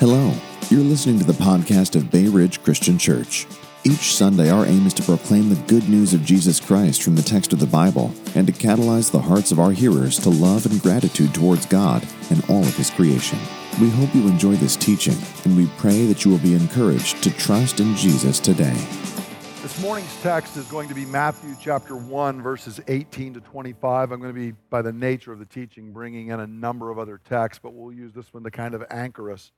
Hello, 0.00 0.32
you're 0.70 0.80
listening 0.80 1.18
to 1.18 1.26
the 1.26 1.34
podcast 1.34 1.94
of 1.94 2.10
Bay 2.10 2.26
Ridge 2.26 2.62
Christian 2.62 2.96
Church. 2.96 3.46
Each 3.84 4.14
Sunday, 4.14 4.48
our 4.48 4.64
aim 4.64 4.86
is 4.86 4.94
to 4.94 5.02
proclaim 5.02 5.50
the 5.50 5.62
good 5.66 5.90
news 5.90 6.14
of 6.14 6.24
Jesus 6.24 6.58
Christ 6.58 7.02
from 7.02 7.16
the 7.16 7.22
text 7.22 7.52
of 7.52 7.60
the 7.60 7.66
Bible 7.66 8.10
and 8.34 8.46
to 8.46 8.52
catalyze 8.54 9.10
the 9.10 9.20
hearts 9.20 9.52
of 9.52 9.60
our 9.60 9.72
hearers 9.72 10.18
to 10.20 10.30
love 10.30 10.64
and 10.64 10.80
gratitude 10.80 11.34
towards 11.34 11.66
God 11.66 12.02
and 12.30 12.42
all 12.48 12.62
of 12.62 12.74
His 12.78 12.88
creation. 12.88 13.38
We 13.78 13.90
hope 13.90 14.14
you 14.14 14.26
enjoy 14.26 14.54
this 14.54 14.74
teaching, 14.74 15.18
and 15.44 15.54
we 15.54 15.66
pray 15.76 16.06
that 16.06 16.24
you 16.24 16.30
will 16.30 16.38
be 16.38 16.54
encouraged 16.54 17.22
to 17.22 17.30
trust 17.36 17.78
in 17.78 17.94
Jesus 17.94 18.40
today. 18.40 18.72
This 19.60 19.78
morning's 19.82 20.22
text 20.22 20.56
is 20.56 20.64
going 20.68 20.88
to 20.88 20.94
be 20.94 21.04
Matthew 21.04 21.54
chapter 21.60 21.94
1, 21.94 22.40
verses 22.40 22.80
18 22.88 23.34
to 23.34 23.40
25. 23.42 24.12
I'm 24.12 24.20
going 24.22 24.34
to 24.34 24.40
be, 24.40 24.56
by 24.70 24.80
the 24.80 24.94
nature 24.94 25.30
of 25.34 25.40
the 25.40 25.44
teaching, 25.44 25.92
bringing 25.92 26.28
in 26.28 26.40
a 26.40 26.46
number 26.46 26.88
of 26.90 26.98
other 26.98 27.20
texts, 27.22 27.60
but 27.62 27.74
we'll 27.74 27.92
use 27.92 28.14
this 28.14 28.32
one 28.32 28.44
to 28.44 28.50
kind 28.50 28.72
of 28.74 28.82
anchor 28.90 29.30
us. 29.30 29.52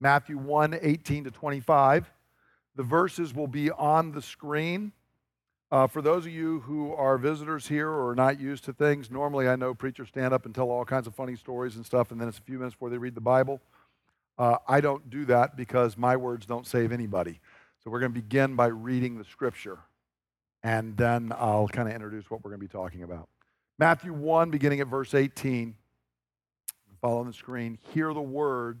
Matthew 0.00 0.38
1, 0.38 0.78
18 0.80 1.24
to 1.24 1.30
25. 1.30 2.10
The 2.76 2.82
verses 2.82 3.34
will 3.34 3.48
be 3.48 3.70
on 3.70 4.12
the 4.12 4.22
screen. 4.22 4.92
Uh, 5.70 5.86
for 5.86 6.00
those 6.00 6.24
of 6.24 6.32
you 6.32 6.60
who 6.60 6.94
are 6.94 7.18
visitors 7.18 7.66
here 7.66 7.88
or 7.88 8.10
are 8.10 8.14
not 8.14 8.40
used 8.40 8.64
to 8.64 8.72
things, 8.72 9.10
normally 9.10 9.48
I 9.48 9.56
know 9.56 9.74
preachers 9.74 10.08
stand 10.08 10.32
up 10.32 10.46
and 10.46 10.54
tell 10.54 10.70
all 10.70 10.84
kinds 10.84 11.06
of 11.06 11.14
funny 11.14 11.36
stories 11.36 11.76
and 11.76 11.84
stuff, 11.84 12.10
and 12.10 12.20
then 12.20 12.28
it's 12.28 12.38
a 12.38 12.42
few 12.42 12.58
minutes 12.58 12.74
before 12.74 12.90
they 12.90 12.98
read 12.98 13.14
the 13.14 13.20
Bible. 13.20 13.60
Uh, 14.38 14.56
I 14.66 14.80
don't 14.80 15.10
do 15.10 15.24
that 15.26 15.56
because 15.56 15.98
my 15.98 16.16
words 16.16 16.46
don't 16.46 16.66
save 16.66 16.92
anybody. 16.92 17.40
So 17.82 17.90
we're 17.90 18.00
going 18.00 18.12
to 18.12 18.20
begin 18.20 18.54
by 18.54 18.66
reading 18.66 19.18
the 19.18 19.24
scripture, 19.24 19.78
and 20.62 20.96
then 20.96 21.32
I'll 21.36 21.68
kind 21.68 21.88
of 21.88 21.94
introduce 21.94 22.30
what 22.30 22.44
we're 22.44 22.50
going 22.50 22.60
to 22.60 22.66
be 22.66 22.72
talking 22.72 23.02
about. 23.02 23.28
Matthew 23.78 24.12
1, 24.12 24.50
beginning 24.50 24.80
at 24.80 24.86
verse 24.86 25.14
18. 25.14 25.74
Follow 27.00 27.20
on 27.20 27.26
the 27.26 27.32
screen. 27.32 27.78
Hear 27.92 28.12
the 28.14 28.20
word 28.20 28.80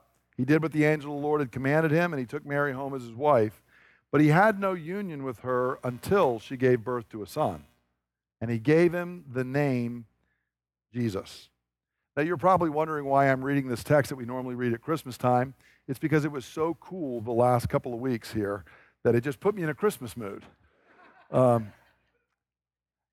he 0.41 0.45
did 0.45 0.63
what 0.63 0.71
the 0.71 0.85
angel 0.85 1.15
of 1.15 1.21
the 1.21 1.27
Lord 1.27 1.39
had 1.39 1.51
commanded 1.51 1.91
him, 1.91 2.13
and 2.13 2.19
he 2.19 2.25
took 2.25 2.43
Mary 2.43 2.73
home 2.73 2.95
as 2.95 3.03
his 3.03 3.13
wife. 3.13 3.61
But 4.09 4.21
he 4.21 4.29
had 4.29 4.59
no 4.59 4.73
union 4.73 5.23
with 5.23 5.41
her 5.41 5.77
until 5.83 6.39
she 6.39 6.57
gave 6.57 6.83
birth 6.83 7.07
to 7.09 7.21
a 7.21 7.27
son. 7.27 7.65
And 8.41 8.49
he 8.49 8.57
gave 8.57 8.91
him 8.91 9.23
the 9.31 9.43
name 9.43 10.07
Jesus. 10.91 11.49
Now, 12.17 12.23
you're 12.23 12.37
probably 12.37 12.71
wondering 12.71 13.05
why 13.05 13.31
I'm 13.31 13.45
reading 13.45 13.67
this 13.67 13.83
text 13.83 14.09
that 14.09 14.15
we 14.15 14.25
normally 14.25 14.55
read 14.55 14.73
at 14.73 14.81
Christmas 14.81 15.15
time. 15.15 15.53
It's 15.87 15.99
because 15.99 16.25
it 16.25 16.31
was 16.31 16.43
so 16.43 16.75
cool 16.79 17.21
the 17.21 17.31
last 17.31 17.69
couple 17.69 17.93
of 17.93 17.99
weeks 17.99 18.33
here 18.33 18.65
that 19.03 19.13
it 19.13 19.21
just 19.21 19.39
put 19.39 19.53
me 19.53 19.61
in 19.61 19.69
a 19.69 19.75
Christmas 19.75 20.17
mood. 20.17 20.43
Um, 21.29 21.71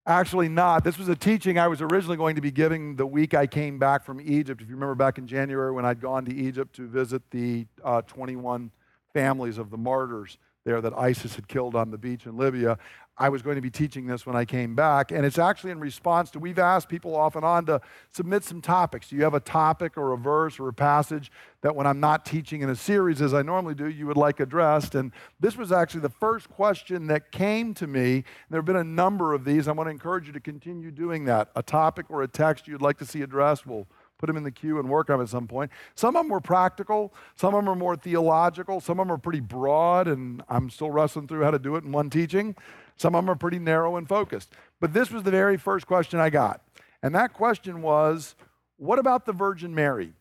actually, 0.09 0.49
not. 0.49 0.83
This 0.83 0.99
was 0.99 1.09
a 1.09 1.15
teaching 1.15 1.59
I 1.59 1.69
was 1.69 1.83
originally 1.83 2.17
going 2.17 2.35
to 2.37 2.41
be 2.41 2.51
giving 2.51 2.97
the 2.97 3.07
week 3.07 3.35
I 3.35 3.47
came 3.47 3.79
back 3.79 4.05
from 4.05 4.21
Egypt. 4.21 4.61
If 4.63 4.69
you 4.69 4.75
remember 4.75 4.95
back 4.95 5.19
in 5.19 5.27
January 5.27 5.71
when 5.71 5.85
I'd 5.85 6.01
gone 6.01 6.25
to 6.25 6.35
Egypt 6.35 6.75
to 6.77 6.89
visit 6.89 7.23
the 7.31 7.67
uh, 7.85 8.03
21 8.03 8.71
families 9.13 9.59
of 9.59 9.71
the 9.71 9.77
martyrs 9.77 10.39
there 10.65 10.81
that 10.81 10.93
ISIS 10.99 11.37
had 11.37 11.47
killed 11.47 11.75
on 11.75 11.91
the 11.91 11.99
beach 11.99 12.27
in 12.27 12.37
Libya. 12.37 12.79
I 13.19 13.29
was 13.29 13.43
going 13.43 13.57
to 13.57 13.63
be 13.63 13.71
teaching 13.71 14.07
this 14.07 14.25
when 14.25 14.37
I 14.37 14.45
came 14.45 14.75
back. 14.75 15.11
And 15.11 15.27
it's 15.27 15.39
actually 15.39 15.73
in 15.73 15.81
response 15.81 16.31
to, 16.31 16.39
we've 16.39 16.59
asked 16.59 16.89
people 16.89 17.17
off 17.17 17.35
and 17.35 17.45
on 17.45 17.67
to 17.67 17.81
submit 18.13 18.45
some 18.45 18.61
topics. 18.61 19.09
Do 19.09 19.17
you 19.17 19.25
have 19.25 19.35
a 19.35 19.41
topic 19.41 19.99
or 19.99 20.13
a 20.13 20.17
verse 20.17 20.61
or 20.61 20.69
a 20.69 20.73
passage 20.73 21.33
that 21.63 21.75
when 21.75 21.87
I'm 21.87 21.99
not 21.99 22.25
teaching 22.25 22.61
in 22.63 22.71
a 22.71 22.77
series 22.77 23.21
as 23.21 23.35
I 23.35 23.43
normally 23.43 23.75
do, 23.75 23.89
you 23.89 24.07
would 24.07 24.17
like 24.17 24.39
addressed? 24.39 24.95
And 24.95 25.13
this 25.41 25.57
was 25.57 25.73
actually 25.73 26.03
the 26.03 26.09
first 26.11 26.49
question 26.49 27.09
that 27.09 27.33
came 27.33 27.75
to 27.75 27.87
me. 27.89 28.23
There 28.51 28.59
have 28.59 28.67
been 28.67 28.77
a 28.77 28.85
number 28.85 29.35
of 29.35 29.45
these. 29.45 29.67
I 29.67 29.73
want 29.73 29.89
to 29.89 29.91
encourage 29.91 30.29
you 30.29 30.33
to 30.35 30.41
continue 30.41 30.93
doing 30.93 31.25
that. 31.25 31.51
A 31.57 31.63
topic 31.63 32.07
or 32.09 32.23
a 32.23 32.29
text 32.29 32.69
you'd 32.69 32.83
like 32.83 32.99
to 32.99 33.05
see 33.05 33.23
addressed, 33.23 33.67
we'll 33.67 33.89
put 34.19 34.27
them 34.27 34.37
in 34.37 34.43
the 34.43 34.51
queue 34.51 34.79
and 34.79 34.89
work 34.89 35.11
on 35.11 35.19
them 35.19 35.25
at 35.25 35.29
some 35.29 35.47
point. 35.47 35.71
Some 35.95 36.17
of 36.17 36.23
them 36.23 36.29
were 36.29 36.41
practical, 36.41 37.15
some 37.37 37.55
of 37.55 37.65
them 37.65 37.69
are 37.69 37.77
more 37.77 37.97
theological, 37.97 38.81
some 38.81 38.99
of 38.99 39.07
them 39.07 39.15
are 39.15 39.19
pretty 39.19 39.41
broad, 39.41 40.09
and 40.09 40.43
I'm 40.49 40.71
still 40.71 40.91
wrestling 40.91 41.29
through 41.29 41.45
how 41.45 41.53
to 41.53 41.59
do 41.59 41.77
it 41.77 41.85
in 41.85 41.93
one 41.93 42.11
teaching. 42.11 42.57
Some 42.99 43.15
of 43.15 43.25
them 43.25 43.31
are 43.31 43.37
pretty 43.37 43.59
narrow 43.59 43.97
and 43.97 44.09
focused. 44.09 44.53
But 44.81 44.93
this 44.93 45.11
was 45.11 45.23
the 45.23 45.31
very 45.31 45.57
first 45.57 45.87
question 45.87 46.21
I 46.21 46.31
got. 46.31 46.63
And 47.03 47.15
that 47.15 47.33
question 47.33 47.83
was 47.83 48.35
what 48.77 48.99
about 48.99 49.27
the 49.27 49.33
Virgin 49.33 49.75
Mary? 49.75 50.13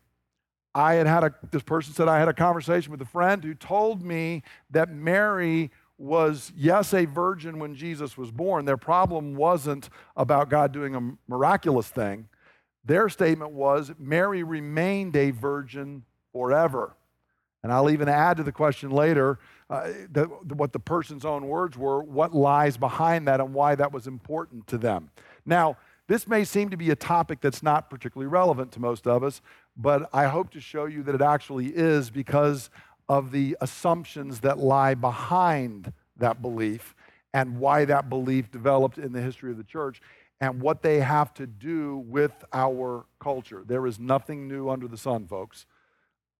I 0.73 0.93
had 0.93 1.07
had 1.07 1.23
a, 1.23 1.33
this 1.51 1.63
person 1.63 1.93
said 1.93 2.07
I 2.07 2.19
had 2.19 2.27
a 2.27 2.33
conversation 2.33 2.91
with 2.91 3.01
a 3.01 3.05
friend 3.05 3.43
who 3.43 3.55
told 3.55 4.03
me 4.03 4.43
that 4.69 4.93
Mary 4.93 5.71
was, 5.97 6.51
yes, 6.55 6.93
a 6.93 7.05
virgin 7.05 7.57
when 7.57 7.73
Jesus 7.73 8.15
was 8.17 8.29
born. 8.29 8.65
Their 8.65 8.77
problem 8.77 9.35
wasn't 9.35 9.89
about 10.15 10.49
God 10.49 10.71
doing 10.71 10.95
a 10.95 11.17
miraculous 11.27 11.87
thing. 11.87 12.27
Their 12.85 13.09
statement 13.09 13.51
was 13.51 13.91
Mary 13.97 14.43
remained 14.43 15.15
a 15.15 15.31
virgin 15.31 16.03
forever. 16.31 16.95
And 17.63 17.71
I'll 17.71 17.89
even 17.89 18.07
add 18.07 18.37
to 18.37 18.43
the 18.43 18.51
question 18.51 18.91
later 18.91 19.39
uh, 19.69 19.89
what 20.53 20.71
the 20.71 20.79
person's 20.79 21.25
own 21.25 21.47
words 21.47 21.77
were, 21.77 22.01
what 22.01 22.33
lies 22.33 22.77
behind 22.77 23.27
that, 23.27 23.39
and 23.39 23.53
why 23.53 23.75
that 23.75 23.91
was 23.91 24.07
important 24.07 24.65
to 24.67 24.77
them. 24.77 25.09
Now, 25.45 25.77
this 26.07 26.25
may 26.25 26.45
seem 26.45 26.69
to 26.69 26.77
be 26.77 26.89
a 26.89 26.95
topic 26.95 27.41
that's 27.41 27.61
not 27.61 27.89
particularly 27.89 28.29
relevant 28.29 28.71
to 28.73 28.79
most 28.79 29.07
of 29.07 29.23
us, 29.23 29.41
but 29.75 30.09
I 30.13 30.25
hope 30.25 30.51
to 30.51 30.61
show 30.61 30.85
you 30.85 31.03
that 31.03 31.15
it 31.15 31.21
actually 31.21 31.67
is 31.67 32.09
because 32.09 32.69
of 33.09 33.31
the 33.31 33.57
assumptions 33.59 34.39
that 34.41 34.57
lie 34.57 34.93
behind 34.93 35.91
that 36.17 36.41
belief 36.41 36.95
and 37.33 37.59
why 37.59 37.85
that 37.85 38.09
belief 38.09 38.49
developed 38.51 38.97
in 38.97 39.11
the 39.11 39.21
history 39.21 39.51
of 39.51 39.57
the 39.57 39.63
church 39.63 40.01
and 40.39 40.61
what 40.61 40.81
they 40.81 40.99
have 40.99 41.33
to 41.33 41.47
do 41.47 41.97
with 42.07 42.31
our 42.53 43.05
culture. 43.19 43.63
There 43.65 43.85
is 43.85 43.99
nothing 43.99 44.47
new 44.47 44.69
under 44.69 44.87
the 44.87 44.97
sun, 44.97 45.27
folks. 45.27 45.65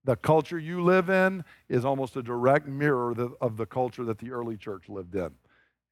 The 0.04 0.16
culture 0.16 0.58
you 0.58 0.82
live 0.82 1.10
in 1.10 1.44
is 1.68 1.84
almost 1.84 2.16
a 2.16 2.22
direct 2.22 2.66
mirror 2.66 3.14
of 3.40 3.56
the 3.56 3.66
culture 3.66 4.04
that 4.04 4.18
the 4.18 4.30
early 4.30 4.56
church 4.56 4.88
lived 4.88 5.14
in. 5.14 5.30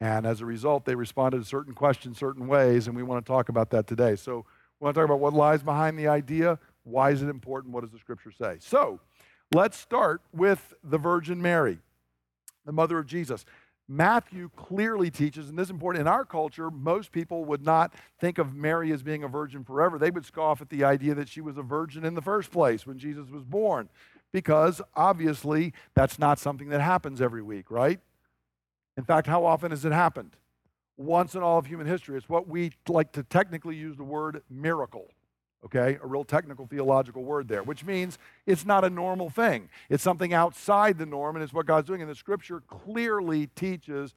And 0.01 0.27
as 0.27 0.41
a 0.41 0.47
result, 0.47 0.85
they 0.85 0.95
responded 0.95 1.39
to 1.39 1.45
certain 1.45 1.75
questions 1.75 2.19
certain 2.19 2.47
ways, 2.47 2.87
and 2.87 2.97
we 2.97 3.03
want 3.03 3.25
to 3.25 3.31
talk 3.31 3.49
about 3.49 3.71
that 3.71 3.87
today. 3.87 4.17
So, 4.17 4.45
we 4.79 4.85
want 4.85 4.95
to 4.95 5.01
talk 5.01 5.07
about 5.07 5.21
what 5.21 5.33
lies 5.33 5.63
behind 5.63 5.99
the 5.99 6.09
idea. 6.09 6.59
Why 6.85 7.11
is 7.11 7.23
it 7.23 7.29
important? 7.29 7.73
What 7.73 7.83
does 7.83 7.93
the 7.93 7.99
scripture 7.99 8.31
say? 8.31 8.59
So, 8.61 9.01
let's 9.55 9.79
start 9.79 10.21
with 10.33 10.75
the 10.85 10.99
Virgin 10.99 11.41
Mary, 11.41 11.79
the 12.67 12.73
mother 12.73 12.99
of 12.99 13.07
Jesus. 13.07 13.47
Matthew 13.89 14.51
clearly 14.57 15.11
teaches, 15.11 15.49
and 15.49 15.57
this 15.57 15.67
is 15.67 15.71
important, 15.71 16.01
in 16.01 16.09
our 16.09 16.25
culture, 16.25 16.71
most 16.71 17.13
people 17.13 17.45
would 17.45 17.65
not 17.65 17.95
think 18.21 18.39
of 18.39 18.55
Mary 18.55 18.91
as 18.93 19.03
being 19.03 19.23
a 19.23 19.29
virgin 19.29 19.63
forever. 19.63 19.99
They 19.99 20.11
would 20.11 20.27
scoff 20.27 20.61
at 20.61 20.71
the 20.71 20.83
idea 20.83 21.15
that 21.15 21.29
she 21.29 21.41
was 21.41 21.57
a 21.57 21.63
virgin 21.63 22.05
in 22.05 22.15
the 22.15 22.23
first 22.23 22.51
place 22.51 22.87
when 22.87 22.99
Jesus 22.99 23.31
was 23.31 23.45
born, 23.45 23.89
because 24.33 24.83
obviously 24.97 25.73
that's 25.95 26.19
not 26.19 26.41
something 26.41 26.69
that 26.71 26.81
happens 26.81 27.21
every 27.21 27.43
week, 27.43 27.71
right? 27.71 28.01
In 28.97 29.05
fact, 29.05 29.29
how 29.29 29.45
often 29.45 29.71
has 29.71 29.85
it 29.85 29.93
happened? 29.93 30.37
Once 30.97 31.35
in 31.35 31.43
all 31.43 31.59
of 31.59 31.67
human 31.67 31.87
history. 31.87 32.17
It's 32.17 32.29
what 32.29 32.49
we 32.49 32.73
like 32.89 33.13
to 33.13 33.23
technically 33.23 33.77
use 33.77 33.97
the 33.97 34.05
word 34.05 34.43
miracle 34.49 35.13
okay? 35.67 35.99
A 36.03 36.07
real 36.07 36.25
technical 36.25 36.67
theological 36.67 37.23
word 37.23 37.47
there, 37.47 37.63
which 37.63 37.85
means 37.85 38.19
it's 38.47 38.65
not 38.65 38.85
a 38.85 38.91
normal 38.91 39.31
thing. 39.31 39.69
It's 39.91 40.03
something 40.03 40.33
outside 40.33 40.99
the 40.99 41.07
norm, 41.07 41.37
and 41.37 41.43
it's 41.43 41.53
what 41.53 41.67
God's 41.67 41.87
doing. 41.87 42.01
And 42.01 42.11
the 42.11 42.15
scripture 42.15 42.63
clearly 42.67 43.49
teaches 43.49 44.15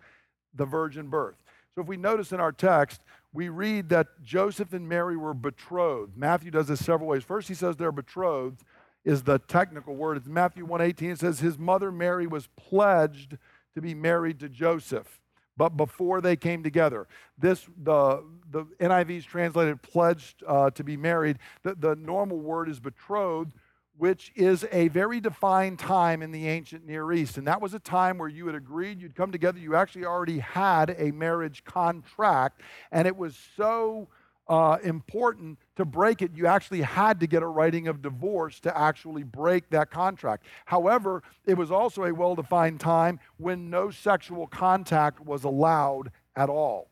the 0.53 0.65
virgin 0.65 1.09
birth. 1.09 1.35
So 1.75 1.81
if 1.81 1.87
we 1.87 1.97
notice 1.97 2.31
in 2.31 2.39
our 2.39 2.51
text, 2.51 3.01
we 3.31 3.49
read 3.49 3.89
that 3.89 4.07
Joseph 4.23 4.73
and 4.73 4.89
Mary 4.89 5.15
were 5.15 5.35
betrothed. 5.35 6.17
Matthew 6.17 6.49
does 6.51 6.67
this 6.67 6.83
several 6.83 7.09
ways. 7.09 7.23
First, 7.23 7.47
he 7.47 7.53
says 7.53 7.75
they're 7.75 7.91
betrothed, 7.91 8.63
is 9.05 9.23
the 9.23 9.39
technical 9.39 9.95
word. 9.95 10.17
It's 10.17 10.27
Matthew 10.27 10.65
1:18. 10.65 11.11
It 11.11 11.19
says 11.19 11.39
his 11.39 11.57
mother 11.57 11.91
Mary 11.91 12.27
was 12.27 12.47
pledged 12.57 13.37
to 13.75 13.81
be 13.81 13.93
married 13.93 14.39
to 14.39 14.49
Joseph. 14.49 15.19
but 15.59 15.75
before 15.75 16.21
they 16.21 16.37
came 16.37 16.63
together. 16.63 17.05
This, 17.37 17.67
the, 17.83 18.23
the 18.51 18.65
NIV's 18.79 19.25
translated 19.25 19.81
pledged 19.81 20.43
uh, 20.47 20.69
to 20.71 20.83
be 20.83 20.97
married. 20.97 21.39
The, 21.63 21.75
the 21.75 21.95
normal 21.95 22.37
word 22.37 22.69
is 22.69 22.79
betrothed, 22.79 23.51
which 23.97 24.31
is 24.35 24.65
a 24.71 24.87
very 24.89 25.19
defined 25.19 25.79
time 25.79 26.21
in 26.21 26.31
the 26.31 26.47
ancient 26.47 26.85
Near 26.85 27.11
East. 27.11 27.37
And 27.37 27.47
that 27.47 27.61
was 27.61 27.73
a 27.73 27.79
time 27.79 28.17
where 28.17 28.29
you 28.29 28.45
had 28.47 28.55
agreed, 28.55 29.01
you'd 29.01 29.15
come 29.15 29.31
together, 29.31 29.59
you 29.59 29.75
actually 29.75 30.05
already 30.05 30.39
had 30.39 30.95
a 30.97 31.11
marriage 31.11 31.63
contract, 31.63 32.61
and 32.91 33.07
it 33.07 33.15
was 33.15 33.37
so 33.57 34.07
uh, 34.49 34.79
important 34.83 35.59
to 35.75 35.85
break 35.85 36.23
it, 36.23 36.31
you 36.33 36.47
actually 36.47 36.81
had 36.81 37.19
to 37.19 37.27
get 37.27 37.43
a 37.43 37.47
writing 37.47 37.87
of 37.87 38.01
divorce 38.01 38.59
to 38.59 38.75
actually 38.75 39.23
break 39.23 39.69
that 39.69 39.91
contract. 39.91 40.43
However, 40.65 41.21
it 41.45 41.53
was 41.53 41.71
also 41.71 42.03
a 42.03 42.13
well 42.13 42.35
defined 42.35 42.79
time 42.79 43.19
when 43.37 43.69
no 43.69 43.91
sexual 43.91 44.47
contact 44.47 45.23
was 45.23 45.43
allowed 45.43 46.11
at 46.35 46.49
all. 46.49 46.89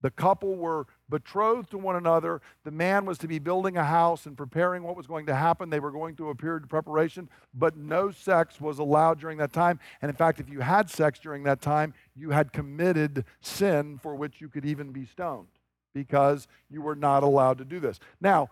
The 0.00 0.10
couple 0.10 0.56
were 0.56 0.86
betrothed 1.08 1.70
to 1.70 1.78
one 1.78 1.96
another. 1.96 2.40
The 2.64 2.70
man 2.70 3.04
was 3.04 3.18
to 3.18 3.28
be 3.28 3.38
building 3.38 3.76
a 3.76 3.84
house 3.84 4.26
and 4.26 4.36
preparing 4.36 4.82
what 4.82 4.96
was 4.96 5.06
going 5.06 5.26
to 5.26 5.34
happen. 5.34 5.70
They 5.70 5.80
were 5.80 5.90
going 5.90 6.16
through 6.16 6.30
a 6.30 6.34
period 6.34 6.64
of 6.64 6.68
preparation, 6.68 7.28
but 7.52 7.76
no 7.76 8.10
sex 8.10 8.60
was 8.60 8.78
allowed 8.78 9.20
during 9.20 9.38
that 9.38 9.52
time. 9.52 9.80
And 10.02 10.10
in 10.10 10.16
fact, 10.16 10.40
if 10.40 10.48
you 10.48 10.60
had 10.60 10.90
sex 10.90 11.18
during 11.18 11.42
that 11.44 11.60
time, 11.60 11.94
you 12.16 12.30
had 12.30 12.52
committed 12.52 13.24
sin 13.40 13.98
for 13.98 14.14
which 14.14 14.40
you 14.40 14.48
could 14.48 14.64
even 14.64 14.92
be 14.92 15.04
stoned 15.04 15.48
because 15.94 16.48
you 16.70 16.82
were 16.82 16.96
not 16.96 17.22
allowed 17.22 17.58
to 17.58 17.64
do 17.64 17.80
this. 17.80 18.00
Now, 18.20 18.50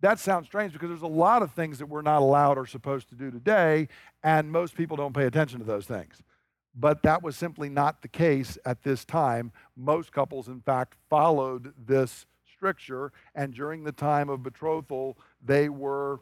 that 0.00 0.18
sounds 0.18 0.46
strange 0.46 0.72
because 0.72 0.88
there's 0.88 1.02
a 1.02 1.06
lot 1.06 1.42
of 1.42 1.52
things 1.52 1.78
that 1.78 1.86
we're 1.86 2.02
not 2.02 2.20
allowed 2.20 2.58
or 2.58 2.66
supposed 2.66 3.08
to 3.10 3.14
do 3.14 3.30
today, 3.30 3.88
and 4.22 4.50
most 4.50 4.74
people 4.76 4.96
don't 4.96 5.14
pay 5.14 5.26
attention 5.26 5.60
to 5.60 5.64
those 5.64 5.86
things. 5.86 6.22
But 6.74 7.02
that 7.02 7.22
was 7.22 7.36
simply 7.36 7.68
not 7.68 8.02
the 8.02 8.08
case 8.08 8.56
at 8.64 8.82
this 8.82 9.04
time. 9.04 9.52
Most 9.76 10.12
couples, 10.12 10.48
in 10.48 10.60
fact, 10.60 10.94
followed 11.10 11.74
this 11.86 12.26
stricture, 12.50 13.12
and 13.34 13.52
during 13.52 13.84
the 13.84 13.92
time 13.92 14.28
of 14.28 14.42
betrothal, 14.42 15.18
they 15.44 15.68
were, 15.68 16.20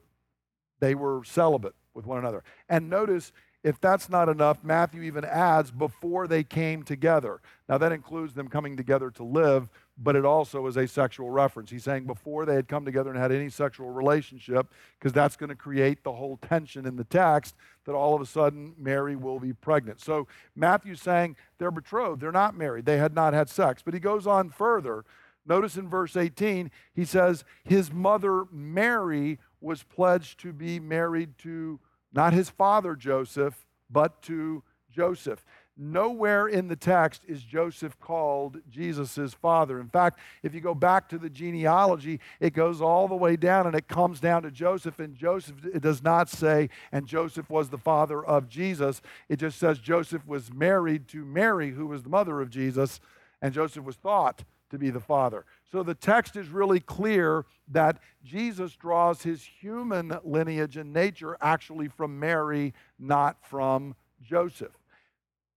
they 0.80 0.94
were 0.94 1.22
celibate 1.24 1.74
with 1.94 2.06
one 2.06 2.18
another. 2.18 2.42
And 2.68 2.88
notice 2.88 3.32
if 3.62 3.78
that's 3.80 4.08
not 4.08 4.28
enough, 4.28 4.64
Matthew 4.64 5.02
even 5.02 5.24
adds 5.24 5.70
before 5.70 6.26
they 6.26 6.42
came 6.42 6.82
together. 6.82 7.40
Now, 7.68 7.76
that 7.78 7.92
includes 7.92 8.32
them 8.32 8.48
coming 8.48 8.76
together 8.76 9.10
to 9.12 9.22
live, 9.22 9.68
but 10.02 10.16
it 10.16 10.24
also 10.24 10.66
is 10.66 10.76
a 10.76 10.88
sexual 10.88 11.30
reference. 11.30 11.70
He's 11.70 11.84
saying 11.84 12.04
before 12.04 12.46
they 12.46 12.54
had 12.54 12.68
come 12.68 12.84
together 12.86 13.10
and 13.10 13.18
had 13.18 13.30
any 13.30 13.50
sexual 13.50 13.90
relationship, 13.90 14.66
because 14.98 15.12
that's 15.12 15.36
going 15.36 15.50
to 15.50 15.54
create 15.54 16.02
the 16.02 16.12
whole 16.12 16.38
tension 16.38 16.86
in 16.86 16.96
the 16.96 17.04
text 17.04 17.54
that 17.84 17.92
all 17.92 18.14
of 18.14 18.22
a 18.22 18.26
sudden 18.26 18.74
Mary 18.78 19.14
will 19.14 19.38
be 19.38 19.52
pregnant. 19.52 20.00
So, 20.00 20.26
Matthew's 20.56 21.02
saying 21.02 21.36
they're 21.58 21.70
betrothed, 21.70 22.20
they're 22.20 22.32
not 22.32 22.56
married, 22.56 22.86
they 22.86 22.96
had 22.96 23.14
not 23.14 23.34
had 23.34 23.50
sex. 23.50 23.82
But 23.84 23.94
he 23.94 24.00
goes 24.00 24.26
on 24.26 24.48
further. 24.48 25.04
Notice 25.46 25.76
in 25.76 25.88
verse 25.88 26.16
18, 26.16 26.70
he 26.94 27.04
says, 27.04 27.44
His 27.64 27.92
mother 27.92 28.44
Mary 28.50 29.38
was 29.60 29.82
pledged 29.82 30.40
to 30.40 30.52
be 30.52 30.80
married 30.80 31.36
to 31.38 31.78
not 32.12 32.32
his 32.32 32.50
father 32.50 32.96
Joseph, 32.96 33.66
but 33.90 34.22
to 34.22 34.62
Joseph. 34.90 35.44
Nowhere 35.82 36.46
in 36.46 36.68
the 36.68 36.76
text 36.76 37.22
is 37.26 37.42
Joseph 37.42 37.98
called 37.98 38.58
Jesus' 38.68 39.32
father. 39.32 39.80
In 39.80 39.88
fact, 39.88 40.18
if 40.42 40.54
you 40.54 40.60
go 40.60 40.74
back 40.74 41.08
to 41.08 41.16
the 41.16 41.30
genealogy, 41.30 42.20
it 42.38 42.52
goes 42.52 42.82
all 42.82 43.08
the 43.08 43.16
way 43.16 43.34
down 43.34 43.66
and 43.66 43.74
it 43.74 43.88
comes 43.88 44.20
down 44.20 44.42
to 44.42 44.50
Joseph. 44.50 44.98
And 44.98 45.16
Joseph, 45.16 45.56
does 45.80 46.02
not 46.02 46.28
say, 46.28 46.68
and 46.92 47.06
Joseph 47.06 47.48
was 47.48 47.70
the 47.70 47.78
father 47.78 48.22
of 48.22 48.46
Jesus. 48.46 49.00
It 49.30 49.36
just 49.36 49.58
says 49.58 49.78
Joseph 49.78 50.26
was 50.26 50.52
married 50.52 51.08
to 51.08 51.24
Mary, 51.24 51.70
who 51.70 51.86
was 51.86 52.02
the 52.02 52.10
mother 52.10 52.42
of 52.42 52.50
Jesus, 52.50 53.00
and 53.40 53.54
Joseph 53.54 53.82
was 53.84 53.96
thought 53.96 54.44
to 54.68 54.76
be 54.76 54.90
the 54.90 55.00
Father. 55.00 55.46
So 55.72 55.82
the 55.82 55.94
text 55.94 56.36
is 56.36 56.48
really 56.48 56.80
clear 56.80 57.46
that 57.68 58.00
Jesus 58.22 58.76
draws 58.76 59.22
his 59.22 59.42
human 59.42 60.12
lineage 60.24 60.76
and 60.76 60.92
nature 60.92 61.38
actually 61.40 61.88
from 61.88 62.20
Mary, 62.20 62.74
not 62.98 63.38
from 63.42 63.94
Joseph. 64.20 64.79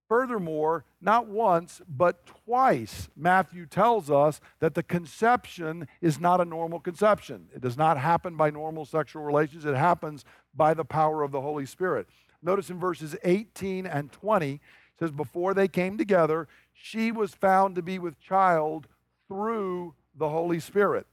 Furthermore, 0.07 0.85
not 1.01 1.27
once, 1.27 1.81
but 1.87 2.25
twice, 2.25 3.09
Matthew 3.15 3.65
tells 3.65 4.11
us 4.11 4.41
that 4.59 4.75
the 4.75 4.83
conception 4.83 5.87
is 6.01 6.19
not 6.19 6.41
a 6.41 6.45
normal 6.45 6.79
conception. 6.79 7.47
It 7.55 7.61
does 7.61 7.77
not 7.77 7.97
happen 7.97 8.35
by 8.35 8.49
normal 8.49 8.85
sexual 8.85 9.23
relations, 9.23 9.65
it 9.65 9.75
happens 9.75 10.25
by 10.53 10.73
the 10.73 10.85
power 10.85 11.23
of 11.23 11.31
the 11.31 11.41
Holy 11.41 11.65
Spirit. 11.65 12.07
Notice 12.41 12.69
in 12.69 12.79
verses 12.79 13.15
18 13.23 13.85
and 13.85 14.11
20, 14.11 14.53
it 14.53 14.59
says, 14.99 15.11
Before 15.11 15.53
they 15.53 15.67
came 15.67 15.97
together, 15.97 16.47
she 16.73 17.11
was 17.11 17.33
found 17.33 17.75
to 17.75 17.81
be 17.81 17.97
with 17.97 18.19
child 18.19 18.87
through 19.27 19.95
the 20.15 20.29
Holy 20.29 20.59
Spirit. 20.59 21.07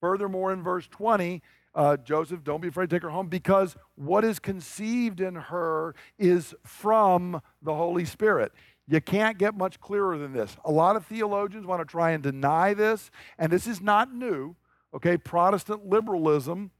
Furthermore, 0.00 0.52
in 0.52 0.62
verse 0.62 0.88
20, 0.88 1.42
uh, 1.74 1.96
Joseph, 1.98 2.44
don't 2.44 2.60
be 2.60 2.68
afraid 2.68 2.90
to 2.90 2.96
take 2.96 3.02
her 3.02 3.10
home 3.10 3.28
because 3.28 3.76
what 3.94 4.24
is 4.24 4.38
conceived 4.38 5.20
in 5.20 5.34
her 5.34 5.94
is 6.18 6.54
from 6.64 7.40
the 7.62 7.74
Holy 7.74 8.04
Spirit. 8.04 8.52
You 8.88 9.00
can't 9.00 9.38
get 9.38 9.56
much 9.56 9.80
clearer 9.80 10.18
than 10.18 10.32
this. 10.32 10.56
A 10.64 10.70
lot 10.70 10.96
of 10.96 11.06
theologians 11.06 11.66
want 11.66 11.80
to 11.80 11.90
try 11.90 12.10
and 12.10 12.22
deny 12.22 12.74
this, 12.74 13.10
and 13.38 13.50
this 13.50 13.66
is 13.66 13.80
not 13.80 14.12
new. 14.12 14.56
Okay, 14.94 15.16
Protestant 15.16 15.86
liberalism 15.86 16.70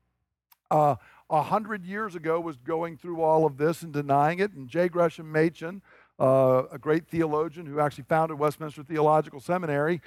uh, 0.70 0.96
a 1.30 1.42
hundred 1.42 1.86
years 1.86 2.14
ago 2.14 2.40
was 2.40 2.56
going 2.58 2.96
through 2.98 3.22
all 3.22 3.46
of 3.46 3.56
this 3.56 3.82
and 3.82 3.92
denying 3.92 4.40
it. 4.40 4.52
And 4.52 4.68
J. 4.68 4.88
Gresham 4.88 5.32
Machen, 5.32 5.80
uh, 6.20 6.64
a 6.70 6.78
great 6.78 7.08
theologian 7.08 7.64
who 7.64 7.80
actually 7.80 8.04
founded 8.04 8.38
Westminster 8.38 8.82
Theological 8.82 9.40
Seminary, 9.40 10.02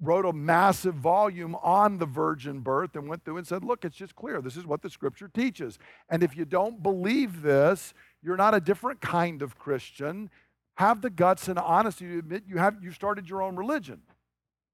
wrote 0.00 0.24
a 0.24 0.32
massive 0.32 0.94
volume 0.94 1.56
on 1.56 1.98
the 1.98 2.06
virgin 2.06 2.60
birth 2.60 2.94
and 2.94 3.08
went 3.08 3.24
through 3.24 3.38
and 3.38 3.46
said, 3.46 3.64
Look, 3.64 3.84
it's 3.84 3.96
just 3.96 4.14
clear. 4.14 4.40
This 4.40 4.56
is 4.56 4.66
what 4.66 4.82
the 4.82 4.90
scripture 4.90 5.28
teaches. 5.28 5.78
And 6.08 6.22
if 6.22 6.36
you 6.36 6.44
don't 6.44 6.82
believe 6.82 7.42
this, 7.42 7.94
you're 8.22 8.36
not 8.36 8.54
a 8.54 8.60
different 8.60 9.00
kind 9.00 9.42
of 9.42 9.58
Christian. 9.58 10.30
Have 10.76 11.02
the 11.02 11.10
guts 11.10 11.48
and 11.48 11.58
honesty 11.58 12.06
to 12.06 12.18
admit 12.18 12.44
you 12.46 12.58
have 12.58 12.76
you 12.82 12.92
started 12.92 13.28
your 13.28 13.42
own 13.42 13.56
religion. 13.56 14.00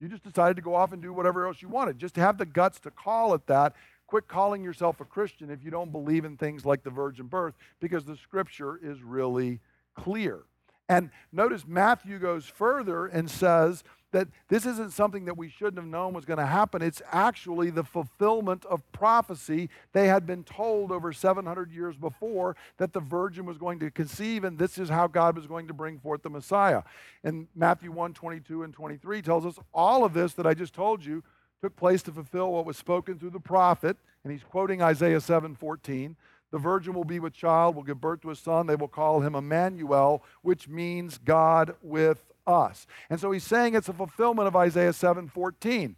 You 0.00 0.08
just 0.08 0.24
decided 0.24 0.56
to 0.56 0.62
go 0.62 0.74
off 0.74 0.92
and 0.92 1.00
do 1.00 1.12
whatever 1.12 1.46
else 1.46 1.62
you 1.62 1.68
wanted. 1.68 1.98
Just 1.98 2.16
have 2.16 2.36
the 2.36 2.44
guts 2.44 2.78
to 2.80 2.90
call 2.90 3.32
it 3.34 3.46
that. 3.46 3.74
Quit 4.06 4.28
calling 4.28 4.62
yourself 4.62 5.00
a 5.00 5.04
Christian 5.04 5.50
if 5.50 5.64
you 5.64 5.70
don't 5.70 5.90
believe 5.90 6.26
in 6.26 6.36
things 6.36 6.66
like 6.66 6.82
the 6.82 6.90
virgin 6.90 7.26
birth, 7.26 7.54
because 7.80 8.04
the 8.04 8.16
scripture 8.16 8.78
is 8.82 9.02
really 9.02 9.60
clear. 9.94 10.40
And 10.88 11.10
notice 11.32 11.64
Matthew 11.66 12.18
goes 12.18 12.44
further 12.44 13.06
and 13.06 13.30
says, 13.30 13.82
that 14.14 14.28
this 14.46 14.64
isn't 14.64 14.92
something 14.92 15.24
that 15.24 15.36
we 15.36 15.48
shouldn't 15.48 15.76
have 15.76 15.86
known 15.86 16.14
was 16.14 16.24
going 16.24 16.38
to 16.38 16.46
happen. 16.46 16.82
It's 16.82 17.02
actually 17.10 17.70
the 17.70 17.82
fulfillment 17.82 18.64
of 18.66 18.80
prophecy. 18.92 19.68
They 19.92 20.06
had 20.06 20.24
been 20.24 20.44
told 20.44 20.92
over 20.92 21.12
700 21.12 21.72
years 21.72 21.96
before 21.96 22.54
that 22.76 22.92
the 22.92 23.00
virgin 23.00 23.44
was 23.44 23.58
going 23.58 23.80
to 23.80 23.90
conceive, 23.90 24.44
and 24.44 24.56
this 24.56 24.78
is 24.78 24.88
how 24.88 25.08
God 25.08 25.34
was 25.34 25.48
going 25.48 25.66
to 25.66 25.74
bring 25.74 25.98
forth 25.98 26.22
the 26.22 26.30
Messiah. 26.30 26.84
And 27.24 27.48
Matthew 27.56 27.90
1 27.90 28.14
22 28.14 28.62
and 28.62 28.72
23 28.72 29.20
tells 29.20 29.44
us 29.44 29.58
all 29.74 30.04
of 30.04 30.14
this 30.14 30.34
that 30.34 30.46
I 30.46 30.54
just 30.54 30.74
told 30.74 31.04
you 31.04 31.24
took 31.60 31.74
place 31.74 32.04
to 32.04 32.12
fulfill 32.12 32.52
what 32.52 32.66
was 32.66 32.76
spoken 32.76 33.18
through 33.18 33.30
the 33.30 33.40
prophet. 33.40 33.96
And 34.22 34.32
he's 34.32 34.44
quoting 34.44 34.80
Isaiah 34.80 35.20
7 35.20 35.56
14. 35.56 36.14
The 36.52 36.58
virgin 36.58 36.94
will 36.94 37.02
be 37.02 37.18
with 37.18 37.32
child, 37.32 37.74
will 37.74 37.82
give 37.82 38.00
birth 38.00 38.20
to 38.20 38.30
a 38.30 38.36
son. 38.36 38.68
They 38.68 38.76
will 38.76 38.86
call 38.86 39.22
him 39.22 39.34
Emmanuel, 39.34 40.22
which 40.42 40.68
means 40.68 41.18
God 41.18 41.74
with 41.82 42.30
us. 42.46 42.86
And 43.10 43.20
so 43.20 43.30
he's 43.30 43.44
saying 43.44 43.74
it's 43.74 43.88
a 43.88 43.92
fulfillment 43.92 44.48
of 44.48 44.56
Isaiah 44.56 44.92
7:14. 44.92 45.96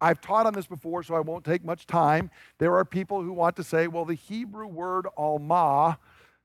I've 0.00 0.20
taught 0.20 0.46
on 0.46 0.52
this 0.52 0.66
before, 0.66 1.02
so 1.02 1.14
I 1.14 1.20
won't 1.20 1.44
take 1.44 1.64
much 1.64 1.86
time. 1.86 2.30
There 2.58 2.76
are 2.76 2.84
people 2.84 3.22
who 3.22 3.32
want 3.32 3.56
to 3.56 3.64
say, 3.64 3.86
well, 3.86 4.04
the 4.04 4.14
Hebrew 4.14 4.66
word 4.66 5.06
alma 5.16 5.98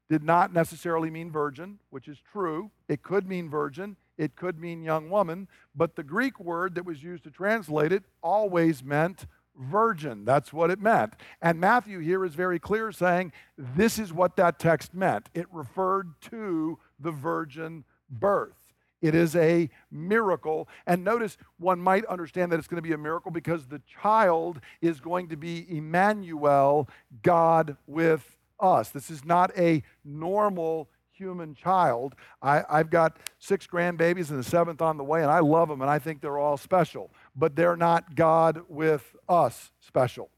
did 0.09 0.23
not 0.23 0.53
necessarily 0.53 1.09
mean 1.09 1.31
virgin, 1.31 1.79
which 1.89 2.07
is 2.07 2.17
true. 2.31 2.71
It 2.87 3.01
could 3.03 3.27
mean 3.27 3.49
virgin, 3.49 3.97
it 4.17 4.35
could 4.35 4.59
mean 4.59 4.83
young 4.83 5.09
woman, 5.09 5.47
but 5.75 5.95
the 5.95 6.03
Greek 6.03 6.39
word 6.39 6.75
that 6.75 6.85
was 6.85 7.01
used 7.01 7.23
to 7.23 7.31
translate 7.31 7.91
it 7.91 8.03
always 8.21 8.83
meant 8.83 9.25
virgin. 9.57 10.25
That's 10.25 10.53
what 10.53 10.69
it 10.69 10.79
meant. 10.79 11.13
And 11.41 11.59
Matthew 11.59 11.99
here 11.99 12.23
is 12.25 12.35
very 12.35 12.59
clear 12.59 12.91
saying 12.91 13.31
this 13.57 13.99
is 13.99 14.13
what 14.13 14.35
that 14.35 14.59
text 14.59 14.93
meant. 14.93 15.29
It 15.33 15.47
referred 15.51 16.13
to 16.29 16.79
the 16.99 17.11
virgin 17.11 17.83
birth. 18.09 18.60
It 19.01 19.15
is 19.15 19.35
a 19.35 19.69
miracle. 19.91 20.67
And 20.85 21.03
notice 21.03 21.37
one 21.57 21.79
might 21.79 22.05
understand 22.05 22.51
that 22.51 22.59
it's 22.59 22.67
going 22.67 22.81
to 22.81 22.87
be 22.87 22.93
a 22.93 22.97
miracle 22.97 23.31
because 23.31 23.67
the 23.67 23.81
child 24.01 24.61
is 24.81 24.99
going 24.99 25.29
to 25.29 25.37
be 25.37 25.65
Emmanuel, 25.69 26.87
God 27.23 27.77
with 27.87 28.37
us. 28.59 28.89
This 28.89 29.09
is 29.09 29.25
not 29.25 29.51
a 29.57 29.83
normal 30.05 30.87
human 31.13 31.53
child. 31.53 32.15
I, 32.41 32.63
have 32.69 32.89
got 32.89 33.17
six 33.39 33.67
grandbabies 33.67 34.29
and 34.29 34.39
the 34.39 34.43
seventh 34.43 34.81
on 34.81 34.97
the 34.97 35.03
way, 35.03 35.21
and 35.21 35.31
I 35.31 35.39
love 35.39 35.69
them 35.69 35.81
and 35.81 35.89
I 35.89 35.99
think 35.99 36.21
they're 36.21 36.39
all 36.39 36.57
special, 36.57 37.11
but 37.35 37.55
they're 37.55 37.75
not 37.75 38.15
God 38.15 38.61
with 38.67 39.15
us 39.29 39.71
special. 39.79 40.29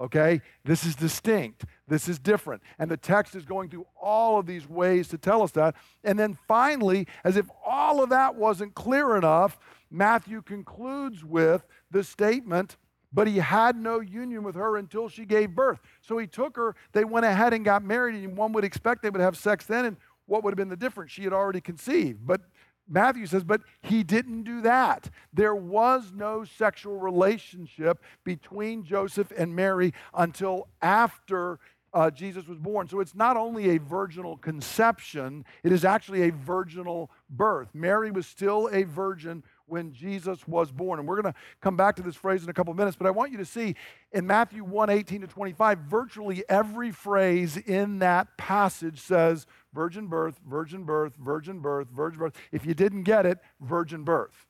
Okay? 0.00 0.40
This 0.64 0.84
is 0.84 0.96
distinct. 0.96 1.64
This 1.86 2.08
is 2.08 2.18
different. 2.18 2.62
And 2.78 2.90
the 2.90 2.96
text 2.96 3.34
is 3.34 3.44
going 3.44 3.68
through 3.68 3.86
all 4.00 4.38
of 4.38 4.46
these 4.46 4.68
ways 4.68 5.08
to 5.08 5.18
tell 5.18 5.42
us 5.42 5.50
that. 5.52 5.74
And 6.02 6.18
then 6.18 6.38
finally, 6.48 7.06
as 7.24 7.36
if 7.36 7.46
all 7.64 8.02
of 8.02 8.10
that 8.10 8.34
wasn't 8.36 8.74
clear 8.74 9.16
enough, 9.16 9.58
Matthew 9.90 10.42
concludes 10.42 11.24
with 11.24 11.66
the 11.90 12.02
statement, 12.02 12.76
but 13.12 13.28
he 13.28 13.36
had 13.36 13.76
no 13.76 14.00
union 14.00 14.42
with 14.42 14.56
her 14.56 14.76
until 14.76 15.08
she 15.08 15.24
gave 15.24 15.54
birth. 15.54 15.80
So 16.00 16.18
he 16.18 16.26
took 16.26 16.56
her, 16.56 16.74
they 16.92 17.04
went 17.04 17.26
ahead 17.26 17.52
and 17.52 17.64
got 17.64 17.84
married, 17.84 18.16
and 18.16 18.36
one 18.36 18.52
would 18.52 18.64
expect 18.64 19.02
they 19.02 19.10
would 19.10 19.20
have 19.20 19.36
sex 19.36 19.66
then, 19.66 19.84
and 19.84 19.96
what 20.26 20.42
would 20.42 20.52
have 20.52 20.56
been 20.56 20.70
the 20.70 20.76
difference? 20.76 21.12
She 21.12 21.24
had 21.24 21.32
already 21.32 21.60
conceived. 21.60 22.26
But 22.26 22.40
Matthew 22.88 23.26
says, 23.26 23.44
but 23.44 23.62
he 23.82 24.02
didn't 24.02 24.42
do 24.42 24.60
that. 24.62 25.08
There 25.32 25.54
was 25.54 26.12
no 26.14 26.44
sexual 26.44 26.98
relationship 26.98 28.02
between 28.24 28.84
Joseph 28.84 29.32
and 29.36 29.54
Mary 29.54 29.94
until 30.12 30.68
after 30.82 31.60
uh, 31.94 32.10
Jesus 32.10 32.46
was 32.48 32.58
born. 32.58 32.88
So 32.88 32.98
it's 32.98 33.14
not 33.14 33.36
only 33.36 33.76
a 33.76 33.78
virginal 33.78 34.36
conception, 34.36 35.44
it 35.62 35.72
is 35.72 35.84
actually 35.84 36.28
a 36.28 36.32
virginal 36.32 37.10
birth. 37.30 37.68
Mary 37.72 38.10
was 38.10 38.26
still 38.26 38.68
a 38.72 38.82
virgin 38.82 39.44
when 39.66 39.92
Jesus 39.92 40.46
was 40.46 40.72
born. 40.72 40.98
And 40.98 41.08
we're 41.08 41.22
going 41.22 41.32
to 41.32 41.38
come 41.60 41.76
back 41.76 41.94
to 41.96 42.02
this 42.02 42.16
phrase 42.16 42.42
in 42.42 42.48
a 42.48 42.52
couple 42.52 42.74
minutes, 42.74 42.96
but 42.96 43.06
I 43.06 43.12
want 43.12 43.30
you 43.30 43.38
to 43.38 43.44
see 43.44 43.76
in 44.12 44.26
Matthew 44.26 44.64
1 44.64 44.90
18 44.90 45.20
to 45.22 45.26
25, 45.28 45.78
virtually 45.78 46.44
every 46.48 46.90
phrase 46.90 47.56
in 47.56 48.00
that 48.00 48.36
passage 48.36 49.00
says 49.00 49.46
virgin 49.72 50.08
birth, 50.08 50.40
virgin 50.46 50.82
birth, 50.82 51.14
virgin 51.16 51.60
birth, 51.60 51.88
virgin 51.88 52.18
birth. 52.18 52.36
If 52.50 52.66
you 52.66 52.74
didn't 52.74 53.04
get 53.04 53.24
it, 53.24 53.38
virgin 53.60 54.02
birth. 54.02 54.46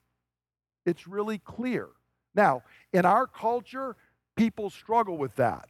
It's 0.86 1.06
really 1.06 1.38
clear. 1.38 1.88
Now, 2.34 2.62
in 2.92 3.04
our 3.04 3.26
culture, 3.26 3.96
people 4.34 4.70
struggle 4.70 5.16
with 5.18 5.36
that. 5.36 5.68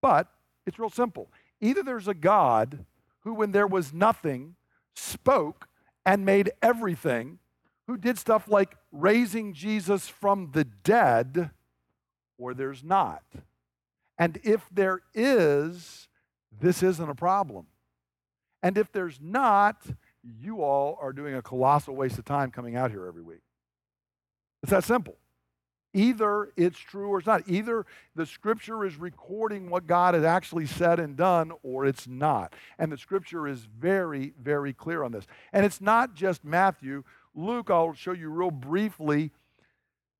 But 0.00 0.28
it's 0.70 0.78
real 0.78 0.88
simple. 0.88 1.28
Either 1.60 1.82
there's 1.82 2.06
a 2.06 2.14
God 2.14 2.86
who, 3.20 3.34
when 3.34 3.50
there 3.50 3.66
was 3.66 3.92
nothing, 3.92 4.54
spoke 4.94 5.66
and 6.06 6.24
made 6.24 6.52
everything, 6.62 7.40
who 7.88 7.96
did 7.96 8.18
stuff 8.18 8.46
like 8.48 8.76
raising 8.92 9.52
Jesus 9.52 10.08
from 10.08 10.52
the 10.52 10.62
dead, 10.64 11.50
or 12.38 12.54
there's 12.54 12.84
not. 12.84 13.24
And 14.16 14.38
if 14.44 14.64
there 14.70 15.00
is, 15.12 16.06
this 16.60 16.84
isn't 16.84 17.10
a 17.10 17.16
problem. 17.16 17.66
And 18.62 18.78
if 18.78 18.92
there's 18.92 19.18
not, 19.20 19.82
you 20.22 20.62
all 20.62 20.98
are 21.02 21.12
doing 21.12 21.34
a 21.34 21.42
colossal 21.42 21.96
waste 21.96 22.16
of 22.18 22.24
time 22.24 22.52
coming 22.52 22.76
out 22.76 22.92
here 22.92 23.06
every 23.06 23.22
week. 23.22 23.42
It's 24.62 24.70
that 24.70 24.84
simple. 24.84 25.16
Either 25.92 26.52
it's 26.56 26.78
true 26.78 27.08
or 27.08 27.18
it's 27.18 27.26
not. 27.26 27.42
Either 27.48 27.84
the 28.14 28.26
scripture 28.26 28.84
is 28.84 28.96
recording 28.96 29.70
what 29.70 29.86
God 29.86 30.14
has 30.14 30.24
actually 30.24 30.66
said 30.66 31.00
and 31.00 31.16
done, 31.16 31.52
or 31.62 31.84
it's 31.84 32.06
not. 32.06 32.54
And 32.78 32.92
the 32.92 32.98
scripture 32.98 33.48
is 33.48 33.60
very, 33.60 34.32
very 34.40 34.72
clear 34.72 35.02
on 35.02 35.12
this. 35.12 35.26
And 35.52 35.66
it's 35.66 35.80
not 35.80 36.14
just 36.14 36.44
Matthew 36.44 37.02
Luke, 37.34 37.70
I'll 37.70 37.94
show 37.94 38.12
you 38.12 38.28
real 38.28 38.50
briefly, 38.50 39.30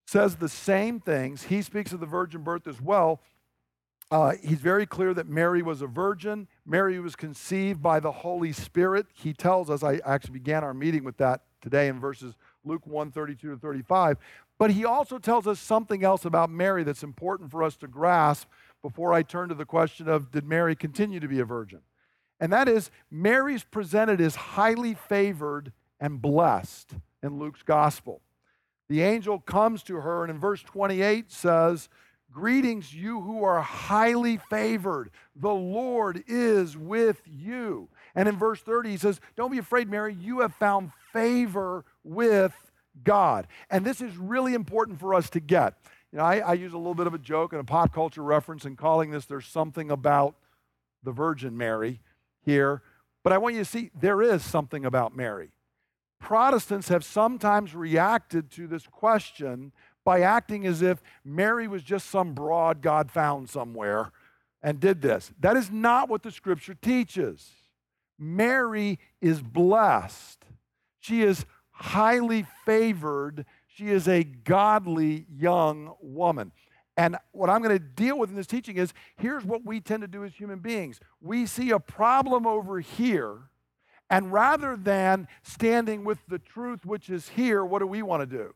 says 0.06 0.36
the 0.36 0.48
same 0.48 1.00
things. 1.00 1.44
He 1.44 1.62
speaks 1.62 1.92
of 1.92 2.00
the 2.00 2.06
virgin 2.06 2.42
birth 2.42 2.66
as 2.66 2.80
well. 2.80 3.20
Uh, 4.10 4.34
he's 4.42 4.58
very 4.58 4.86
clear 4.86 5.14
that 5.14 5.28
Mary 5.28 5.62
was 5.62 5.82
a 5.82 5.86
virgin. 5.86 6.48
Mary 6.66 6.98
was 6.98 7.14
conceived 7.14 7.80
by 7.80 8.00
the 8.00 8.10
Holy 8.10 8.52
Spirit. 8.52 9.06
He 9.12 9.32
tells 9.32 9.70
us, 9.70 9.84
I 9.84 10.00
actually 10.04 10.32
began 10.32 10.64
our 10.64 10.74
meeting 10.74 11.04
with 11.04 11.16
that 11.18 11.42
today 11.60 11.86
in 11.86 12.00
verses 12.00 12.34
Luke 12.64 12.86
1 12.86 13.12
32 13.12 13.50
to 13.50 13.56
35. 13.56 14.16
But 14.60 14.72
he 14.72 14.84
also 14.84 15.18
tells 15.18 15.46
us 15.46 15.58
something 15.58 16.04
else 16.04 16.26
about 16.26 16.50
Mary 16.50 16.84
that's 16.84 17.02
important 17.02 17.50
for 17.50 17.62
us 17.62 17.76
to 17.78 17.88
grasp 17.88 18.46
before 18.82 19.14
I 19.14 19.22
turn 19.22 19.48
to 19.48 19.54
the 19.54 19.64
question 19.64 20.06
of 20.06 20.30
did 20.30 20.44
Mary 20.44 20.76
continue 20.76 21.18
to 21.18 21.26
be 21.26 21.40
a 21.40 21.46
virgin? 21.46 21.80
And 22.38 22.52
that 22.52 22.68
is, 22.68 22.90
Mary's 23.10 23.64
presented 23.64 24.20
as 24.20 24.34
highly 24.34 24.92
favored 24.92 25.72
and 25.98 26.20
blessed 26.20 26.90
in 27.22 27.38
Luke's 27.38 27.62
gospel. 27.62 28.20
The 28.90 29.00
angel 29.00 29.38
comes 29.38 29.82
to 29.84 29.96
her 29.96 30.24
and 30.24 30.30
in 30.30 30.38
verse 30.38 30.62
28 30.62 31.32
says, 31.32 31.88
Greetings, 32.30 32.94
you 32.94 33.22
who 33.22 33.42
are 33.42 33.62
highly 33.62 34.36
favored. 34.50 35.10
The 35.36 35.48
Lord 35.48 36.22
is 36.26 36.76
with 36.76 37.22
you. 37.24 37.88
And 38.14 38.28
in 38.28 38.36
verse 38.36 38.60
30, 38.60 38.90
he 38.90 38.96
says, 38.98 39.22
Don't 39.36 39.52
be 39.52 39.58
afraid, 39.58 39.88
Mary. 39.88 40.14
You 40.20 40.40
have 40.40 40.52
found 40.52 40.92
favor 41.14 41.86
with 42.04 42.69
God. 43.04 43.46
And 43.70 43.84
this 43.84 44.00
is 44.00 44.16
really 44.16 44.54
important 44.54 45.00
for 45.00 45.14
us 45.14 45.30
to 45.30 45.40
get. 45.40 45.74
You 46.12 46.18
know, 46.18 46.24
I, 46.24 46.38
I 46.38 46.52
use 46.54 46.72
a 46.72 46.78
little 46.78 46.94
bit 46.94 47.06
of 47.06 47.14
a 47.14 47.18
joke 47.18 47.52
and 47.52 47.60
a 47.60 47.64
pop 47.64 47.94
culture 47.94 48.22
reference 48.22 48.64
in 48.64 48.76
calling 48.76 49.10
this 49.10 49.26
There's 49.26 49.46
Something 49.46 49.90
About 49.90 50.34
the 51.02 51.12
Virgin 51.12 51.56
Mary 51.56 52.00
here. 52.44 52.82
But 53.22 53.32
I 53.32 53.38
want 53.38 53.54
you 53.54 53.60
to 53.60 53.70
see 53.70 53.90
there 53.98 54.22
is 54.22 54.42
something 54.42 54.84
about 54.84 55.14
Mary. 55.14 55.50
Protestants 56.18 56.88
have 56.88 57.04
sometimes 57.04 57.74
reacted 57.74 58.50
to 58.52 58.66
this 58.66 58.86
question 58.86 59.72
by 60.04 60.20
acting 60.20 60.66
as 60.66 60.82
if 60.82 61.02
Mary 61.24 61.68
was 61.68 61.82
just 61.82 62.10
some 62.10 62.34
broad 62.34 62.82
God 62.82 63.10
found 63.10 63.48
somewhere 63.48 64.10
and 64.62 64.80
did 64.80 65.00
this. 65.02 65.32
That 65.40 65.56
is 65.56 65.70
not 65.70 66.08
what 66.08 66.22
the 66.22 66.30
scripture 66.30 66.74
teaches. 66.74 67.50
Mary 68.18 68.98
is 69.20 69.40
blessed. 69.40 70.44
She 70.98 71.22
is 71.22 71.46
highly 71.80 72.46
favored. 72.64 73.46
She 73.66 73.88
is 73.88 74.06
a 74.06 74.22
godly 74.22 75.26
young 75.34 75.94
woman. 76.00 76.52
And 76.96 77.16
what 77.32 77.48
I'm 77.48 77.62
going 77.62 77.76
to 77.76 77.84
deal 77.84 78.18
with 78.18 78.30
in 78.30 78.36
this 78.36 78.46
teaching 78.46 78.76
is 78.76 78.92
here's 79.16 79.44
what 79.44 79.64
we 79.64 79.80
tend 79.80 80.02
to 80.02 80.08
do 80.08 80.24
as 80.24 80.34
human 80.34 80.58
beings 80.58 81.00
we 81.20 81.46
see 81.46 81.70
a 81.70 81.78
problem 81.78 82.46
over 82.46 82.80
here 82.80 83.50
and 84.10 84.32
rather 84.32 84.76
than 84.76 85.28
standing 85.42 86.04
with 86.04 86.18
the 86.28 86.40
truth 86.40 86.84
which 86.84 87.08
is 87.08 87.28
here, 87.28 87.64
what 87.64 87.78
do 87.78 87.86
we 87.86 88.02
want 88.02 88.28
to 88.28 88.38
do? 88.38 88.54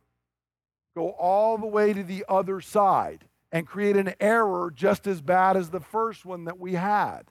Go 0.96 1.10
all 1.10 1.56
the 1.56 1.66
way 1.66 1.92
to 1.92 2.02
the 2.02 2.24
other 2.28 2.60
side 2.60 3.28
and 3.52 3.66
create 3.66 3.96
an 3.96 4.14
error 4.18 4.72
just 4.74 5.06
as 5.06 5.22
bad 5.22 5.56
as 5.56 5.70
the 5.70 5.80
first 5.80 6.26
one 6.26 6.44
that 6.44 6.58
we 6.58 6.74
had. 6.74 7.30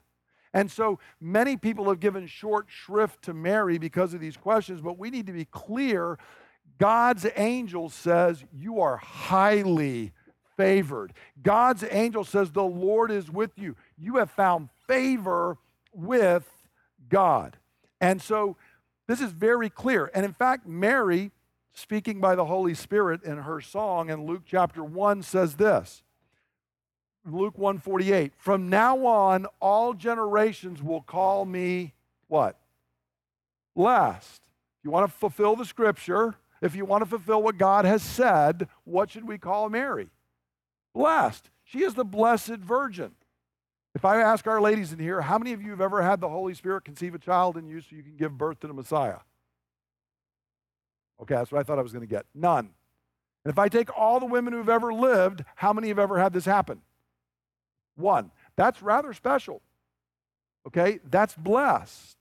And 0.53 0.72
so 0.72 1.00
many 1.19 1.57
people 1.57 1.89
have 1.89 2.00
given 2.00 2.27
short 2.27 2.67
shrift 2.69 3.24
to 3.24 3.33
Mary 3.33 3.77
because 3.77 4.13
of 4.13 4.19
these 4.19 4.38
questions, 4.38 4.81
but 4.81 5.00
we 5.00 5.10
need 5.10 5.25
to 5.25 5.33
be 5.33 5.45
clear. 5.45 6.19
God's 6.77 7.25
angel 7.36 7.89
says, 7.89 8.43
You 8.53 8.79
are 8.81 8.98
highly 8.98 10.13
favored. 10.55 11.13
God's 11.41 11.83
angel 11.89 12.24
says, 12.24 12.51
The 12.51 12.63
Lord 12.63 13.10
is 13.10 13.31
with 13.31 13.51
you. 13.57 13.75
You 13.98 14.17
have 14.17 14.29
found 14.29 14.69
favor 14.88 15.57
with 15.91 16.48
God. 17.10 17.57
And 18.00 18.22
so 18.22 18.57
this 19.07 19.22
is 19.22 19.31
very 19.31 19.69
clear. 19.69 20.12
And 20.13 20.25
in 20.25 20.33
fact, 20.33 20.67
Mary, 20.67 21.31
speaking 21.74 22.22
by 22.22 22.36
the 22.36 22.45
Holy 22.45 22.74
Spirit 22.74 23.24
in 23.24 23.38
her 23.39 23.60
song 23.60 24.10
in 24.10 24.25
Luke 24.25 24.43
chapter 24.45 24.83
1, 24.83 25.24
says 25.24 25.55
this. 25.55 26.03
Luke 27.25 27.57
148, 27.57 28.33
from 28.37 28.69
now 28.69 29.05
on, 29.05 29.45
all 29.61 29.93
generations 29.93 30.83
will 30.83 31.01
call 31.01 31.45
me 31.45 31.93
what? 32.27 32.59
Blessed. 33.75 34.41
If 34.79 34.85
you 34.85 34.91
want 34.91 35.09
to 35.09 35.17
fulfill 35.17 35.55
the 35.55 35.65
scripture, 35.65 36.35
if 36.61 36.75
you 36.75 36.83
want 36.85 37.03
to 37.03 37.09
fulfill 37.09 37.41
what 37.41 37.57
God 37.57 37.85
has 37.85 38.03
said, 38.03 38.67
what 38.83 39.09
should 39.09 39.27
we 39.27 39.37
call 39.37 39.69
Mary? 39.69 40.09
Blessed. 40.93 41.49
She 41.63 41.83
is 41.83 41.93
the 41.93 42.03
blessed 42.03 42.57
virgin. 42.57 43.11
If 43.95 44.05
I 44.05 44.21
ask 44.21 44.47
our 44.47 44.59
ladies 44.59 44.91
in 44.91 44.99
here, 44.99 45.21
how 45.21 45.37
many 45.37 45.53
of 45.53 45.61
you 45.61 45.69
have 45.69 45.81
ever 45.81 46.01
had 46.01 46.19
the 46.19 46.29
Holy 46.29 46.53
Spirit 46.53 46.83
conceive 46.83 47.15
a 47.15 47.19
child 47.19 47.57
in 47.57 47.67
you 47.67 47.79
so 47.79 47.95
you 47.95 48.03
can 48.03 48.17
give 48.17 48.37
birth 48.37 48.59
to 48.61 48.67
the 48.67 48.73
Messiah? 48.73 49.19
Okay, 51.21 51.35
that's 51.35 51.51
what 51.51 51.59
I 51.59 51.63
thought 51.63 51.79
I 51.79 51.83
was 51.83 51.93
going 51.93 52.05
to 52.05 52.13
get. 52.13 52.25
None. 52.33 52.69
And 53.45 53.51
if 53.51 53.59
I 53.59 53.69
take 53.69 53.95
all 53.97 54.19
the 54.19 54.25
women 54.25 54.51
who've 54.51 54.67
ever 54.67 54.93
lived, 54.93 55.43
how 55.55 55.73
many 55.73 55.89
have 55.89 55.99
ever 55.99 56.19
had 56.19 56.33
this 56.33 56.45
happen? 56.45 56.81
One. 57.95 58.31
That's 58.55 58.81
rather 58.81 59.13
special. 59.13 59.62
Okay, 60.67 61.00
that's 61.09 61.35
blessed. 61.35 62.17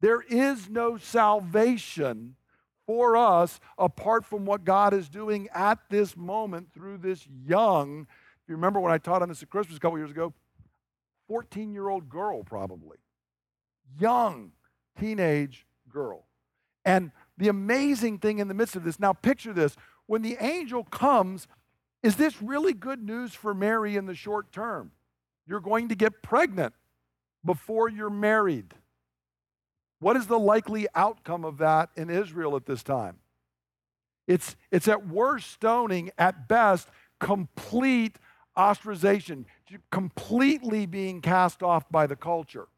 There 0.00 0.20
is 0.20 0.68
no 0.68 0.96
salvation 0.96 2.36
for 2.86 3.16
us 3.16 3.60
apart 3.76 4.24
from 4.24 4.46
what 4.46 4.64
God 4.64 4.94
is 4.94 5.08
doing 5.08 5.48
at 5.54 5.78
this 5.90 6.16
moment 6.16 6.72
through 6.72 6.98
this 6.98 7.26
young. 7.46 8.06
If 8.42 8.48
you 8.48 8.54
remember 8.54 8.80
when 8.80 8.92
I 8.92 8.98
taught 8.98 9.22
on 9.22 9.28
this 9.28 9.42
at 9.42 9.50
Christmas 9.50 9.76
a 9.76 9.80
couple 9.80 9.98
years 9.98 10.10
ago, 10.10 10.32
14 11.28 11.72
year 11.72 11.88
old 11.88 12.08
girl, 12.08 12.42
probably. 12.42 12.98
Young 13.98 14.52
teenage 14.98 15.66
girl. 15.88 16.26
And 16.84 17.10
the 17.36 17.48
amazing 17.48 18.18
thing 18.18 18.38
in 18.38 18.48
the 18.48 18.54
midst 18.54 18.76
of 18.76 18.84
this, 18.84 18.98
now 18.98 19.12
picture 19.12 19.52
this 19.52 19.76
when 20.06 20.22
the 20.22 20.38
angel 20.40 20.84
comes, 20.84 21.46
is 22.02 22.16
this 22.16 22.40
really 22.40 22.72
good 22.72 23.02
news 23.02 23.34
for 23.34 23.52
Mary 23.52 23.96
in 23.96 24.06
the 24.06 24.14
short 24.14 24.50
term? 24.52 24.92
You're 25.48 25.60
going 25.60 25.88
to 25.88 25.94
get 25.94 26.22
pregnant 26.22 26.74
before 27.44 27.88
you're 27.88 28.10
married. 28.10 28.74
What 29.98 30.16
is 30.16 30.26
the 30.26 30.38
likely 30.38 30.86
outcome 30.94 31.44
of 31.44 31.58
that 31.58 31.88
in 31.96 32.10
Israel 32.10 32.54
at 32.54 32.66
this 32.66 32.82
time? 32.82 33.16
It's, 34.26 34.56
it's 34.70 34.86
at 34.88 35.08
worst 35.08 35.50
stoning, 35.50 36.10
at 36.18 36.48
best, 36.48 36.88
complete 37.18 38.18
ostracization, 38.56 39.46
completely 39.90 40.84
being 40.84 41.22
cast 41.22 41.62
off 41.62 41.90
by 41.90 42.06
the 42.06 42.16
culture. 42.16 42.68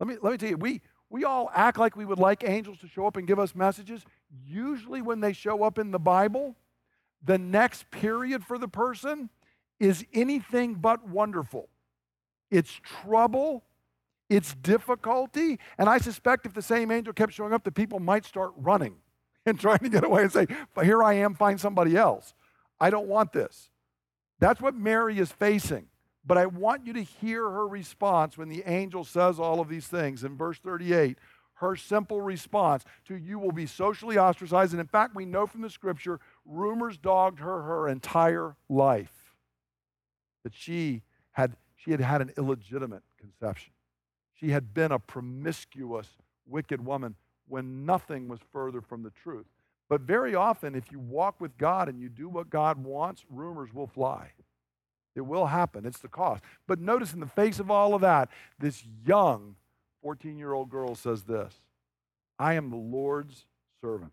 Let 0.00 0.08
me, 0.08 0.16
let 0.20 0.32
me 0.32 0.38
tell 0.38 0.50
you, 0.50 0.56
we, 0.56 0.80
we 1.08 1.24
all 1.24 1.50
act 1.54 1.78
like 1.78 1.96
we 1.96 2.04
would 2.04 2.18
like 2.18 2.42
angels 2.44 2.78
to 2.78 2.88
show 2.88 3.06
up 3.06 3.16
and 3.16 3.26
give 3.26 3.38
us 3.38 3.54
messages. 3.54 4.04
Usually, 4.44 5.00
when 5.00 5.20
they 5.20 5.32
show 5.32 5.62
up 5.62 5.78
in 5.78 5.92
the 5.92 5.98
Bible, 5.98 6.56
the 7.22 7.38
next 7.38 7.90
period 7.90 8.44
for 8.44 8.58
the 8.58 8.68
person 8.68 9.30
is 9.78 10.04
anything 10.12 10.74
but 10.74 11.06
wonderful. 11.06 11.68
It's 12.50 12.72
trouble, 13.02 13.64
it's 14.28 14.54
difficulty, 14.54 15.58
and 15.78 15.88
I 15.88 15.98
suspect 15.98 16.46
if 16.46 16.54
the 16.54 16.62
same 16.62 16.90
angel 16.90 17.12
kept 17.12 17.32
showing 17.32 17.52
up, 17.52 17.64
the 17.64 17.72
people 17.72 18.00
might 18.00 18.24
start 18.24 18.52
running 18.56 18.96
and 19.46 19.58
trying 19.58 19.78
to 19.78 19.88
get 19.88 20.04
away 20.04 20.22
and 20.22 20.32
say, 20.32 20.46
But 20.74 20.84
Here 20.84 21.02
I 21.02 21.14
am, 21.14 21.34
find 21.34 21.60
somebody 21.60 21.96
else. 21.96 22.34
I 22.80 22.90
don't 22.90 23.08
want 23.08 23.32
this. 23.32 23.70
That's 24.38 24.60
what 24.60 24.74
Mary 24.74 25.18
is 25.18 25.30
facing. 25.30 25.86
But 26.24 26.38
I 26.38 26.46
want 26.46 26.86
you 26.86 26.92
to 26.94 27.02
hear 27.02 27.42
her 27.48 27.66
response 27.66 28.36
when 28.36 28.48
the 28.48 28.62
angel 28.66 29.04
says 29.04 29.38
all 29.38 29.60
of 29.60 29.68
these 29.68 29.86
things. 29.86 30.22
In 30.22 30.36
verse 30.36 30.58
38, 30.58 31.18
her 31.54 31.76
simple 31.76 32.20
response 32.20 32.84
to 33.06 33.16
you 33.16 33.38
will 33.38 33.52
be 33.52 33.66
socially 33.66 34.18
ostracized. 34.18 34.72
And 34.72 34.80
in 34.80 34.86
fact, 34.86 35.14
we 35.14 35.24
know 35.24 35.46
from 35.46 35.60
the 35.62 35.70
scripture, 35.70 36.20
rumors 36.44 36.98
dogged 36.98 37.40
her 37.40 37.62
her 37.62 37.88
entire 37.88 38.56
life 38.68 39.34
that 40.42 40.54
she 40.54 41.02
had, 41.32 41.56
she 41.84 41.90
had 41.90 42.00
had 42.00 42.20
an 42.20 42.32
illegitimate 42.36 43.02
conception. 43.18 43.72
She 44.34 44.50
had 44.50 44.74
been 44.74 44.92
a 44.92 44.98
promiscuous, 44.98 46.08
wicked 46.46 46.84
woman 46.84 47.14
when 47.48 47.84
nothing 47.84 48.28
was 48.28 48.40
further 48.52 48.80
from 48.80 49.02
the 49.02 49.10
truth. 49.10 49.46
But 49.88 50.02
very 50.02 50.34
often, 50.34 50.74
if 50.74 50.92
you 50.92 50.98
walk 50.98 51.40
with 51.40 51.58
God 51.58 51.88
and 51.88 52.00
you 52.00 52.08
do 52.08 52.28
what 52.28 52.48
God 52.48 52.82
wants, 52.82 53.24
rumors 53.28 53.74
will 53.74 53.86
fly. 53.86 54.32
It 55.16 55.22
will 55.22 55.46
happen. 55.46 55.84
It's 55.84 55.98
the 55.98 56.08
cost. 56.08 56.42
But 56.66 56.80
notice 56.80 57.12
in 57.12 57.20
the 57.20 57.26
face 57.26 57.58
of 57.58 57.70
all 57.70 57.94
of 57.94 58.02
that, 58.02 58.28
this 58.58 58.84
young 59.04 59.56
14 60.02 60.38
year 60.38 60.52
old 60.52 60.70
girl 60.70 60.94
says 60.94 61.24
this 61.24 61.54
I 62.38 62.54
am 62.54 62.70
the 62.70 62.76
Lord's 62.76 63.46
servant. 63.80 64.12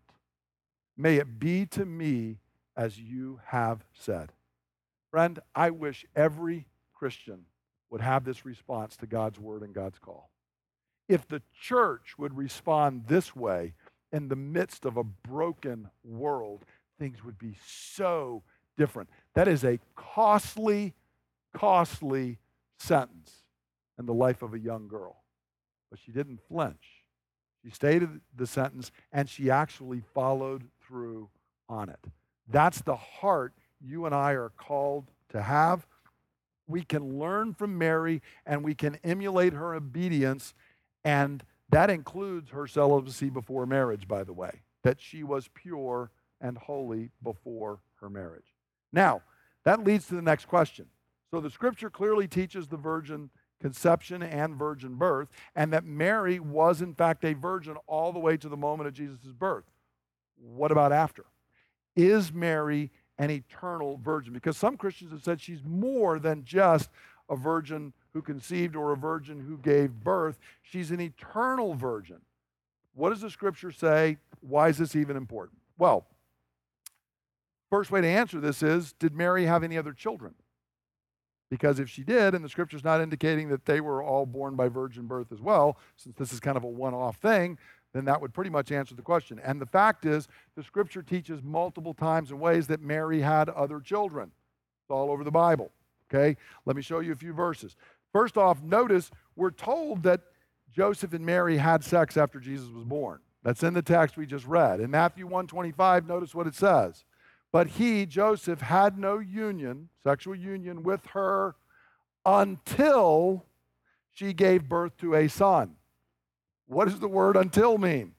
May 0.96 1.16
it 1.16 1.38
be 1.38 1.64
to 1.66 1.84
me 1.84 2.38
as 2.76 2.98
you 2.98 3.40
have 3.46 3.84
said. 3.92 4.32
Friend, 5.10 5.38
I 5.54 5.70
wish 5.70 6.04
every 6.16 6.66
Christian 6.92 7.44
would 7.90 8.00
have 8.00 8.24
this 8.24 8.44
response 8.44 8.96
to 8.96 9.06
God's 9.06 9.38
word 9.38 9.62
and 9.62 9.74
God's 9.74 9.98
call. 9.98 10.30
If 11.08 11.26
the 11.26 11.42
church 11.60 12.18
would 12.18 12.36
respond 12.36 13.04
this 13.06 13.34
way 13.34 13.74
in 14.12 14.28
the 14.28 14.36
midst 14.36 14.84
of 14.84 14.96
a 14.96 15.04
broken 15.04 15.90
world, 16.04 16.64
things 16.98 17.24
would 17.24 17.38
be 17.38 17.56
so 17.66 18.42
different. 18.76 19.08
That 19.34 19.48
is 19.48 19.64
a 19.64 19.78
costly, 19.96 20.94
costly 21.54 22.38
sentence 22.78 23.32
in 23.98 24.06
the 24.06 24.14
life 24.14 24.42
of 24.42 24.54
a 24.54 24.58
young 24.58 24.88
girl. 24.88 25.22
But 25.90 25.98
she 26.04 26.12
didn't 26.12 26.40
flinch. 26.48 27.04
She 27.64 27.70
stated 27.70 28.20
the 28.36 28.46
sentence 28.46 28.92
and 29.12 29.28
she 29.28 29.50
actually 29.50 30.02
followed 30.14 30.64
through 30.86 31.28
on 31.68 31.88
it. 31.88 32.00
That's 32.48 32.80
the 32.80 32.96
heart 32.96 33.54
you 33.80 34.06
and 34.06 34.14
I 34.14 34.32
are 34.32 34.50
called 34.50 35.10
to 35.30 35.42
have. 35.42 35.86
We 36.68 36.82
can 36.82 37.18
learn 37.18 37.54
from 37.54 37.76
Mary 37.76 38.22
and 38.46 38.62
we 38.62 38.74
can 38.74 38.96
emulate 39.02 39.54
her 39.54 39.74
obedience, 39.74 40.54
and 41.02 41.42
that 41.70 41.90
includes 41.90 42.50
her 42.50 42.66
celibacy 42.66 43.30
before 43.30 43.66
marriage, 43.66 44.06
by 44.06 44.22
the 44.22 44.32
way, 44.32 44.62
that 44.84 45.00
she 45.00 45.24
was 45.24 45.48
pure 45.54 46.10
and 46.40 46.56
holy 46.56 47.10
before 47.22 47.80
her 48.00 48.08
marriage. 48.08 48.54
Now, 48.92 49.22
that 49.64 49.82
leads 49.82 50.06
to 50.08 50.14
the 50.14 50.22
next 50.22 50.46
question. 50.46 50.86
So 51.30 51.40
the 51.40 51.50
scripture 51.50 51.90
clearly 51.90 52.28
teaches 52.28 52.68
the 52.68 52.76
virgin 52.76 53.30
conception 53.60 54.22
and 54.22 54.54
virgin 54.54 54.94
birth, 54.94 55.28
and 55.56 55.72
that 55.72 55.84
Mary 55.84 56.38
was, 56.38 56.80
in 56.80 56.94
fact, 56.94 57.24
a 57.24 57.32
virgin 57.32 57.76
all 57.86 58.12
the 58.12 58.18
way 58.18 58.36
to 58.36 58.48
the 58.48 58.56
moment 58.56 58.86
of 58.86 58.94
Jesus' 58.94 59.32
birth. 59.32 59.64
What 60.36 60.70
about 60.70 60.92
after? 60.92 61.24
Is 61.96 62.32
Mary 62.32 62.92
an 63.18 63.30
eternal 63.30 63.98
virgin? 64.02 64.32
Because 64.32 64.56
some 64.56 64.76
Christians 64.76 65.12
have 65.12 65.22
said 65.22 65.40
she's 65.40 65.62
more 65.64 66.18
than 66.18 66.44
just 66.44 66.90
a 67.28 67.36
virgin 67.36 67.92
who 68.12 68.22
conceived 68.22 68.74
or 68.74 68.92
a 68.92 68.96
virgin 68.96 69.40
who 69.40 69.58
gave 69.58 69.92
birth. 69.92 70.38
She's 70.62 70.90
an 70.90 71.00
eternal 71.00 71.74
virgin. 71.74 72.20
What 72.94 73.10
does 73.10 73.20
the 73.20 73.30
scripture 73.30 73.70
say? 73.70 74.18
Why 74.40 74.68
is 74.68 74.78
this 74.78 74.96
even 74.96 75.16
important? 75.16 75.58
Well, 75.78 76.06
first 77.70 77.90
way 77.90 78.00
to 78.00 78.08
answer 78.08 78.40
this 78.40 78.62
is 78.62 78.92
Did 78.94 79.14
Mary 79.14 79.46
have 79.46 79.62
any 79.62 79.78
other 79.78 79.92
children? 79.92 80.34
Because 81.50 81.80
if 81.80 81.88
she 81.88 82.02
did, 82.02 82.34
and 82.34 82.44
the 82.44 82.48
scripture's 82.48 82.84
not 82.84 83.00
indicating 83.00 83.48
that 83.48 83.64
they 83.64 83.80
were 83.80 84.02
all 84.02 84.26
born 84.26 84.54
by 84.54 84.68
virgin 84.68 85.06
birth 85.06 85.32
as 85.32 85.40
well, 85.40 85.78
since 85.96 86.14
this 86.16 86.32
is 86.32 86.40
kind 86.40 86.56
of 86.56 86.64
a 86.64 86.68
one 86.68 86.92
off 86.92 87.16
thing, 87.16 87.56
then 87.92 88.04
that 88.04 88.20
would 88.20 88.34
pretty 88.34 88.50
much 88.50 88.70
answer 88.70 88.94
the 88.94 89.02
question. 89.02 89.40
And 89.42 89.60
the 89.60 89.66
fact 89.66 90.04
is, 90.04 90.28
the 90.56 90.62
scripture 90.62 91.02
teaches 91.02 91.42
multiple 91.42 91.94
times 91.94 92.30
and 92.30 92.40
ways 92.40 92.66
that 92.66 92.82
Mary 92.82 93.20
had 93.20 93.48
other 93.48 93.80
children. 93.80 94.30
It's 94.84 94.90
all 94.90 95.10
over 95.10 95.24
the 95.24 95.30
Bible. 95.30 95.70
Okay? 96.12 96.36
Let 96.66 96.76
me 96.76 96.82
show 96.82 97.00
you 97.00 97.12
a 97.12 97.16
few 97.16 97.32
verses. 97.32 97.76
First 98.12 98.36
off, 98.36 98.62
notice 98.62 99.10
we're 99.36 99.50
told 99.50 100.02
that 100.04 100.20
Joseph 100.72 101.12
and 101.12 101.24
Mary 101.24 101.56
had 101.56 101.82
sex 101.82 102.16
after 102.16 102.40
Jesus 102.40 102.68
was 102.68 102.84
born. 102.84 103.20
That's 103.42 103.62
in 103.62 103.74
the 103.74 103.82
text 103.82 104.16
we 104.16 104.26
just 104.26 104.46
read. 104.46 104.80
In 104.80 104.90
Matthew 104.90 105.24
125, 105.24 106.06
notice 106.06 106.34
what 106.34 106.46
it 106.46 106.54
says. 106.54 107.04
But 107.52 107.68
he, 107.68 108.04
Joseph, 108.04 108.60
had 108.60 108.98
no 108.98 109.18
union, 109.18 109.88
sexual 110.04 110.34
union 110.34 110.82
with 110.82 111.06
her 111.12 111.54
until 112.26 113.46
she 114.12 114.32
gave 114.32 114.68
birth 114.68 114.96
to 114.98 115.14
a 115.14 115.28
son. 115.28 115.76
What 116.68 116.86
does 116.86 117.00
the 117.00 117.08
word 117.08 117.36
until 117.36 117.78
mean? 117.78 118.14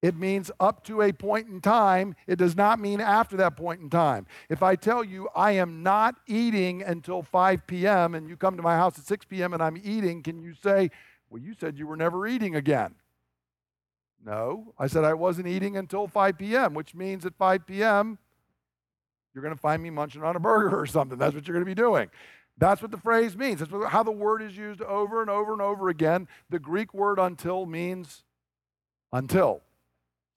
It 0.00 0.16
means 0.16 0.50
up 0.58 0.82
to 0.86 1.00
a 1.02 1.12
point 1.12 1.48
in 1.48 1.60
time. 1.60 2.16
It 2.26 2.36
does 2.36 2.56
not 2.56 2.80
mean 2.80 3.00
after 3.00 3.36
that 3.36 3.56
point 3.56 3.80
in 3.80 3.88
time. 3.88 4.26
If 4.48 4.60
I 4.62 4.74
tell 4.74 5.04
you 5.04 5.28
I 5.36 5.52
am 5.52 5.84
not 5.84 6.16
eating 6.26 6.82
until 6.82 7.22
5 7.22 7.66
p.m. 7.68 8.16
and 8.16 8.28
you 8.28 8.36
come 8.36 8.56
to 8.56 8.62
my 8.62 8.74
house 8.74 8.98
at 8.98 9.06
6 9.06 9.26
p.m. 9.26 9.52
and 9.52 9.62
I'm 9.62 9.80
eating, 9.82 10.22
can 10.22 10.42
you 10.42 10.54
say, 10.54 10.90
Well, 11.30 11.40
you 11.40 11.54
said 11.54 11.78
you 11.78 11.86
were 11.86 11.96
never 11.96 12.26
eating 12.26 12.56
again? 12.56 12.96
No, 14.24 14.74
I 14.78 14.88
said 14.88 15.04
I 15.04 15.14
wasn't 15.14 15.46
eating 15.48 15.76
until 15.76 16.08
5 16.08 16.38
p.m., 16.38 16.74
which 16.74 16.94
means 16.94 17.26
at 17.26 17.36
5 17.36 17.66
p.m., 17.66 18.18
you're 19.34 19.42
going 19.42 19.54
to 19.54 19.60
find 19.60 19.82
me 19.82 19.90
munching 19.90 20.22
on 20.22 20.36
a 20.36 20.40
burger 20.40 20.78
or 20.78 20.86
something. 20.86 21.18
That's 21.18 21.34
what 21.34 21.46
you're 21.46 21.54
going 21.54 21.64
to 21.64 21.70
be 21.70 21.74
doing. 21.74 22.10
That's 22.58 22.82
what 22.82 22.90
the 22.90 22.98
phrase 22.98 23.36
means. 23.36 23.60
That's 23.60 23.72
how 23.88 24.02
the 24.02 24.12
word 24.12 24.42
is 24.42 24.56
used 24.56 24.82
over 24.82 25.20
and 25.20 25.30
over 25.30 25.52
and 25.52 25.62
over 25.62 25.88
again. 25.88 26.28
The 26.50 26.58
Greek 26.58 26.92
word 26.94 27.18
until 27.18 27.66
means 27.66 28.24
until. 29.12 29.62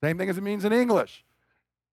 Same 0.03 0.17
thing 0.17 0.29
as 0.29 0.37
it 0.37 0.43
means 0.43 0.65
in 0.65 0.73
English. 0.73 1.25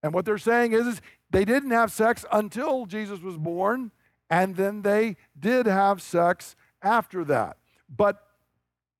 And 0.04 0.14
what 0.14 0.26
they're 0.26 0.38
saying 0.38 0.74
is, 0.74 0.88
is 0.88 1.02
they 1.30 1.46
didn't 1.46 1.72
have 1.72 1.92
sex 1.92 2.26
until 2.32 2.86
Jesus 2.86 3.22
was 3.22 3.38
born, 3.38 3.92
and 4.30 4.56
then 4.56 4.82
they 4.82 5.18
did 5.40 5.66
have 5.66 6.02
sex 6.02 6.56
after 6.82 7.24
that. 7.26 7.58
But 7.96 8.22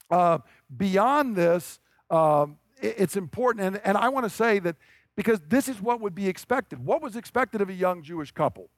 uh, 0.10 0.40
beyond 0.76 1.36
this, 1.36 1.80
uh, 2.10 2.48
it's 2.82 3.16
important, 3.16 3.66
and, 3.66 3.82
and 3.86 3.98
I 3.98 4.10
want 4.10 4.26
to 4.26 4.30
say 4.30 4.60
that 4.60 4.76
because 5.16 5.40
this 5.48 5.68
is 5.68 5.82
what 5.82 6.02
would 6.02 6.16
be 6.16 6.28
expected. 6.28 6.84
What 6.86 7.02
was 7.02 7.16
expected 7.16 7.62
of 7.62 7.70
a 7.70 7.74
young 7.74 8.02
Jewish 8.02 8.32
couple? 8.32 8.70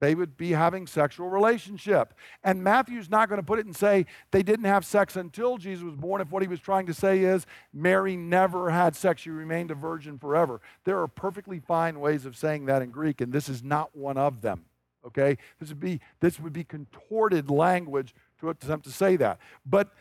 They 0.00 0.14
would 0.14 0.36
be 0.36 0.50
having 0.50 0.86
sexual 0.86 1.28
relationship. 1.28 2.12
And 2.44 2.62
Matthew's 2.62 3.08
not 3.08 3.28
going 3.28 3.40
to 3.40 3.46
put 3.46 3.58
it 3.58 3.66
and 3.66 3.74
say 3.74 4.06
they 4.30 4.42
didn't 4.42 4.66
have 4.66 4.84
sex 4.84 5.16
until 5.16 5.56
Jesus 5.56 5.82
was 5.82 5.94
born. 5.94 6.20
If 6.20 6.30
what 6.30 6.42
he 6.42 6.48
was 6.48 6.60
trying 6.60 6.86
to 6.86 6.94
say 6.94 7.20
is 7.20 7.46
Mary 7.72 8.16
never 8.16 8.70
had 8.70 8.94
sex, 8.94 9.22
she 9.22 9.30
remained 9.30 9.70
a 9.70 9.74
virgin 9.74 10.18
forever. 10.18 10.60
There 10.84 11.00
are 11.00 11.08
perfectly 11.08 11.60
fine 11.60 11.98
ways 11.98 12.26
of 12.26 12.36
saying 12.36 12.66
that 12.66 12.82
in 12.82 12.90
Greek, 12.90 13.20
and 13.20 13.32
this 13.32 13.48
is 13.48 13.62
not 13.62 13.96
one 13.96 14.18
of 14.18 14.42
them. 14.42 14.66
Okay? 15.06 15.38
This 15.58 15.70
would 15.70 15.80
be 15.80 16.00
this 16.20 16.38
would 16.40 16.52
be 16.52 16.64
contorted 16.64 17.50
language 17.50 18.14
to 18.40 18.50
attempt 18.50 18.84
to 18.86 18.92
say 18.92 19.16
that. 19.16 19.38
But 19.64 19.94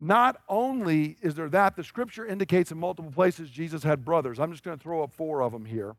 not 0.00 0.40
only 0.48 1.16
is 1.20 1.34
there 1.34 1.48
that, 1.50 1.76
the 1.76 1.84
scripture 1.84 2.26
indicates 2.26 2.72
in 2.72 2.78
multiple 2.78 3.12
places 3.12 3.50
Jesus 3.50 3.82
had 3.82 4.04
brothers. 4.04 4.38
I'm 4.38 4.52
just 4.52 4.64
going 4.64 4.76
to 4.76 4.82
throw 4.82 5.02
up 5.02 5.12
four 5.12 5.42
of 5.42 5.52
them 5.52 5.64
here. 5.64 5.96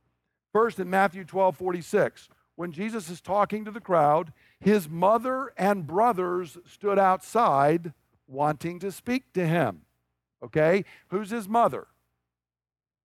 First, 0.53 0.79
in 0.79 0.89
Matthew 0.89 1.23
12 1.23 1.57
46, 1.57 2.29
when 2.55 2.71
Jesus 2.71 3.09
is 3.09 3.21
talking 3.21 3.65
to 3.65 3.71
the 3.71 3.81
crowd, 3.81 4.31
his 4.59 4.89
mother 4.89 5.53
and 5.57 5.85
brothers 5.85 6.57
stood 6.65 6.97
outside 6.97 7.93
wanting 8.27 8.79
to 8.79 8.91
speak 8.91 9.33
to 9.33 9.45
him. 9.45 9.81
Okay? 10.43 10.85
Who's 11.09 11.29
his 11.29 11.47
mother? 11.47 11.87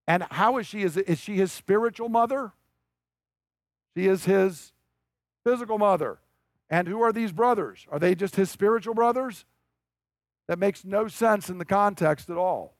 And 0.06 0.24
how 0.30 0.58
is 0.58 0.66
she? 0.66 0.82
Is, 0.82 0.96
is 0.96 1.18
she 1.18 1.36
his 1.36 1.52
spiritual 1.52 2.08
mother? 2.08 2.52
She 3.96 4.06
is 4.06 4.24
his 4.24 4.72
physical 5.44 5.78
mother. 5.78 6.18
And 6.68 6.86
who 6.86 7.02
are 7.02 7.12
these 7.12 7.32
brothers? 7.32 7.86
Are 7.90 7.98
they 7.98 8.14
just 8.14 8.36
his 8.36 8.50
spiritual 8.50 8.94
brothers? 8.94 9.44
That 10.46 10.58
makes 10.58 10.84
no 10.84 11.08
sense 11.08 11.48
in 11.48 11.58
the 11.58 11.64
context 11.64 12.30
at 12.30 12.36
all. 12.36 12.74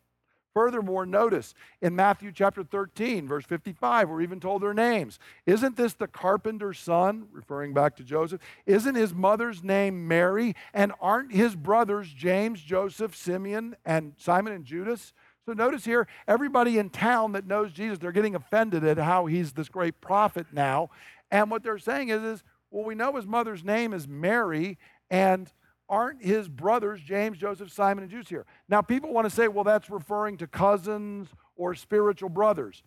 Furthermore, 0.53 1.07
notice 1.07 1.55
in 1.81 1.95
Matthew 1.95 2.33
chapter 2.33 2.65
13, 2.65 3.29
verse 3.29 3.45
55, 3.45 4.09
we're 4.09 4.21
even 4.21 4.41
told 4.41 4.63
their 4.63 4.75
names. 4.75 5.19
Isn't 5.47 5.77
this 5.77 5.95
the 5.95 6.09
carpenter's 6.09 6.79
son, 6.79 7.29
referring 7.31 7.73
back 7.73 7.97
to 7.97 8.05
Joseph? 8.05 8.41
Isn't 8.67 8.97
his 8.97 9.15
mother's 9.15 9.63
name 9.63 10.09
Mary? 10.09 10.57
And 10.75 10.93
aren't 11.01 11.33
his 11.33 11.55
brothers 11.55 12.13
James, 12.13 12.61
Joseph, 12.61 13.15
Simeon, 13.15 13.77
and 13.85 14.15
Simon 14.17 14.53
and 14.53 14.65
Judas? 14.65 15.13
So 15.47 15.53
notice 15.53 15.85
here, 15.85 16.09
everybody 16.27 16.79
in 16.79 16.91
town 16.91 17.33
that 17.33 17.47
knows 17.47 17.73
Jesus, 17.73 17.99
they're 17.99 18.13
getting 18.13 18.35
offended 18.35 18.85
at 18.85 18.99
how 18.99 19.27
he's 19.27 19.53
this 19.53 19.69
great 19.69 20.01
prophet 20.01 20.49
now. 20.53 20.91
And 21.31 21.51
what 21.51 21.63
they're 21.63 21.79
saying 21.79 22.09
is, 22.09 22.23
is 22.23 22.43
well, 22.71 22.85
we 22.85 22.95
know 22.95 23.17
his 23.17 23.27
mother's 23.27 23.65
name 23.65 23.93
is 23.93 24.07
Mary, 24.07 24.79
and 25.11 25.53
aren't 25.91 26.25
his 26.25 26.49
brothers, 26.49 27.01
James, 27.03 27.37
Joseph, 27.37 27.73
Simon, 27.73 28.05
and 28.05 28.11
Judas 28.11 28.29
here? 28.29 28.47
Now, 28.69 28.81
people 28.81 29.13
want 29.13 29.29
to 29.29 29.35
say, 29.35 29.49
well, 29.49 29.65
that's 29.65 29.91
referring 29.91 30.39
to 30.39 30.47
cousins 30.47 31.29
or 31.57 31.75
spiritual 31.75 32.29
brothers. 32.29 32.83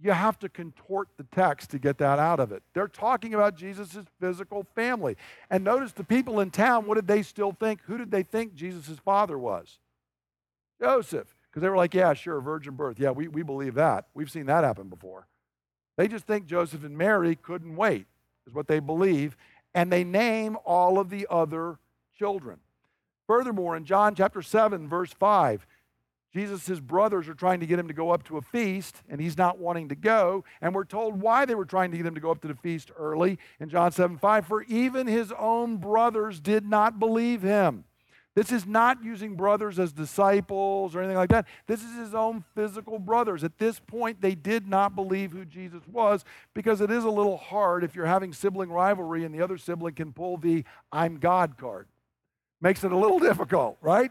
You 0.00 0.12
have 0.12 0.38
to 0.40 0.48
contort 0.48 1.08
the 1.16 1.24
text 1.24 1.70
to 1.70 1.78
get 1.80 1.98
that 1.98 2.20
out 2.20 2.38
of 2.38 2.52
it. 2.52 2.62
They're 2.72 2.86
talking 2.86 3.34
about 3.34 3.56
Jesus' 3.56 3.96
physical 4.20 4.64
family. 4.76 5.16
And 5.50 5.64
notice 5.64 5.90
the 5.92 6.04
people 6.04 6.38
in 6.38 6.50
town, 6.50 6.86
what 6.86 6.94
did 6.94 7.08
they 7.08 7.22
still 7.22 7.50
think? 7.50 7.80
Who 7.86 7.98
did 7.98 8.12
they 8.12 8.22
think 8.22 8.54
Jesus' 8.54 8.98
father 9.04 9.36
was? 9.36 9.78
Joseph. 10.80 11.34
Because 11.50 11.62
they 11.62 11.68
were 11.68 11.76
like, 11.76 11.94
yeah, 11.94 12.12
sure, 12.12 12.40
virgin 12.40 12.74
birth. 12.74 13.00
Yeah, 13.00 13.10
we, 13.10 13.26
we 13.26 13.42
believe 13.42 13.74
that. 13.74 14.06
We've 14.14 14.30
seen 14.30 14.46
that 14.46 14.64
happen 14.64 14.88
before. 14.88 15.26
They 15.96 16.06
just 16.06 16.26
think 16.26 16.46
Joseph 16.46 16.84
and 16.84 16.96
Mary 16.96 17.34
couldn't 17.34 17.74
wait, 17.74 18.06
is 18.46 18.54
what 18.54 18.68
they 18.68 18.78
believe. 18.78 19.36
And 19.74 19.90
they 19.90 20.04
name 20.04 20.56
all 20.64 20.98
of 20.98 21.10
the 21.10 21.26
other 21.28 21.78
children. 22.18 22.58
Furthermore, 23.26 23.76
in 23.76 23.84
John 23.84 24.14
chapter 24.14 24.42
7, 24.42 24.88
verse 24.88 25.12
5, 25.12 25.66
Jesus, 26.32 26.80
brothers 26.80 27.28
are 27.28 27.34
trying 27.34 27.60
to 27.60 27.66
get 27.66 27.78
him 27.78 27.88
to 27.88 27.94
go 27.94 28.10
up 28.10 28.22
to 28.24 28.36
a 28.36 28.42
feast, 28.42 29.02
and 29.08 29.20
he's 29.20 29.38
not 29.38 29.58
wanting 29.58 29.88
to 29.88 29.94
go. 29.94 30.44
And 30.60 30.74
we're 30.74 30.84
told 30.84 31.20
why 31.20 31.46
they 31.46 31.54
were 31.54 31.64
trying 31.64 31.90
to 31.90 31.96
get 31.96 32.06
him 32.06 32.14
to 32.14 32.20
go 32.20 32.30
up 32.30 32.42
to 32.42 32.48
the 32.48 32.54
feast 32.54 32.90
early 32.98 33.38
in 33.60 33.70
John 33.70 33.92
7 33.92 34.18
5. 34.18 34.46
For 34.46 34.62
even 34.64 35.06
his 35.06 35.32
own 35.38 35.78
brothers 35.78 36.38
did 36.40 36.66
not 36.66 36.98
believe 36.98 37.42
him. 37.42 37.84
This 38.34 38.52
is 38.52 38.66
not 38.66 39.02
using 39.02 39.34
brothers 39.34 39.80
as 39.80 39.92
disciples 39.92 40.94
or 40.94 41.00
anything 41.00 41.16
like 41.16 41.30
that. 41.30 41.48
This 41.66 41.82
is 41.82 41.96
his 41.96 42.14
own 42.14 42.44
physical 42.54 43.00
brothers. 43.00 43.42
At 43.42 43.58
this 43.58 43.80
point, 43.80 44.20
they 44.20 44.36
did 44.36 44.68
not 44.68 44.94
believe 44.94 45.32
who 45.32 45.44
Jesus 45.44 45.82
was 45.90 46.24
because 46.54 46.80
it 46.80 46.90
is 46.90 47.02
a 47.02 47.10
little 47.10 47.36
hard 47.36 47.82
if 47.82 47.96
you're 47.96 48.06
having 48.06 48.32
sibling 48.32 48.70
rivalry 48.70 49.24
and 49.24 49.34
the 49.34 49.42
other 49.42 49.58
sibling 49.58 49.94
can 49.94 50.12
pull 50.12 50.36
the 50.36 50.64
I'm 50.92 51.18
God 51.18 51.56
card. 51.58 51.88
Makes 52.60 52.84
it 52.84 52.92
a 52.92 52.96
little 52.96 53.18
difficult, 53.18 53.78
right? 53.80 54.10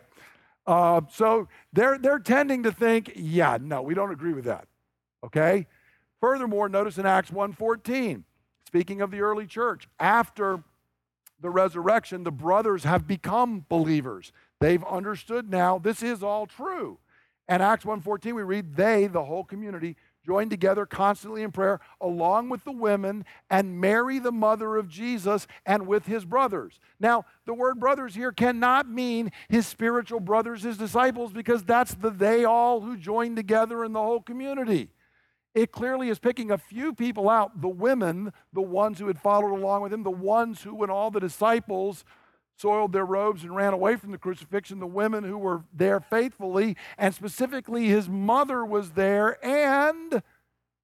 Uh, 0.66 1.02
so 1.12 1.48
they're, 1.74 1.98
they're 1.98 2.20
tending 2.20 2.64
to 2.64 2.72
think, 2.72 3.14
yeah, 3.16 3.58
no, 3.60 3.82
we 3.82 3.94
don't 3.94 4.12
agree 4.12 4.34
with 4.34 4.46
that. 4.46 4.68
Okay? 5.24 5.68
Furthermore, 6.20 6.68
notice 6.68 6.98
in 6.98 7.06
Acts 7.06 7.32
1.14, 7.32 8.24
speaking 8.66 9.02
of 9.02 9.12
the 9.12 9.22
early 9.22 9.46
church, 9.46 9.88
after 10.00 10.64
the 11.40 11.50
resurrection, 11.50 12.24
the 12.24 12.32
brothers 12.32 12.84
have 12.84 13.08
become 13.08 13.66
believers. 13.70 14.32
They've 14.60 14.84
understood 14.84 15.50
now 15.50 15.78
this 15.78 16.02
is 16.02 16.24
all 16.24 16.48
true. 16.48 16.98
And 17.48 17.64
Acts 17.64 17.86
1:14 17.86 18.34
we 18.34 18.44
read 18.44 18.76
they, 18.76 19.08
the 19.08 19.24
whole 19.24 19.44
community, 19.44 19.96
joined 20.28 20.52
together 20.52 20.86
constantly 20.86 21.42
in 21.42 21.52
prayer 21.52 21.80
along 22.02 22.50
with 22.50 22.64
the 22.66 22.72
women 22.72 23.26
and 23.50 23.80
Mary 23.80 24.20
the 24.20 24.32
mother 24.32 24.76
of 24.76 24.90
Jesus 24.90 25.48
and 25.66 25.88
with 25.88 26.06
his 26.06 26.26
brothers. 26.26 26.80
Now, 27.00 27.26
the 27.46 27.54
word 27.54 27.80
brothers 27.80 28.14
here 28.14 28.32
cannot 28.32 28.90
mean 28.90 29.32
his 29.48 29.66
spiritual 29.66 30.20
brothers, 30.20 30.64
his 30.64 30.78
disciples 30.78 31.32
because 31.32 31.64
that's 31.64 31.96
the 31.96 32.10
they 32.10 32.44
all 32.44 32.82
who 32.82 32.98
joined 32.98 33.38
together 33.38 33.84
in 33.84 33.94
the 33.94 34.02
whole 34.02 34.22
community 34.22 34.90
it 35.58 35.72
clearly 35.72 36.10
is 36.10 36.20
picking 36.20 36.52
a 36.52 36.58
few 36.58 36.94
people 36.94 37.28
out 37.28 37.62
the 37.62 37.68
women, 37.68 38.32
the 38.54 38.62
ones 38.62 39.00
who 39.00 39.08
had 39.08 39.20
followed 39.20 39.56
along 39.56 39.82
with 39.82 39.92
him, 39.92 40.04
the 40.04 40.12
ones 40.12 40.62
who, 40.62 40.76
when 40.76 40.92
all 40.92 41.10
the 41.10 41.20
disciples 41.20 42.06
soiled 42.58 42.92
their 42.92 43.06
robes 43.06 43.44
and 43.44 43.56
ran 43.56 43.74
away 43.74 43.96
from 43.96 44.12
the 44.12 44.18
crucifixion, 44.18 44.80
the 44.80 44.88
women 44.88 45.24
who 45.24 45.38
were 45.38 45.64
there 45.74 46.00
faithfully, 46.00 46.76
and 46.98 47.14
specifically 47.14 47.86
his 47.86 48.10
mother 48.10 48.66
was 48.66 48.92
there 48.92 49.44
and 49.46 50.22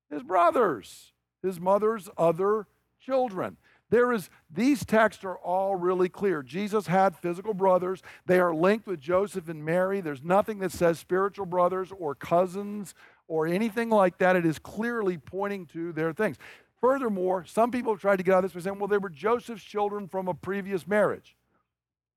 his 0.10 0.24
brothers, 0.24 1.12
his 1.42 1.60
mother's 1.60 2.10
other 2.18 2.68
children. 3.00 3.58
There 3.90 4.12
is, 4.12 4.30
these 4.50 4.86
texts 4.86 5.24
are 5.24 5.38
all 5.38 5.76
really 5.76 6.10
clear. 6.10 6.42
Jesus 6.42 6.88
had 6.88 7.16
physical 7.16 7.54
brothers. 7.54 8.02
They 8.26 8.40
are 8.40 8.54
linked 8.54 8.88
with 8.88 9.00
Joseph 9.00 9.50
and 9.50 9.64
Mary. 9.64 10.02
There's 10.02 10.24
nothing 10.24 10.60
that 10.60 10.72
says 10.72 10.98
spiritual 10.98 11.46
brothers 11.46 11.92
or 12.00 12.16
cousins 12.16 12.96
or 13.28 13.46
anything 13.46 13.90
like 13.90 14.18
that. 14.18 14.36
It 14.36 14.46
is 14.46 14.58
clearly 14.58 15.18
pointing 15.18 15.68
to 15.68 15.92
their 15.92 16.12
things. 16.12 16.38
Furthermore, 16.82 17.46
some 17.46 17.72
people 17.72 17.94
have 17.94 18.02
tried 18.02 18.18
to 18.18 18.24
get 18.24 18.34
out 18.34 18.44
of 18.44 18.52
this 18.52 18.64
by 18.64 18.68
saying, 18.68 18.80
well, 18.80 18.88
they 18.88 18.98
were 18.98 19.10
Joseph's 19.10 19.64
children 19.64 20.08
from 20.08 20.28
a 20.28 20.34
previous 20.34 20.88
marriage. 20.88 21.36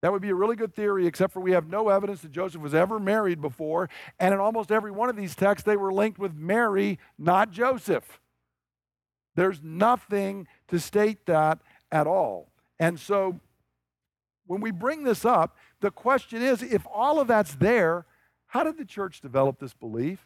That 0.07 0.13
would 0.13 0.23
be 0.23 0.31
a 0.31 0.37
really 0.37 0.55
good 0.55 0.73
theory, 0.73 1.05
except 1.05 1.33
for 1.33 1.41
we 1.41 1.51
have 1.51 1.69
no 1.69 1.89
evidence 1.89 2.21
that 2.21 2.31
Joseph 2.31 2.61
was 2.61 2.77
ever 2.77 3.01
married 3.01 3.41
before. 3.41 3.91
And 4.21 4.33
in 4.33 4.39
almost 4.39 4.71
every 4.71 4.93
one 4.93 5.09
of 5.09 5.17
these 5.17 5.35
texts, 5.35 5.67
they 5.67 5.77
were 5.77 5.93
linked 5.93 6.17
with 6.17 6.33
Mary, 6.33 7.01
not 7.19 7.51
Joseph. 7.51 8.21
There's 9.35 9.61
nothing 9.65 10.47
to 10.69 10.79
state 10.79 11.27
that 11.27 11.59
at 11.91 12.07
all. 12.07 12.53
And 12.79 13.01
so 13.01 13.41
when 14.47 14.61
we 14.61 14.71
bring 14.71 15.03
this 15.03 15.25
up, 15.25 15.57
the 15.81 15.91
question 15.91 16.41
is 16.41 16.63
if 16.63 16.87
all 16.95 17.19
of 17.19 17.27
that's 17.27 17.57
there, 17.57 18.07
how 18.47 18.63
did 18.63 18.79
the 18.79 18.85
church 18.85 19.21
develop 19.21 19.59
this 19.59 19.75
belief? 19.75 20.21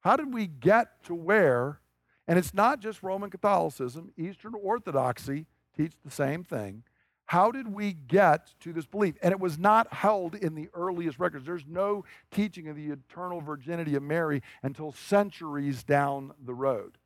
How 0.00 0.14
did 0.14 0.34
we 0.34 0.46
get 0.46 1.02
to 1.04 1.14
where, 1.14 1.80
and 2.28 2.38
it's 2.38 2.52
not 2.52 2.80
just 2.80 3.02
Roman 3.02 3.30
Catholicism, 3.30 4.12
Eastern 4.18 4.52
Orthodoxy 4.54 5.46
teach 5.74 5.92
the 6.04 6.10
same 6.10 6.44
thing. 6.44 6.82
How 7.26 7.50
did 7.50 7.72
we 7.72 7.92
get 7.92 8.52
to 8.60 8.72
this 8.72 8.86
belief? 8.86 9.16
And 9.20 9.32
it 9.32 9.40
was 9.40 9.58
not 9.58 9.92
held 9.92 10.36
in 10.36 10.54
the 10.54 10.68
earliest 10.74 11.18
records. 11.18 11.44
There's 11.44 11.66
no 11.66 12.04
teaching 12.30 12.68
of 12.68 12.76
the 12.76 12.90
eternal 12.90 13.40
virginity 13.40 13.96
of 13.96 14.02
Mary 14.02 14.42
until 14.62 14.92
centuries 14.92 15.82
down 15.82 16.32
the 16.44 16.54
road. 16.54 16.98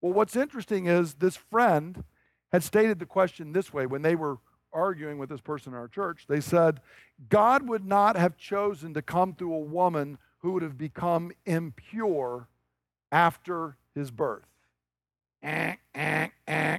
Well, 0.00 0.14
what's 0.14 0.34
interesting 0.34 0.86
is 0.86 1.14
this 1.14 1.36
friend 1.36 2.04
had 2.52 2.64
stated 2.64 2.98
the 2.98 3.06
question 3.06 3.52
this 3.52 3.72
way 3.72 3.86
when 3.86 4.02
they 4.02 4.16
were 4.16 4.38
arguing 4.72 5.18
with 5.18 5.28
this 5.28 5.40
person 5.40 5.72
in 5.72 5.78
our 5.78 5.88
church. 5.88 6.24
They 6.28 6.40
said, 6.40 6.80
God 7.28 7.68
would 7.68 7.84
not 7.84 8.16
have 8.16 8.36
chosen 8.36 8.94
to 8.94 9.02
come 9.02 9.34
through 9.34 9.54
a 9.54 9.58
woman 9.58 10.18
who 10.38 10.52
would 10.52 10.62
have 10.62 10.78
become 10.78 11.32
impure 11.44 12.48
after 13.12 13.76
his 13.94 14.10
birth. 14.10 14.46
Eh, 15.42 15.74
eh, 15.94 16.28
eh. 16.46 16.78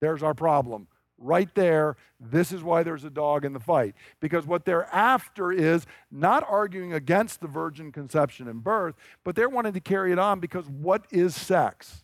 There's 0.00 0.22
our 0.22 0.34
problem. 0.34 0.88
Right 1.22 1.54
there, 1.54 1.96
this 2.18 2.50
is 2.50 2.64
why 2.64 2.82
there's 2.82 3.04
a 3.04 3.10
dog 3.10 3.44
in 3.44 3.52
the 3.52 3.60
fight. 3.60 3.94
Because 4.20 4.44
what 4.44 4.64
they're 4.64 4.92
after 4.92 5.52
is 5.52 5.86
not 6.10 6.44
arguing 6.48 6.92
against 6.92 7.40
the 7.40 7.46
virgin 7.46 7.92
conception 7.92 8.48
and 8.48 8.62
birth, 8.62 8.96
but 9.22 9.36
they're 9.36 9.48
wanting 9.48 9.72
to 9.74 9.80
carry 9.80 10.10
it 10.10 10.18
on 10.18 10.40
because 10.40 10.68
what 10.68 11.06
is 11.10 11.34
sex? 11.36 12.02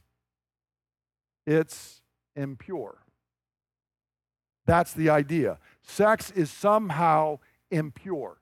It's 1.47 2.01
impure. 2.37 2.99
That's 4.67 4.93
the 4.93 5.11
idea. 5.11 5.59
Sex 5.83 6.31
is 6.31 6.51
somehow 6.51 7.41
impure. 7.71 8.39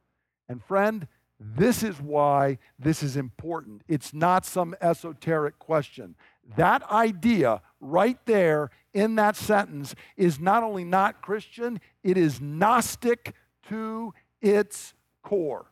And 0.49 0.62
friend, 0.62 1.09
this 1.39 1.83
is 1.83 2.01
why 2.01 2.59
this 2.79 3.03
is 3.03 3.17
important. 3.17 3.83
It's 3.89 4.12
not 4.12 4.45
some 4.45 4.75
esoteric 4.81 5.59
question. 5.59 6.17
That 6.57 6.83
idea 6.91 7.62
right 7.81 8.19
there 8.27 8.71
in 8.95 9.17
that 9.17 9.37
sentence 9.37 9.95
is 10.17 10.41
not 10.41 10.62
only 10.62 10.85
not 10.85 11.23
Christian, 11.23 11.81
it 12.03 12.17
is 12.17 12.41
Gnostic 12.41 13.35
to 13.69 14.15
its 14.41 14.95
core. 15.23 15.67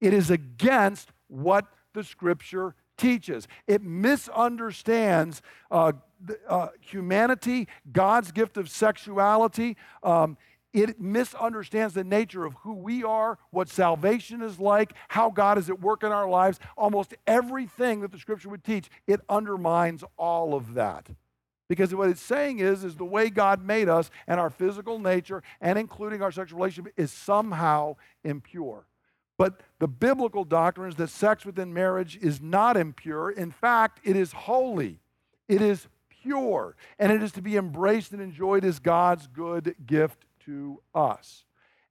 It 0.00 0.12
is 0.12 0.30
against 0.30 1.10
what 1.28 1.66
the 1.94 2.04
scripture 2.04 2.74
teaches. 2.96 3.48
It 3.66 3.82
misunderstands 3.82 5.42
uh, 5.70 5.92
uh, 6.48 6.68
humanity, 6.80 7.68
God's 7.90 8.32
gift 8.32 8.56
of 8.56 8.68
sexuality. 8.68 9.76
Um, 10.02 10.36
it 10.74 11.00
misunderstands 11.00 11.94
the 11.94 12.02
nature 12.02 12.44
of 12.44 12.54
who 12.54 12.74
we 12.74 13.04
are, 13.04 13.38
what 13.50 13.68
salvation 13.68 14.42
is 14.42 14.58
like, 14.58 14.92
how 15.08 15.30
God 15.30 15.56
is 15.56 15.70
at 15.70 15.80
work 15.80 16.02
in 16.02 16.10
our 16.10 16.28
lives. 16.28 16.58
Almost 16.76 17.14
everything 17.28 18.00
that 18.00 18.10
the 18.10 18.18
scripture 18.18 18.48
would 18.48 18.64
teach, 18.64 18.90
it 19.06 19.20
undermines 19.28 20.02
all 20.18 20.52
of 20.52 20.74
that. 20.74 21.08
Because 21.68 21.94
what 21.94 22.10
it's 22.10 22.20
saying 22.20 22.58
is, 22.58 22.84
is 22.84 22.96
the 22.96 23.04
way 23.04 23.30
God 23.30 23.64
made 23.64 23.88
us 23.88 24.10
and 24.26 24.38
our 24.38 24.50
physical 24.50 24.98
nature 24.98 25.42
and 25.60 25.78
including 25.78 26.20
our 26.20 26.32
sexual 26.32 26.58
relationship 26.58 26.92
is 26.96 27.12
somehow 27.12 27.94
impure. 28.24 28.84
But 29.38 29.60
the 29.78 29.88
biblical 29.88 30.44
doctrine 30.44 30.90
is 30.90 30.96
that 30.96 31.08
sex 31.08 31.46
within 31.46 31.72
marriage 31.72 32.18
is 32.20 32.42
not 32.42 32.76
impure. 32.76 33.30
In 33.30 33.52
fact, 33.52 34.00
it 34.04 34.16
is 34.16 34.32
holy. 34.32 34.98
It 35.48 35.62
is 35.62 35.86
pure. 36.22 36.76
And 36.98 37.12
it 37.12 37.22
is 37.22 37.32
to 37.32 37.42
be 37.42 37.56
embraced 37.56 38.12
and 38.12 38.20
enjoyed 38.20 38.64
as 38.64 38.80
God's 38.80 39.28
good 39.28 39.74
gift 39.86 40.26
to 40.46 40.80
us. 40.94 41.44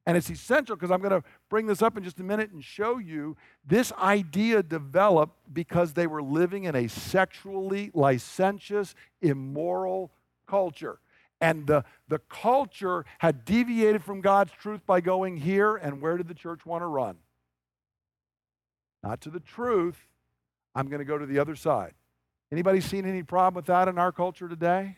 And 0.06 0.18
it's 0.18 0.30
essential 0.30 0.76
because 0.76 0.92
I'm 0.92 1.00
going 1.00 1.22
to 1.22 1.28
bring 1.50 1.66
this 1.66 1.82
up 1.82 1.98
in 1.98 2.04
just 2.04 2.20
a 2.20 2.24
minute 2.24 2.52
and 2.52 2.64
show 2.64 2.98
you 2.98 3.38
this 3.66 3.94
idea 3.94 4.62
developed 4.62 5.38
because 5.54 5.94
they 5.94 6.08
were 6.08 6.22
living 6.22 6.66
in 6.66 6.76
a 6.76 6.90
sexually 6.90 7.90
licentious, 7.94 8.96
immoral 9.22 10.12
culture. 10.46 11.00
And 11.40 11.66
the, 11.68 11.84
the 12.10 12.20
culture 12.20 13.06
had 13.20 13.46
deviated 13.46 14.04
from 14.04 14.22
God's 14.22 14.52
truth 14.54 14.82
by 14.86 15.00
going 15.02 15.38
here. 15.38 15.76
And 15.76 16.02
where 16.02 16.18
did 16.18 16.28
the 16.28 16.34
church 16.34 16.66
want 16.66 16.82
to 16.82 16.88
run? 16.88 17.18
Not 19.04 19.22
to 19.22 19.30
the 19.30 19.40
truth. 19.40 19.98
I'm 20.76 20.88
going 20.88 21.00
to 21.00 21.06
go 21.06 21.18
to 21.18 21.26
the 21.26 21.40
other 21.40 21.56
side. 21.56 21.94
Anybody 22.52 22.82
seen 22.82 23.06
any 23.06 23.24
problem 23.24 23.56
with 23.56 23.66
that 23.66 23.88
in 23.88 23.98
our 23.98 24.12
culture 24.12 24.48
today? 24.48 24.98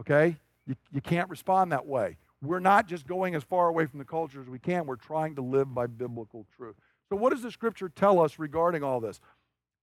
Okay? 0.00 0.36
You, 0.66 0.76
you 0.92 1.00
can't 1.00 1.28
respond 1.28 1.72
that 1.72 1.86
way. 1.86 2.16
We're 2.42 2.60
not 2.60 2.88
just 2.88 3.06
going 3.06 3.34
as 3.34 3.44
far 3.44 3.68
away 3.68 3.86
from 3.86 3.98
the 3.98 4.04
culture 4.04 4.40
as 4.40 4.48
we 4.48 4.58
can, 4.58 4.86
we're 4.86 4.96
trying 4.96 5.36
to 5.36 5.42
live 5.42 5.72
by 5.72 5.86
biblical 5.86 6.46
truth. 6.56 6.76
So, 7.08 7.16
what 7.16 7.30
does 7.30 7.42
the 7.42 7.50
scripture 7.50 7.88
tell 7.88 8.20
us 8.20 8.38
regarding 8.38 8.82
all 8.82 9.00
this? 9.00 9.20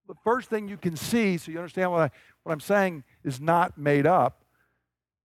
The 0.07 0.15
first 0.23 0.49
thing 0.49 0.67
you 0.67 0.77
can 0.77 0.95
see, 0.95 1.37
so 1.37 1.51
you 1.51 1.57
understand 1.57 1.91
what, 1.91 2.01
I, 2.01 2.11
what 2.43 2.51
I'm 2.51 2.59
saying 2.59 3.03
is 3.23 3.39
not 3.39 3.77
made 3.77 4.07
up, 4.07 4.43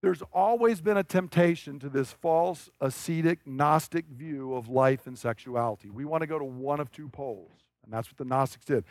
there's 0.02 0.22
always 0.34 0.82
been 0.82 0.98
a 0.98 1.02
temptation 1.02 1.78
to 1.78 1.88
this 1.88 2.12
false 2.12 2.68
ascetic 2.78 3.46
Gnostic 3.46 4.04
view 4.06 4.54
of 4.54 4.68
life 4.68 5.06
and 5.06 5.18
sexuality. 5.18 5.88
We 5.88 6.04
want 6.04 6.20
to 6.20 6.26
go 6.26 6.38
to 6.38 6.44
one 6.44 6.78
of 6.78 6.92
two 6.92 7.08
poles, 7.08 7.50
and 7.82 7.92
that's 7.92 8.08
what 8.08 8.18
the 8.18 8.26
Gnostics 8.26 8.66
did. 8.66 8.84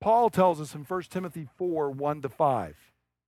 Paul 0.00 0.30
tells 0.30 0.60
us 0.60 0.74
in 0.76 0.84
1 0.84 1.02
Timothy 1.10 1.48
4 1.58 1.90
1 1.90 2.22
to 2.22 2.28
5, 2.28 2.76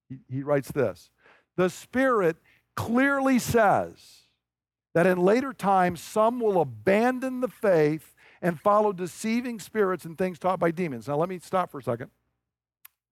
he, 0.08 0.18
he 0.28 0.42
writes 0.44 0.70
this 0.70 1.10
The 1.56 1.68
Spirit 1.68 2.36
clearly 2.76 3.38
says 3.38 4.22
that 4.94 5.06
in 5.06 5.18
later 5.18 5.52
times 5.52 6.00
some 6.00 6.40
will 6.40 6.60
abandon 6.60 7.40
the 7.40 7.48
faith 7.48 8.14
and 8.40 8.60
follow 8.60 8.92
deceiving 8.92 9.58
spirits 9.58 10.04
and 10.04 10.18
things 10.18 10.38
taught 10.38 10.60
by 10.60 10.70
demons. 10.70 11.08
Now, 11.08 11.16
let 11.16 11.28
me 11.28 11.38
stop 11.38 11.70
for 11.70 11.78
a 11.78 11.82
second. 11.82 12.10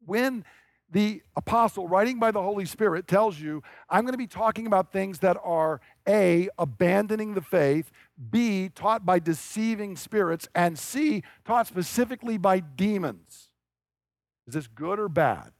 When 0.04 0.44
the 0.90 1.22
apostle, 1.36 1.88
writing 1.88 2.18
by 2.18 2.30
the 2.30 2.42
Holy 2.42 2.66
Spirit, 2.66 3.08
tells 3.08 3.40
you, 3.40 3.62
I'm 3.88 4.02
going 4.02 4.12
to 4.12 4.18
be 4.18 4.26
talking 4.26 4.66
about 4.66 4.92
things 4.92 5.20
that 5.20 5.38
are 5.42 5.80
A, 6.06 6.50
abandoning 6.58 7.32
the 7.32 7.40
faith, 7.40 7.90
B, 8.30 8.68
taught 8.68 9.06
by 9.06 9.18
deceiving 9.18 9.96
spirits, 9.96 10.48
and 10.54 10.78
C, 10.78 11.22
taught 11.46 11.66
specifically 11.66 12.36
by 12.36 12.60
demons. 12.60 13.48
Is 14.46 14.54
this 14.54 14.66
good 14.66 14.98
or 14.98 15.08
bad? 15.08 15.52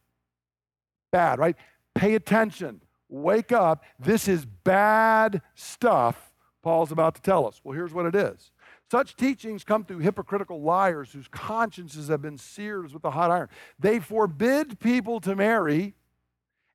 Bad, 1.11 1.39
right? 1.39 1.57
Pay 1.95 2.15
attention. 2.15 2.83
Wake 3.13 3.53
up. 3.53 3.85
This 3.99 4.27
is 4.27 4.47
bad 4.47 5.43
stuff 5.55 6.33
Paul's 6.63 6.91
about 6.91 7.15
to 7.17 7.21
tell 7.21 7.47
us. 7.47 7.61
Well, 7.63 7.75
here's 7.75 7.93
what 7.93 8.07
it 8.07 8.15
is 8.15 8.53
such 8.91 9.17
teachings 9.17 9.65
come 9.65 9.85
through 9.85 9.99
hypocritical 9.99 10.63
liars 10.63 11.13
whose 11.13 11.29
consciences 11.29 12.09
have 12.09 12.23
been 12.23 12.39
seared 12.39 12.91
with 12.93 13.05
a 13.05 13.11
hot 13.11 13.31
iron. 13.31 13.49
They 13.79 14.01
forbid 14.01 14.81
people 14.81 15.21
to 15.21 15.37
marry 15.37 15.95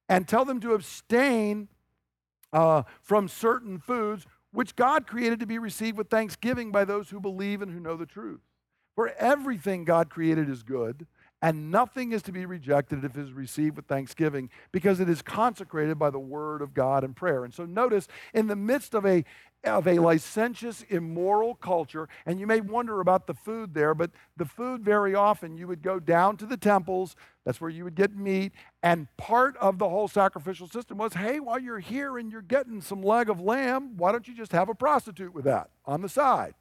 and 0.08 0.28
tell 0.28 0.46
them 0.46 0.60
to 0.62 0.74
abstain 0.74 1.70
uh, 2.54 2.84
from 3.02 3.28
certain 3.28 3.80
foods 3.80 4.28
which 4.52 4.76
God 4.76 5.08
created 5.08 5.40
to 5.40 5.48
be 5.48 5.58
received 5.58 5.98
with 5.98 6.10
thanksgiving 6.10 6.72
by 6.72 6.86
those 6.86 7.10
who 7.10 7.20
believe 7.20 7.64
and 7.64 7.72
who 7.72 7.80
know 7.80 7.98
the 7.98 8.06
truth. 8.06 8.42
For 8.96 9.10
everything 9.20 9.86
God 9.86 10.10
created 10.10 10.50
is 10.50 10.64
good, 10.64 11.08
and 11.42 11.72
nothing 11.72 12.12
is 12.12 12.24
to 12.24 12.32
be 12.32 12.46
rejected 12.46 13.04
if 13.04 13.16
it 13.16 13.22
is 13.22 13.32
received 13.32 13.76
with 13.76 13.86
thanksgiving 13.86 14.50
because 14.72 15.00
it 15.00 15.08
is 15.08 15.22
consecrated 15.22 16.00
by 16.00 16.10
the 16.10 16.20
word 16.20 16.62
of 16.62 16.74
God 16.74 17.04
and 17.04 17.16
prayer. 17.16 17.46
And 17.46 17.54
so 17.54 17.66
notice 17.66 18.08
in 18.34 18.48
the 18.48 18.56
midst 18.56 18.96
of 18.96 19.06
a 19.06 19.24
of 19.64 19.88
a 19.88 20.00
licentious, 20.00 20.84
immoral 20.90 21.56
culture. 21.56 22.08
And 22.26 22.40
you 22.40 22.48
may 22.48 22.62
wonder 22.62 23.02
about 23.02 23.28
the 23.28 23.34
food 23.34 23.74
there, 23.74 23.96
but 23.96 24.12
the 24.38 24.46
food 24.46 24.84
very 24.84 25.16
often 25.16 25.58
you 25.58 25.68
would 25.68 25.82
go 25.82 26.00
down 26.00 26.38
to 26.38 26.46
the 26.46 26.58
temples, 26.58 27.16
that's 27.44 27.60
where 27.60 27.70
you 27.70 27.84
would 27.84 27.96
get 27.96 28.16
meat. 28.16 28.54
And 28.84 29.08
part 29.18 29.58
of 29.58 29.80
the 29.80 29.90
whole 29.90 30.08
sacrificial 30.08 30.68
system 30.68 30.98
was 30.98 31.14
hey, 31.14 31.40
while 31.40 31.60
you're 31.60 31.80
here 31.80 32.18
and 32.18 32.32
you're 32.32 32.42
getting 32.42 32.82
some 32.82 33.02
leg 33.02 33.30
of 33.30 33.42
lamb, 33.42 33.98
why 33.98 34.12
don't 34.12 34.28
you 34.28 34.36
just 34.36 34.52
have 34.52 34.70
a 34.70 34.76
prostitute 34.76 35.34
with 35.34 35.46
that 35.46 35.70
on 35.86 36.02
the 36.02 36.10
side? 36.10 36.54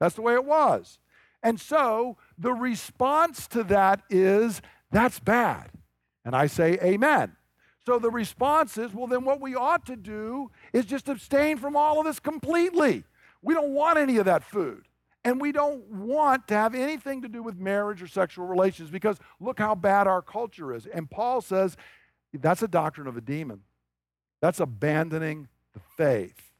That's 0.00 0.14
the 0.14 0.22
way 0.22 0.34
it 0.34 0.44
was. 0.44 0.98
And 1.42 1.60
so 1.60 2.16
the 2.36 2.52
response 2.52 3.46
to 3.48 3.62
that 3.64 4.02
is 4.10 4.60
that's 4.90 5.20
bad. 5.20 5.70
And 6.24 6.34
I 6.34 6.46
say, 6.46 6.78
Amen. 6.82 7.36
So 7.88 7.98
the 7.98 8.10
response 8.10 8.76
is, 8.76 8.92
well, 8.92 9.06
then 9.06 9.24
what 9.24 9.40
we 9.40 9.54
ought 9.54 9.86
to 9.86 9.96
do 9.96 10.50
is 10.74 10.84
just 10.84 11.08
abstain 11.08 11.56
from 11.56 11.74
all 11.74 11.98
of 11.98 12.04
this 12.04 12.20
completely. 12.20 13.04
We 13.40 13.54
don't 13.54 13.70
want 13.70 13.98
any 13.98 14.18
of 14.18 14.26
that 14.26 14.44
food. 14.44 14.88
And 15.24 15.40
we 15.40 15.52
don't 15.52 15.82
want 15.88 16.48
to 16.48 16.54
have 16.54 16.74
anything 16.74 17.22
to 17.22 17.28
do 17.28 17.42
with 17.42 17.56
marriage 17.56 18.02
or 18.02 18.06
sexual 18.06 18.46
relations 18.46 18.90
because 18.90 19.18
look 19.40 19.58
how 19.58 19.74
bad 19.74 20.06
our 20.06 20.20
culture 20.20 20.74
is. 20.74 20.84
And 20.84 21.10
Paul 21.10 21.40
says 21.40 21.78
that's 22.34 22.62
a 22.62 22.68
doctrine 22.68 23.06
of 23.06 23.16
a 23.16 23.22
demon. 23.22 23.62
That's 24.42 24.60
abandoning 24.60 25.48
the 25.72 25.80
faith 25.96 26.52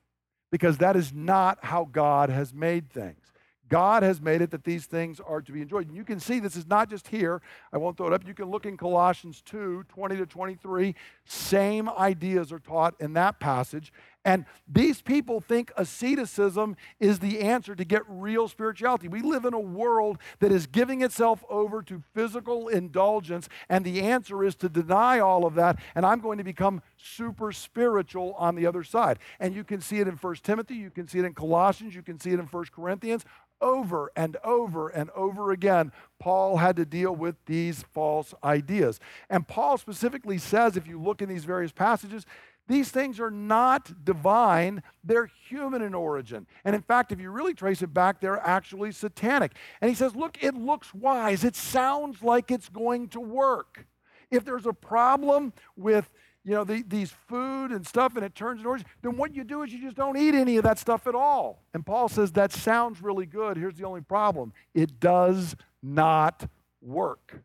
because 0.50 0.78
that 0.78 0.96
is 0.96 1.12
not 1.12 1.58
how 1.62 1.84
God 1.84 2.30
has 2.30 2.54
made 2.54 2.90
things. 2.90 3.27
God 3.68 4.02
has 4.02 4.20
made 4.20 4.42
it 4.42 4.50
that 4.50 4.64
these 4.64 4.86
things 4.86 5.20
are 5.20 5.40
to 5.42 5.52
be 5.52 5.62
enjoyed. 5.62 5.88
And 5.88 5.96
you 5.96 6.04
can 6.04 6.20
see 6.20 6.40
this 6.40 6.56
is 6.56 6.66
not 6.66 6.88
just 6.88 7.08
here. 7.08 7.42
I 7.72 7.78
won't 7.78 7.96
throw 7.96 8.06
it 8.06 8.12
up. 8.12 8.26
You 8.26 8.34
can 8.34 8.50
look 8.50 8.66
in 8.66 8.76
Colossians 8.76 9.42
2 9.42 9.84
20 9.88 10.16
to 10.16 10.26
23. 10.26 10.94
Same 11.24 11.88
ideas 11.88 12.52
are 12.52 12.58
taught 12.58 12.94
in 13.00 13.12
that 13.14 13.40
passage. 13.40 13.92
And 14.24 14.44
these 14.70 15.00
people 15.00 15.40
think 15.40 15.72
asceticism 15.76 16.76
is 17.00 17.20
the 17.20 17.40
answer 17.40 17.74
to 17.74 17.84
get 17.84 18.02
real 18.08 18.46
spirituality. 18.46 19.08
We 19.08 19.22
live 19.22 19.46
in 19.46 19.54
a 19.54 19.60
world 19.60 20.18
that 20.40 20.52
is 20.52 20.66
giving 20.66 21.00
itself 21.00 21.42
over 21.48 21.80
to 21.84 22.02
physical 22.14 22.68
indulgence, 22.68 23.48
and 23.70 23.86
the 23.86 24.02
answer 24.02 24.44
is 24.44 24.54
to 24.56 24.68
deny 24.68 25.18
all 25.18 25.46
of 25.46 25.54
that, 25.54 25.78
and 25.94 26.04
I'm 26.04 26.20
going 26.20 26.36
to 26.36 26.44
become 26.44 26.82
super 26.98 27.52
spiritual 27.52 28.34
on 28.36 28.54
the 28.54 28.66
other 28.66 28.82
side. 28.82 29.18
And 29.40 29.54
you 29.54 29.64
can 29.64 29.80
see 29.80 29.98
it 30.00 30.08
in 30.08 30.16
1 30.16 30.34
Timothy, 30.42 30.74
you 30.74 30.90
can 30.90 31.08
see 31.08 31.20
it 31.20 31.24
in 31.24 31.32
Colossians, 31.32 31.94
you 31.94 32.02
can 32.02 32.20
see 32.20 32.32
it 32.32 32.38
in 32.38 32.46
1 32.46 32.64
Corinthians 32.74 33.24
over 33.60 34.10
and 34.16 34.36
over 34.44 34.88
and 34.88 35.10
over 35.10 35.50
again, 35.50 35.92
Paul 36.18 36.58
had 36.58 36.76
to 36.76 36.84
deal 36.84 37.14
with 37.14 37.36
these 37.46 37.84
false 37.92 38.34
ideas. 38.42 39.00
And 39.28 39.46
Paul 39.46 39.78
specifically 39.78 40.38
says, 40.38 40.76
if 40.76 40.86
you 40.86 41.00
look 41.00 41.22
in 41.22 41.28
these 41.28 41.44
various 41.44 41.72
passages, 41.72 42.26
these 42.68 42.90
things 42.90 43.18
are 43.18 43.30
not 43.30 44.04
divine, 44.04 44.82
they're 45.02 45.30
human 45.48 45.80
in 45.80 45.94
origin. 45.94 46.46
And 46.64 46.76
in 46.76 46.82
fact, 46.82 47.10
if 47.12 47.20
you 47.20 47.30
really 47.30 47.54
trace 47.54 47.80
it 47.80 47.94
back, 47.94 48.20
they're 48.20 48.46
actually 48.46 48.92
satanic. 48.92 49.52
And 49.80 49.88
he 49.88 49.94
says, 49.94 50.14
Look, 50.14 50.42
it 50.42 50.54
looks 50.54 50.92
wise, 50.94 51.44
it 51.44 51.56
sounds 51.56 52.22
like 52.22 52.50
it's 52.50 52.68
going 52.68 53.08
to 53.08 53.20
work. 53.20 53.86
If 54.30 54.44
there's 54.44 54.66
a 54.66 54.74
problem 54.74 55.54
with 55.76 56.10
you 56.48 56.54
know, 56.54 56.64
the, 56.64 56.82
these 56.88 57.12
food 57.28 57.72
and 57.72 57.86
stuff 57.86 58.16
and 58.16 58.24
it 58.24 58.34
turns 58.34 58.60
into 58.60 58.70
orange, 58.70 58.84
then 59.02 59.18
what 59.18 59.34
you 59.34 59.44
do 59.44 59.62
is 59.62 59.70
you 59.70 59.82
just 59.82 59.96
don't 59.96 60.16
eat 60.16 60.34
any 60.34 60.56
of 60.56 60.64
that 60.64 60.78
stuff 60.78 61.06
at 61.06 61.14
all. 61.14 61.62
And 61.74 61.84
Paul 61.84 62.08
says 62.08 62.32
that 62.32 62.52
sounds 62.52 63.02
really 63.02 63.26
good. 63.26 63.58
Here's 63.58 63.74
the 63.74 63.84
only 63.84 64.00
problem 64.00 64.54
it 64.72 64.98
does 64.98 65.54
not 65.82 66.48
work. 66.80 67.42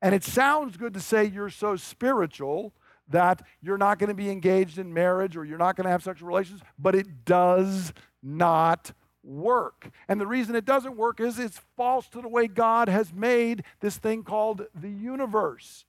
And 0.00 0.14
it 0.14 0.22
sounds 0.22 0.76
good 0.76 0.94
to 0.94 1.00
say 1.00 1.24
you're 1.24 1.50
so 1.50 1.74
spiritual 1.74 2.72
that 3.08 3.42
you're 3.60 3.78
not 3.78 3.98
going 3.98 4.10
to 4.10 4.14
be 4.14 4.30
engaged 4.30 4.78
in 4.78 4.94
marriage 4.94 5.36
or 5.36 5.44
you're 5.44 5.58
not 5.58 5.74
going 5.74 5.84
to 5.84 5.90
have 5.90 6.04
sexual 6.04 6.28
relations, 6.28 6.60
but 6.78 6.94
it 6.94 7.24
does 7.24 7.92
not 8.22 8.92
work. 9.24 9.90
And 10.06 10.20
the 10.20 10.26
reason 10.28 10.54
it 10.54 10.64
doesn't 10.64 10.96
work 10.96 11.18
is 11.18 11.40
it's 11.40 11.60
false 11.76 12.06
to 12.10 12.20
the 12.20 12.28
way 12.28 12.46
God 12.46 12.88
has 12.88 13.12
made 13.12 13.64
this 13.80 13.96
thing 13.96 14.22
called 14.22 14.66
the 14.72 14.88
universe. 14.88 15.84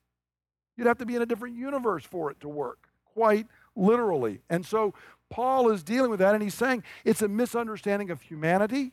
You'd 0.77 0.87
have 0.87 0.97
to 0.99 1.05
be 1.05 1.15
in 1.15 1.21
a 1.21 1.25
different 1.25 1.55
universe 1.55 2.03
for 2.05 2.31
it 2.31 2.39
to 2.41 2.49
work, 2.49 2.89
quite 3.13 3.47
literally. 3.75 4.41
And 4.49 4.65
so 4.65 4.93
Paul 5.29 5.69
is 5.71 5.83
dealing 5.83 6.11
with 6.11 6.19
that, 6.19 6.33
and 6.33 6.43
he's 6.43 6.53
saying 6.53 6.83
it's 7.03 7.21
a 7.21 7.27
misunderstanding 7.27 8.09
of 8.09 8.21
humanity, 8.21 8.91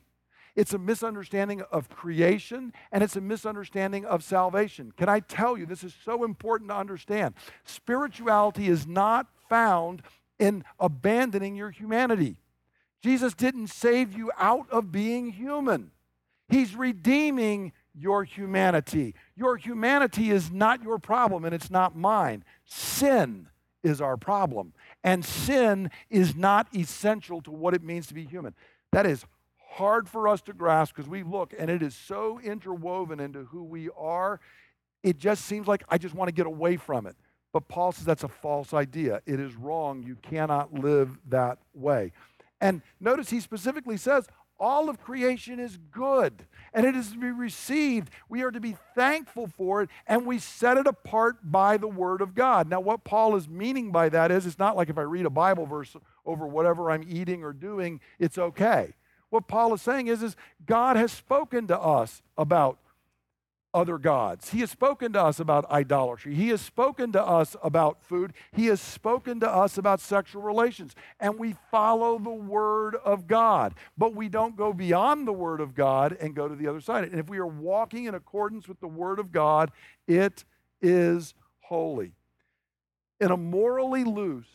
it's 0.55 0.75
a 0.75 0.79
misunderstanding 0.79 1.63
of 1.73 1.89
creation, 1.89 2.73
and 2.91 3.03
it's 3.03 3.17
a 3.17 3.21
misunderstanding 3.21 4.05
of 4.05 4.23
salvation. 4.23 4.93
Can 4.97 5.09
I 5.09 5.21
tell 5.21 5.57
you, 5.57 5.67
this 5.67 5.83
is 5.83 5.95
so 6.05 6.25
important 6.25 6.71
to 6.71 6.77
understand. 6.77 7.35
Spirituality 7.65 8.69
is 8.69 8.87
not 8.87 9.29
found 9.49 10.03
in 10.39 10.65
abandoning 10.79 11.57
your 11.57 11.71
humanity. 11.71 12.37
Jesus 13.03 13.35
didn't 13.35 13.69
save 13.69 14.17
you 14.17 14.31
out 14.39 14.67
of 14.71 14.93
being 14.93 15.31
human. 15.31 15.91
He's 16.49 16.77
redeeming 16.77 17.73
your 17.95 18.25
humanity. 18.25 19.15
Your 19.37 19.57
humanity 19.57 20.31
is 20.31 20.51
not 20.51 20.83
your 20.83 20.99
problem 20.99 21.45
and 21.45 21.55
it's 21.55 21.71
not 21.71 21.97
mine. 21.97 22.45
Sin 22.65 23.49
is 23.83 24.01
our 24.01 24.17
problem. 24.17 24.73
And 25.05 25.25
sin 25.25 25.91
is 26.11 26.35
not 26.35 26.69
essential 26.75 27.41
to 27.43 27.51
what 27.51 27.75
it 27.75 27.83
means 27.83 28.07
to 28.09 28.15
be 28.15 28.25
human. 28.25 28.55
That 28.93 29.07
is 29.07 29.25
hard 29.73 30.09
for 30.09 30.29
us 30.29 30.43
to 30.43 30.53
grasp 30.53 30.95
because 30.95 31.09
we 31.09 31.23
look 31.23 31.55
and 31.59 31.71
it 31.71 31.83
is 31.83 31.95
so 31.95 32.39
interwoven 32.41 33.21
into 33.21 33.45
who 33.45 33.65
we 33.65 33.89
are. 33.97 34.41
It 35.03 35.19
just 35.19 35.45
seems 35.45 35.67
like 35.67 35.83
I 35.89 35.99
just 35.99 36.15
want 36.15 36.29
to 36.29 36.33
get 36.33 36.47
away 36.47 36.77
from 36.77 37.07
it. 37.07 37.17
But 37.53 37.69
Paul 37.69 37.93
says 37.93 38.05
that's 38.05 38.25
a 38.25 38.29
false 38.29 38.73
idea. 38.73 39.21
It 39.27 39.39
is 39.39 39.55
wrong. 39.55 40.03
You 40.03 40.17
cannot 40.17 40.73
live 40.73 41.19
that 41.29 41.59
way. 41.75 42.13
And 42.61 42.81
notice 43.01 43.29
he 43.29 43.41
specifically 43.41 43.97
says, 43.97 44.27
all 44.63 44.89
of 44.89 45.03
creation 45.03 45.59
is 45.59 45.77
good 45.91 46.47
and 46.73 46.87
it 46.87 46.95
is 46.95 47.11
to 47.11 47.19
be 47.19 47.33
received. 47.33 48.11
We 48.29 48.43
are 48.43 48.53
to 48.53 48.61
be 48.61 48.77
thankful 48.95 49.49
for 49.49 49.83
it 49.83 49.91
and 50.07 50.25
we 50.25 50.39
set 50.39 50.77
it 50.79 50.87
apart 50.87 51.39
by 51.43 51.77
the 51.77 51.89
Word 51.89 52.21
of 52.21 52.37
God. 52.37 52.69
Now, 52.69 52.81
what 52.81 53.03
Paul 53.03 53.35
is 53.35 53.49
meaning 53.49 53.91
by 53.91 54.09
that 54.11 54.31
is 54.31 54.47
it's 54.47 54.61
not 54.61 54.77
like 54.77 54.89
if 54.89 54.97
I 54.97 55.03
read 55.03 55.27
a 55.27 55.31
Bible 55.31 55.67
verse 55.67 55.97
over 56.25 56.47
whatever 56.47 56.93
I'm 56.93 57.05
eating 57.07 57.43
or 57.43 57.53
doing, 57.53 58.01
it's 58.21 58.39
okay. 58.39 58.95
What 59.31 59.49
Paul 59.49 59.75
is 59.75 59.83
saying 59.83 60.07
is, 60.07 60.23
is 60.23 60.37
God 60.65 60.97
has 60.97 61.11
spoken 61.11 61.67
to 61.67 61.79
us 61.79 62.23
about 62.39 62.79
other 63.75 63.99
gods. 63.99 64.51
He 64.51 64.61
has 64.61 64.71
spoken 64.71 65.13
to 65.15 65.23
us 65.23 65.41
about 65.41 65.71
idolatry. 65.71 66.35
He 66.35 66.49
has 66.49 66.61
spoken 66.61 67.13
to 67.13 67.25
us 67.25 67.57
about 67.63 68.03
food. 68.03 68.33
He 68.53 68.67
has 68.67 68.81
spoken 68.81 69.41
to 69.41 69.51
us 69.51 69.79
about 69.79 70.01
sexual 70.01 70.43
relations. 70.43 70.95
And 71.19 71.39
we 71.39 71.57
follow 71.71 72.19
the 72.19 72.31
Word 72.31 72.97
of 72.97 73.27
God. 73.27 73.75
But 73.97 74.15
we 74.15 74.29
don't 74.29 74.57
go 74.57 74.73
beyond 74.73 75.27
the 75.27 75.33
Word 75.33 75.61
of 75.61 75.75
God 75.75 76.17
and 76.21 76.35
go 76.35 76.49
to 76.49 76.55
the 76.55 76.69
other 76.69 76.81
side. 76.81 77.05
And 77.05 77.19
if 77.19 77.29
we 77.29 77.39
are 77.39 77.47
walking 77.47 78.05
in 78.05 78.15
accordance 78.15 78.69
with 78.69 78.81
the 78.81 78.89
Word 78.89 79.19
of 79.19 79.33
God, 79.33 79.71
it 80.07 80.45
is 80.81 81.35
holy. 81.61 82.13
In 83.21 83.31
a 83.31 83.37
morally 83.37 84.05
loose, 84.05 84.47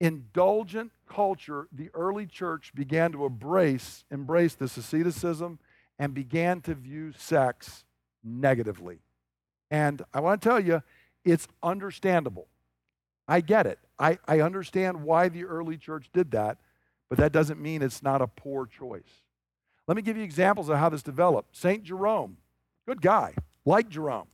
indulgent 0.00 0.92
culture, 1.08 1.66
the 1.72 1.90
early 1.94 2.26
church 2.26 2.72
began 2.74 3.12
to 3.12 3.24
embrace, 3.24 4.04
embrace 4.10 4.54
this 4.54 4.76
asceticism 4.76 5.58
and 5.98 6.14
began 6.14 6.60
to 6.60 6.74
view 6.74 7.12
sex 7.12 7.84
negatively. 8.28 9.00
And 9.70 10.02
I 10.12 10.20
want 10.20 10.40
to 10.40 10.48
tell 10.48 10.60
you, 10.60 10.82
it's 11.24 11.48
understandable. 11.62 12.48
I 13.26 13.40
get 13.40 13.66
it. 13.66 13.78
I, 13.98 14.18
I 14.26 14.40
understand 14.40 15.02
why 15.02 15.28
the 15.28 15.44
early 15.44 15.76
church 15.76 16.08
did 16.12 16.30
that, 16.30 16.58
but 17.08 17.18
that 17.18 17.32
doesn't 17.32 17.60
mean 17.60 17.82
it's 17.82 18.02
not 18.02 18.22
a 18.22 18.26
poor 18.26 18.66
choice. 18.66 19.22
Let 19.86 19.96
me 19.96 20.02
give 20.02 20.16
you 20.16 20.22
examples 20.22 20.68
of 20.68 20.78
how 20.78 20.88
this 20.88 21.02
developed. 21.02 21.56
St. 21.56 21.82
Jerome, 21.82 22.36
good 22.86 23.02
guy, 23.02 23.34
like 23.64 23.88
Jerome. 23.88 24.28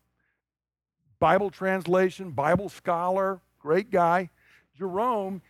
Bible 1.19 1.51
translation, 1.51 2.33
Bible 2.33 2.69
scholar, 2.69 3.41
great 3.59 3.91
guy. 3.91 4.31
Jerome, 4.77 5.43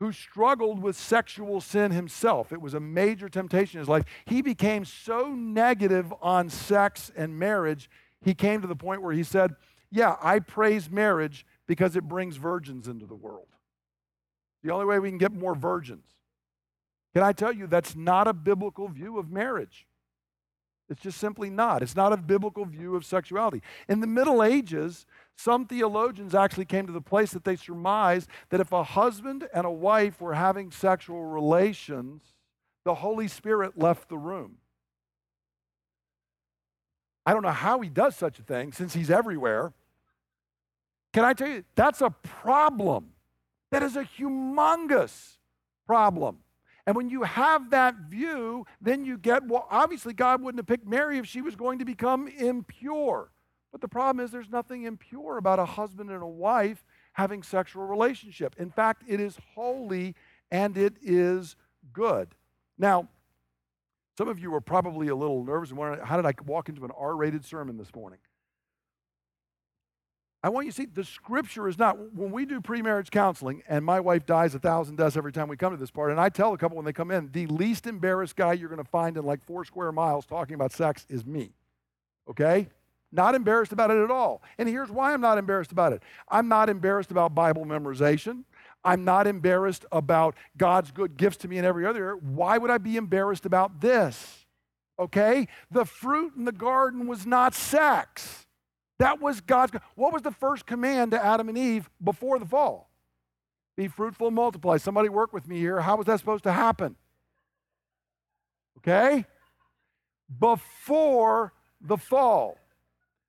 who 0.00 0.12
struggled 0.12 0.82
with 0.82 0.96
sexual 0.96 1.60
sin 1.60 1.90
himself. 1.90 2.52
It 2.52 2.60
was 2.60 2.74
a 2.74 2.80
major 2.80 3.28
temptation 3.28 3.78
in 3.78 3.80
his 3.80 3.88
life. 3.88 4.04
He 4.26 4.42
became 4.42 4.84
so 4.84 5.28
negative 5.28 6.12
on 6.20 6.50
sex 6.50 7.10
and 7.16 7.38
marriage, 7.38 7.88
he 8.22 8.34
came 8.34 8.60
to 8.60 8.66
the 8.66 8.76
point 8.76 9.02
where 9.02 9.12
he 9.12 9.22
said, 9.22 9.54
Yeah, 9.90 10.16
I 10.20 10.40
praise 10.40 10.90
marriage 10.90 11.46
because 11.66 11.96
it 11.96 12.04
brings 12.04 12.36
virgins 12.36 12.88
into 12.88 13.06
the 13.06 13.14
world. 13.14 13.46
The 14.62 14.72
only 14.72 14.86
way 14.86 14.98
we 14.98 15.08
can 15.08 15.18
get 15.18 15.32
more 15.32 15.54
virgins. 15.54 16.06
Can 17.14 17.22
I 17.22 17.32
tell 17.32 17.52
you, 17.52 17.66
that's 17.66 17.94
not 17.94 18.28
a 18.28 18.32
biblical 18.32 18.88
view 18.88 19.18
of 19.18 19.30
marriage. 19.30 19.86
It's 20.88 21.02
just 21.02 21.18
simply 21.18 21.50
not. 21.50 21.82
It's 21.82 21.96
not 21.96 22.12
a 22.12 22.16
biblical 22.16 22.64
view 22.64 22.94
of 22.94 23.04
sexuality. 23.04 23.62
In 23.88 24.00
the 24.00 24.06
Middle 24.06 24.42
Ages, 24.42 25.06
some 25.36 25.66
theologians 25.66 26.34
actually 26.34 26.64
came 26.64 26.86
to 26.86 26.92
the 26.92 27.00
place 27.00 27.30
that 27.32 27.44
they 27.44 27.56
surmised 27.56 28.28
that 28.48 28.60
if 28.60 28.72
a 28.72 28.82
husband 28.82 29.46
and 29.52 29.66
a 29.66 29.70
wife 29.70 30.20
were 30.20 30.34
having 30.34 30.70
sexual 30.70 31.24
relations, 31.24 32.22
the 32.84 32.94
Holy 32.94 33.28
Spirit 33.28 33.78
left 33.78 34.08
the 34.08 34.16
room. 34.16 34.56
I 37.26 37.32
don't 37.32 37.42
know 37.42 37.50
how 37.50 37.80
he 37.80 37.90
does 37.90 38.16
such 38.16 38.38
a 38.38 38.42
thing 38.42 38.72
since 38.72 38.94
he's 38.94 39.10
everywhere. 39.10 39.72
Can 41.12 41.24
I 41.24 41.34
tell 41.34 41.48
you, 41.48 41.64
that's 41.74 42.00
a 42.00 42.10
problem. 42.10 43.10
That 43.72 43.82
is 43.82 43.96
a 43.96 44.04
humongous 44.04 45.38
problem. 45.86 46.38
And 46.86 46.94
when 46.94 47.10
you 47.10 47.24
have 47.24 47.70
that 47.70 47.96
view, 48.08 48.64
then 48.80 49.04
you 49.04 49.18
get, 49.18 49.46
well, 49.46 49.66
obviously, 49.70 50.14
God 50.14 50.40
wouldn't 50.40 50.60
have 50.60 50.66
picked 50.66 50.86
Mary 50.86 51.18
if 51.18 51.26
she 51.26 51.42
was 51.42 51.56
going 51.56 51.80
to 51.80 51.84
become 51.84 52.28
impure. 52.28 53.32
But 53.76 53.82
the 53.82 53.88
problem 53.88 54.24
is, 54.24 54.30
there's 54.30 54.48
nothing 54.48 54.84
impure 54.84 55.36
about 55.36 55.58
a 55.58 55.66
husband 55.66 56.08
and 56.08 56.22
a 56.22 56.26
wife 56.26 56.82
having 57.12 57.42
sexual 57.42 57.84
relationship. 57.84 58.56
In 58.58 58.70
fact, 58.70 59.02
it 59.06 59.20
is 59.20 59.36
holy 59.54 60.14
and 60.50 60.78
it 60.78 60.94
is 61.02 61.56
good. 61.92 62.34
Now, 62.78 63.10
some 64.16 64.28
of 64.28 64.38
you 64.38 64.54
are 64.54 64.62
probably 64.62 65.08
a 65.08 65.14
little 65.14 65.44
nervous 65.44 65.68
and 65.68 65.78
wondering, 65.78 66.06
how 66.06 66.16
did 66.16 66.24
I 66.24 66.32
walk 66.46 66.70
into 66.70 66.86
an 66.86 66.90
R 66.96 67.14
rated 67.16 67.44
sermon 67.44 67.76
this 67.76 67.94
morning? 67.94 68.18
I 70.42 70.48
want 70.48 70.64
you 70.64 70.72
to 70.72 70.76
see 70.76 70.86
the 70.86 71.04
scripture 71.04 71.68
is 71.68 71.78
not, 71.78 72.14
when 72.14 72.32
we 72.32 72.46
do 72.46 72.62
pre-marriage 72.62 73.10
counseling, 73.10 73.62
and 73.68 73.84
my 73.84 74.00
wife 74.00 74.24
dies 74.24 74.54
a 74.54 74.58
thousand 74.58 74.96
deaths 74.96 75.18
every 75.18 75.32
time 75.32 75.48
we 75.48 75.58
come 75.58 75.74
to 75.74 75.78
this 75.78 75.90
part, 75.90 76.10
and 76.10 76.18
I 76.18 76.30
tell 76.30 76.54
a 76.54 76.56
couple 76.56 76.78
when 76.78 76.86
they 76.86 76.94
come 76.94 77.10
in, 77.10 77.28
the 77.30 77.46
least 77.48 77.86
embarrassed 77.86 78.36
guy 78.36 78.54
you're 78.54 78.70
going 78.70 78.82
to 78.82 78.88
find 78.88 79.18
in 79.18 79.26
like 79.26 79.44
four 79.44 79.66
square 79.66 79.92
miles 79.92 80.24
talking 80.24 80.54
about 80.54 80.72
sex 80.72 81.04
is 81.10 81.26
me. 81.26 81.50
Okay? 82.26 82.70
Not 83.12 83.34
embarrassed 83.34 83.72
about 83.72 83.90
it 83.90 84.02
at 84.02 84.10
all. 84.10 84.42
And 84.58 84.68
here's 84.68 84.90
why 84.90 85.12
I'm 85.12 85.20
not 85.20 85.38
embarrassed 85.38 85.72
about 85.72 85.92
it. 85.92 86.02
I'm 86.28 86.48
not 86.48 86.68
embarrassed 86.68 87.10
about 87.10 87.34
Bible 87.34 87.64
memorization. 87.64 88.44
I'm 88.84 89.04
not 89.04 89.26
embarrassed 89.26 89.84
about 89.90 90.36
God's 90.56 90.90
good 90.90 91.16
gifts 91.16 91.38
to 91.38 91.48
me 91.48 91.58
in 91.58 91.64
every 91.64 91.86
other 91.86 92.04
area. 92.04 92.20
Why 92.20 92.58
would 92.58 92.70
I 92.70 92.78
be 92.78 92.96
embarrassed 92.96 93.46
about 93.46 93.80
this? 93.80 94.46
Okay? 94.98 95.48
The 95.70 95.84
fruit 95.84 96.34
in 96.36 96.44
the 96.44 96.52
garden 96.52 97.06
was 97.06 97.26
not 97.26 97.54
sex. 97.54 98.46
That 98.98 99.20
was 99.20 99.40
God's. 99.40 99.72
What 99.94 100.12
was 100.12 100.22
the 100.22 100.30
first 100.30 100.66
command 100.66 101.10
to 101.10 101.24
Adam 101.24 101.48
and 101.48 101.58
Eve 101.58 101.90
before 102.02 102.38
the 102.38 102.46
fall? 102.46 102.90
Be 103.76 103.88
fruitful 103.88 104.28
and 104.28 104.36
multiply. 104.36 104.78
Somebody 104.78 105.08
work 105.08 105.32
with 105.32 105.46
me 105.46 105.58
here. 105.58 105.80
How 105.80 105.96
was 105.96 106.06
that 106.06 106.18
supposed 106.18 106.44
to 106.44 106.52
happen? 106.52 106.96
Okay? 108.78 109.26
Before 110.38 111.52
the 111.80 111.98
fall. 111.98 112.56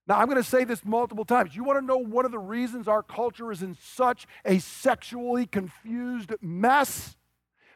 Now, 0.08 0.20
I'm 0.20 0.28
going 0.28 0.42
to 0.42 0.50
say 0.50 0.64
this 0.64 0.86
multiple 0.86 1.26
times. 1.26 1.56
You 1.56 1.64
want 1.64 1.80
to 1.80 1.86
know 1.86 1.98
one 1.98 2.26
of 2.26 2.32
the 2.32 2.40
reasons 2.40 2.88
our 2.88 3.04
culture 3.04 3.52
is 3.52 3.62
in 3.62 3.76
such 3.82 4.26
a 4.46 4.60
sexually 4.60 5.46
confused 5.46 6.34
mess? 6.42 7.18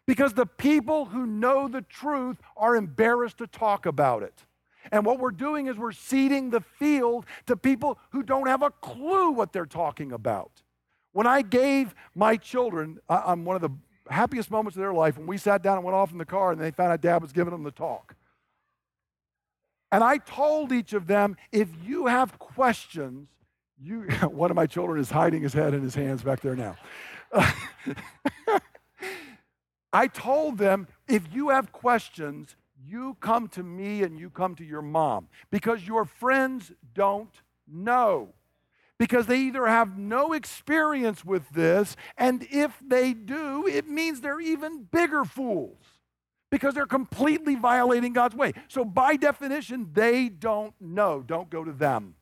Because 0.05 0.33
the 0.33 0.45
people 0.45 1.05
who 1.05 1.25
know 1.25 1.67
the 1.67 1.81
truth 1.81 2.37
are 2.55 2.75
embarrassed 2.75 3.39
to 3.39 3.47
talk 3.47 3.85
about 3.85 4.23
it. 4.23 4.45
And 4.91 5.05
what 5.05 5.19
we're 5.19 5.31
doing 5.31 5.67
is 5.67 5.77
we're 5.77 5.91
ceding 5.91 6.49
the 6.49 6.61
field 6.61 7.25
to 7.45 7.55
people 7.55 7.99
who 8.11 8.23
don't 8.23 8.47
have 8.47 8.63
a 8.63 8.71
clue 8.71 9.31
what 9.31 9.53
they're 9.53 9.65
talking 9.65 10.11
about. 10.11 10.63
When 11.11 11.27
I 11.27 11.41
gave 11.41 11.93
my 12.15 12.37
children, 12.37 12.99
I'm 13.09 13.43
one 13.43 13.57
of 13.57 13.61
the 13.61 13.71
happiest 14.09 14.49
moments 14.49 14.75
of 14.77 14.81
their 14.81 14.93
life 14.93 15.17
when 15.17 15.27
we 15.27 15.37
sat 15.37 15.61
down 15.61 15.77
and 15.77 15.83
went 15.83 15.95
off 15.95 16.11
in 16.11 16.17
the 16.17 16.25
car 16.25 16.51
and 16.51 16.59
they 16.59 16.71
found 16.71 16.93
out 16.93 17.01
dad 17.01 17.21
was 17.21 17.31
giving 17.31 17.51
them 17.51 17.63
the 17.63 17.71
talk. 17.71 18.15
And 19.91 20.03
I 20.03 20.17
told 20.17 20.71
each 20.71 20.93
of 20.93 21.07
them, 21.07 21.35
if 21.51 21.67
you 21.83 22.07
have 22.07 22.39
questions, 22.39 23.27
you, 23.77 24.01
one 24.23 24.49
of 24.49 24.55
my 24.55 24.65
children 24.67 24.99
is 24.99 25.11
hiding 25.11 25.41
his 25.41 25.53
head 25.53 25.73
in 25.73 25.81
his 25.81 25.95
hands 25.95 26.23
back 26.23 26.39
there 26.41 26.55
now. 26.55 26.77
I 29.93 30.07
told 30.07 30.57
them, 30.57 30.87
if 31.07 31.33
you 31.33 31.49
have 31.49 31.73
questions, 31.73 32.55
you 32.83 33.17
come 33.19 33.49
to 33.49 33.63
me 33.63 34.03
and 34.03 34.17
you 34.17 34.29
come 34.29 34.55
to 34.55 34.63
your 34.63 34.81
mom 34.81 35.27
because 35.49 35.85
your 35.85 36.05
friends 36.05 36.71
don't 36.93 37.41
know. 37.67 38.33
Because 38.97 39.25
they 39.25 39.39
either 39.39 39.65
have 39.65 39.97
no 39.97 40.31
experience 40.31 41.25
with 41.25 41.49
this, 41.49 41.95
and 42.17 42.45
if 42.51 42.77
they 42.85 43.13
do, 43.13 43.65
it 43.65 43.87
means 43.87 44.21
they're 44.21 44.39
even 44.39 44.83
bigger 44.83 45.25
fools 45.25 45.90
because 46.51 46.75
they're 46.75 46.85
completely 46.85 47.55
violating 47.55 48.13
God's 48.13 48.35
way. 48.35 48.53
So, 48.67 48.85
by 48.85 49.15
definition, 49.15 49.89
they 49.93 50.29
don't 50.29 50.73
know. 50.79 51.23
Don't 51.25 51.49
go 51.49 51.63
to 51.63 51.71
them. 51.71 52.15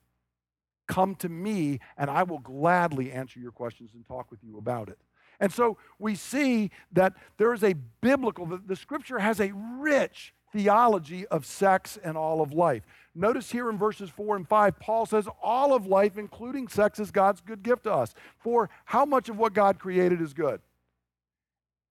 Come 0.87 1.15
to 1.15 1.29
me, 1.29 1.79
and 1.97 2.09
I 2.09 2.23
will 2.23 2.39
gladly 2.39 3.11
answer 3.11 3.39
your 3.39 3.51
questions 3.51 3.91
and 3.93 4.05
talk 4.07 4.31
with 4.31 4.39
you 4.43 4.57
about 4.57 4.87
it. 4.89 4.99
And 5.39 5.53
so 5.53 5.77
we 5.99 6.15
see 6.15 6.71
that 6.91 7.13
there 7.37 7.53
is 7.53 7.63
a 7.63 7.73
biblical, 8.01 8.45
the, 8.45 8.57
the 8.57 8.75
scripture 8.75 9.19
has 9.19 9.39
a 9.39 9.51
rich 9.53 10.33
theology 10.51 11.25
of 11.27 11.45
sex 11.45 11.97
and 12.03 12.17
all 12.17 12.41
of 12.41 12.51
life. 12.51 12.83
Notice 13.15 13.51
here 13.51 13.69
in 13.69 13.77
verses 13.77 14.09
4 14.09 14.35
and 14.35 14.47
5, 14.47 14.79
Paul 14.79 15.05
says 15.05 15.27
all 15.41 15.73
of 15.73 15.85
life, 15.85 16.17
including 16.17 16.67
sex, 16.67 16.99
is 16.99 17.11
God's 17.11 17.41
good 17.41 17.63
gift 17.63 17.83
to 17.83 17.93
us. 17.93 18.13
For 18.39 18.69
how 18.85 19.05
much 19.05 19.29
of 19.29 19.37
what 19.37 19.53
God 19.53 19.79
created 19.79 20.21
is 20.21 20.33
good? 20.33 20.61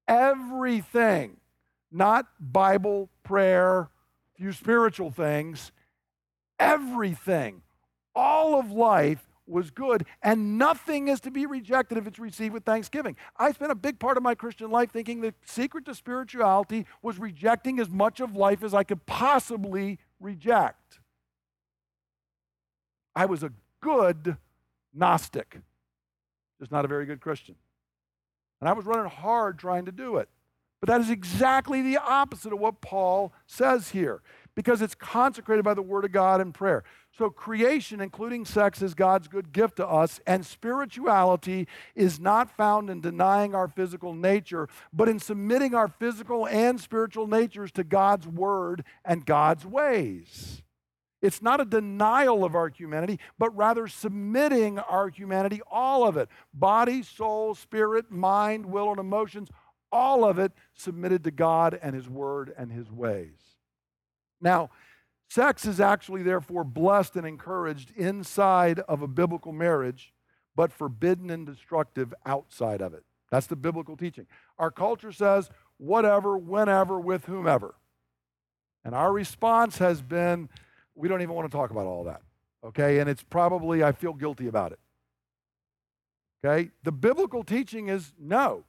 Everything, 0.07 1.37
not 1.91 2.27
Bible, 2.41 3.09
prayer, 3.23 3.89
few 4.37 4.53
spiritual 4.53 5.11
things, 5.11 5.73
everything, 6.59 7.63
all 8.15 8.59
of 8.59 8.71
life 8.71 9.29
was 9.47 9.71
good, 9.71 10.05
and 10.23 10.59
nothing 10.59 11.09
is 11.09 11.21
to 11.21 11.31
be 11.31 11.47
rejected 11.47 11.97
if 11.97 12.07
it's 12.07 12.19
received 12.19 12.53
with 12.53 12.65
thanksgiving. 12.65 13.17
I 13.37 13.53
spent 13.53 13.73
a 13.73 13.77
big 13.77 13.99
part 13.99 14.17
of 14.17 14.23
my 14.23 14.35
Christian 14.35 14.71
life 14.71 14.91
thinking 14.91 15.21
the 15.21 15.35
secret 15.45 15.87
to 15.87 15.95
spirituality 15.95 16.87
was 17.03 17.19
rejecting 17.19 17.81
as 17.81 17.89
much 17.89 18.21
of 18.21 18.37
life 18.37 18.63
as 18.63 18.75
I 18.75 18.85
could 18.85 19.07
possibly 19.07 19.99
reject. 20.21 21.01
I 23.17 23.25
was 23.25 23.43
a 23.43 23.53
good 23.81 24.37
Gnostic, 24.95 25.61
just 26.61 26.71
not 26.71 26.85
a 26.85 26.89
very 26.89 27.07
good 27.07 27.21
Christian. 27.21 27.55
And 28.61 28.69
I 28.69 28.73
was 28.73 28.85
running 28.85 29.11
hard 29.11 29.59
trying 29.59 29.87
to 29.87 29.93
do 29.93 30.17
it. 30.17 30.29
But 30.81 30.89
that 30.89 31.01
is 31.01 31.11
exactly 31.11 31.83
the 31.83 31.99
opposite 31.99 32.53
of 32.53 32.61
what 32.61 32.81
Paul 32.81 33.33
says 33.47 33.91
here 33.91 34.23
because 34.55 34.83
it's 34.83 34.95
consecrated 34.95 35.65
by 35.65 35.75
the 35.75 35.83
Word 35.83 36.05
of 36.05 36.13
God 36.13 36.41
and 36.41 36.53
prayer. 36.53 36.83
So, 37.17 37.31
creation, 37.31 38.01
including 38.01 38.45
sex, 38.45 38.81
is 38.81 38.95
God's 38.95 39.27
good 39.27 39.53
gift 39.53 39.77
to 39.77 39.87
us, 39.87 40.21
and 40.27 40.47
spirituality 40.47 41.67
is 41.97 42.21
not 42.21 42.57
found 42.57 42.91
in 42.91 43.01
denying 43.01 43.55
our 43.55 43.67
physical 43.67 44.15
nature, 44.15 44.69
but 44.93 45.09
in 45.09 45.19
submitting 45.19 45.75
our 45.75 45.89
physical 45.89 46.47
and 46.47 46.81
spiritual 46.81 47.27
natures 47.27 47.73
to 47.73 47.85
God's 47.85 48.27
Word 48.27 48.85
and 49.05 49.27
God's 49.27 49.67
ways. 49.67 50.63
It's 51.21 51.43
not 51.43 51.61
a 51.61 51.65
denial 51.65 52.45
of 52.45 52.55
our 52.55 52.69
humanity, 52.69 53.19
but 53.39 53.57
rather 53.57 53.89
submitting 53.89 54.79
our 54.79 55.09
humanity, 55.09 55.61
all 55.71 56.07
of 56.07 56.17
it 56.17 56.29
body, 56.55 57.03
soul, 57.03 57.55
spirit, 57.55 58.11
mind, 58.11 58.67
will, 58.67 58.91
and 58.91 59.01
emotions 59.01 59.49
all 59.91 60.25
of 60.25 60.39
it 60.39 60.53
submitted 60.75 61.25
to 61.25 61.31
God 61.31 61.79
and 61.81 61.95
His 61.95 62.09
Word 62.09 62.55
and 62.57 62.73
His 62.73 62.91
ways. 62.91 63.39
Now, 64.41 64.71
sex 65.29 65.65
is 65.65 65.81
actually 65.81 66.23
therefore 66.23 66.65
blessed 66.65 67.17
and 67.17 67.27
encouraged 67.27 67.93
inside 67.97 68.81
of 68.81 69.03
a 69.03 69.09
biblical 69.09 69.53
marriage, 69.53 70.13
but 70.55 70.73
forbidden 70.73 71.31
and 71.31 71.47
destructive 71.47 72.15
outside 72.27 72.81
of 72.81 72.95
it. 72.95 73.05
That's 73.31 73.47
the 73.47 73.57
biblical 73.57 73.97
teaching. 73.97 74.27
Our 74.59 74.71
culture 74.71 75.13
says 75.13 75.51
whatever, 75.77 76.37
whenever, 76.37 76.99
with 76.99 77.27
whomever. 77.27 77.75
And 78.85 78.95
our 78.95 79.13
response 79.13 79.79
has 79.79 80.01
been 80.01 80.49
we 80.99 81.09
don't 81.09 81.23
even 81.23 81.35
want 81.35 81.51
to 81.51 81.57
talk 81.57 81.71
about 81.71 81.87
all 81.87 82.05
that. 82.05 82.23
Okay? 82.65 82.99
And 82.99 83.09
it's 83.09 83.23
probably, 83.23 83.83
I 83.83 83.93
feel 83.93 84.13
guilty 84.13 84.49
about 84.49 84.73
it. 84.73 84.81
Okay? 86.45 86.71
The 86.83 86.93
biblical 86.93 87.45
teaching 87.45 87.89
is 87.89 88.13
no. 88.19 88.65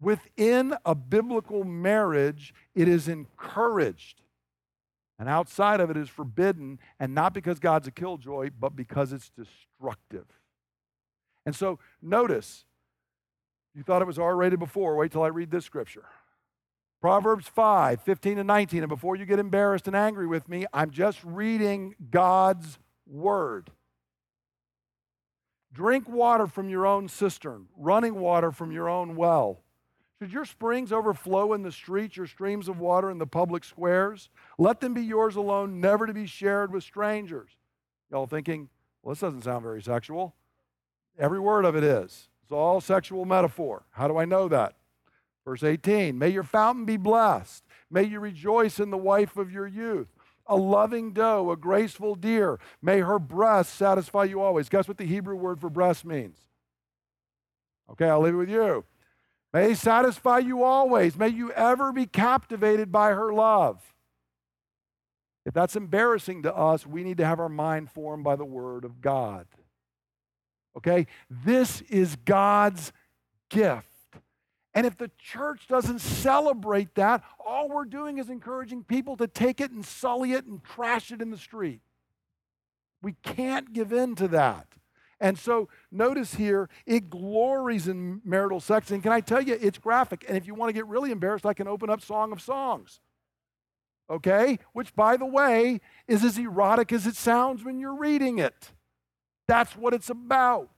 Within 0.00 0.74
a 0.84 0.94
biblical 0.94 1.64
marriage, 1.64 2.52
it 2.74 2.88
is 2.88 3.08
encouraged. 3.08 4.22
And 5.18 5.28
outside 5.28 5.80
of 5.80 5.90
it 5.90 5.96
is 5.96 6.08
forbidden, 6.08 6.78
and 6.98 7.14
not 7.14 7.32
because 7.32 7.58
God's 7.60 7.86
a 7.86 7.92
killjoy, 7.92 8.50
but 8.58 8.74
because 8.74 9.12
it's 9.12 9.30
destructive. 9.30 10.26
And 11.46 11.54
so 11.54 11.78
notice, 12.02 12.64
you 13.74 13.82
thought 13.82 14.02
it 14.02 14.06
was 14.06 14.18
R 14.18 14.34
rated 14.36 14.58
before. 14.58 14.96
Wait 14.96 15.12
till 15.12 15.22
I 15.22 15.28
read 15.28 15.50
this 15.50 15.64
scripture. 15.64 16.04
Proverbs 17.00 17.46
5, 17.48 18.00
15 18.00 18.38
and 18.38 18.46
19. 18.46 18.82
And 18.82 18.88
before 18.88 19.14
you 19.14 19.26
get 19.26 19.38
embarrassed 19.38 19.86
and 19.86 19.94
angry 19.94 20.26
with 20.26 20.48
me, 20.48 20.64
I'm 20.72 20.90
just 20.90 21.22
reading 21.22 21.94
God's 22.10 22.78
word. 23.06 23.70
Drink 25.72 26.08
water 26.08 26.46
from 26.46 26.68
your 26.68 26.86
own 26.86 27.08
cistern, 27.08 27.66
running 27.76 28.14
water 28.14 28.52
from 28.52 28.72
your 28.72 28.88
own 28.88 29.16
well. 29.16 29.63
Should 30.24 30.32
your 30.32 30.46
springs 30.46 30.90
overflow 30.90 31.52
in 31.52 31.60
the 31.60 31.70
streets, 31.70 32.16
your 32.16 32.26
streams 32.26 32.66
of 32.66 32.80
water 32.80 33.10
in 33.10 33.18
the 33.18 33.26
public 33.26 33.62
squares? 33.62 34.30
Let 34.56 34.80
them 34.80 34.94
be 34.94 35.02
yours 35.02 35.36
alone, 35.36 35.82
never 35.82 36.06
to 36.06 36.14
be 36.14 36.24
shared 36.24 36.72
with 36.72 36.82
strangers. 36.82 37.50
Y'all 38.10 38.26
thinking, 38.26 38.70
well, 39.02 39.14
this 39.14 39.20
doesn't 39.20 39.42
sound 39.42 39.62
very 39.62 39.82
sexual. 39.82 40.34
Every 41.18 41.38
word 41.38 41.66
of 41.66 41.76
it 41.76 41.84
is. 41.84 42.28
It's 42.42 42.52
all 42.52 42.80
sexual 42.80 43.26
metaphor. 43.26 43.84
How 43.90 44.08
do 44.08 44.16
I 44.16 44.24
know 44.24 44.48
that? 44.48 44.76
Verse 45.44 45.62
18 45.62 46.16
May 46.16 46.30
your 46.30 46.42
fountain 46.42 46.86
be 46.86 46.96
blessed. 46.96 47.62
May 47.90 48.04
you 48.04 48.18
rejoice 48.18 48.80
in 48.80 48.88
the 48.88 48.96
wife 48.96 49.36
of 49.36 49.52
your 49.52 49.66
youth. 49.66 50.08
A 50.46 50.56
loving 50.56 51.12
doe, 51.12 51.50
a 51.50 51.56
graceful 51.58 52.14
deer. 52.14 52.58
May 52.80 53.00
her 53.00 53.18
breast 53.18 53.74
satisfy 53.74 54.24
you 54.24 54.40
always. 54.40 54.70
Guess 54.70 54.88
what 54.88 54.96
the 54.96 55.04
Hebrew 55.04 55.36
word 55.36 55.60
for 55.60 55.68
breast 55.68 56.06
means? 56.06 56.38
Okay, 57.90 58.08
I'll 58.08 58.22
leave 58.22 58.32
it 58.32 58.38
with 58.38 58.48
you. 58.48 58.86
May 59.54 59.68
He 59.68 59.74
satisfy 59.76 60.38
you 60.38 60.64
always. 60.64 61.16
May 61.16 61.28
you 61.28 61.52
ever 61.52 61.92
be 61.92 62.06
captivated 62.06 62.90
by 62.90 63.12
her 63.12 63.32
love. 63.32 63.80
If 65.46 65.54
that's 65.54 65.76
embarrassing 65.76 66.42
to 66.42 66.54
us, 66.54 66.84
we 66.84 67.04
need 67.04 67.18
to 67.18 67.24
have 67.24 67.38
our 67.38 67.48
mind 67.48 67.90
formed 67.90 68.24
by 68.24 68.34
the 68.34 68.44
Word 68.44 68.84
of 68.84 69.00
God. 69.00 69.46
Okay? 70.76 71.06
This 71.30 71.82
is 71.82 72.16
God's 72.16 72.92
gift. 73.48 73.86
And 74.74 74.86
if 74.86 74.96
the 74.96 75.10
church 75.18 75.68
doesn't 75.68 76.00
celebrate 76.00 76.96
that, 76.96 77.22
all 77.38 77.68
we're 77.68 77.84
doing 77.84 78.18
is 78.18 78.28
encouraging 78.28 78.82
people 78.82 79.16
to 79.18 79.28
take 79.28 79.60
it 79.60 79.70
and 79.70 79.86
sully 79.86 80.32
it 80.32 80.46
and 80.46 80.64
trash 80.64 81.12
it 81.12 81.22
in 81.22 81.30
the 81.30 81.38
street. 81.38 81.80
We 83.00 83.14
can't 83.22 83.72
give 83.72 83.92
in 83.92 84.16
to 84.16 84.26
that. 84.28 84.66
And 85.24 85.38
so 85.38 85.70
notice 85.90 86.34
here, 86.34 86.68
it 86.84 87.08
glories 87.08 87.88
in 87.88 88.20
marital 88.26 88.60
sex. 88.60 88.90
And 88.90 89.02
can 89.02 89.10
I 89.10 89.22
tell 89.22 89.40
you, 89.40 89.56
it's 89.58 89.78
graphic. 89.78 90.22
And 90.28 90.36
if 90.36 90.46
you 90.46 90.54
want 90.54 90.68
to 90.68 90.74
get 90.74 90.86
really 90.86 91.10
embarrassed, 91.10 91.46
I 91.46 91.54
can 91.54 91.66
open 91.66 91.88
up 91.88 92.02
Song 92.02 92.30
of 92.30 92.42
Songs. 92.42 93.00
Okay? 94.10 94.58
Which, 94.74 94.94
by 94.94 95.16
the 95.16 95.24
way, 95.24 95.80
is 96.06 96.22
as 96.24 96.36
erotic 96.36 96.92
as 96.92 97.06
it 97.06 97.16
sounds 97.16 97.64
when 97.64 97.78
you're 97.78 97.94
reading 97.96 98.38
it. 98.38 98.72
That's 99.48 99.74
what 99.74 99.94
it's 99.94 100.10
about. 100.10 100.68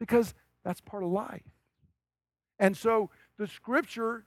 Because 0.00 0.34
that's 0.64 0.80
part 0.80 1.04
of 1.04 1.10
life. 1.10 1.44
And 2.58 2.76
so 2.76 3.10
the 3.38 3.46
scripture 3.46 4.24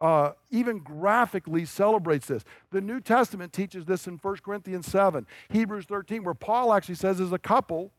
uh, 0.00 0.32
even 0.50 0.80
graphically 0.80 1.66
celebrates 1.66 2.26
this. 2.26 2.42
The 2.72 2.80
New 2.80 3.00
Testament 3.00 3.52
teaches 3.52 3.84
this 3.84 4.08
in 4.08 4.14
1 4.16 4.36
Corinthians 4.38 4.88
7, 4.88 5.24
Hebrews 5.50 5.84
13, 5.84 6.24
where 6.24 6.34
Paul 6.34 6.72
actually 6.72 6.96
says, 6.96 7.20
as 7.20 7.30
a 7.30 7.38
couple, 7.38 7.92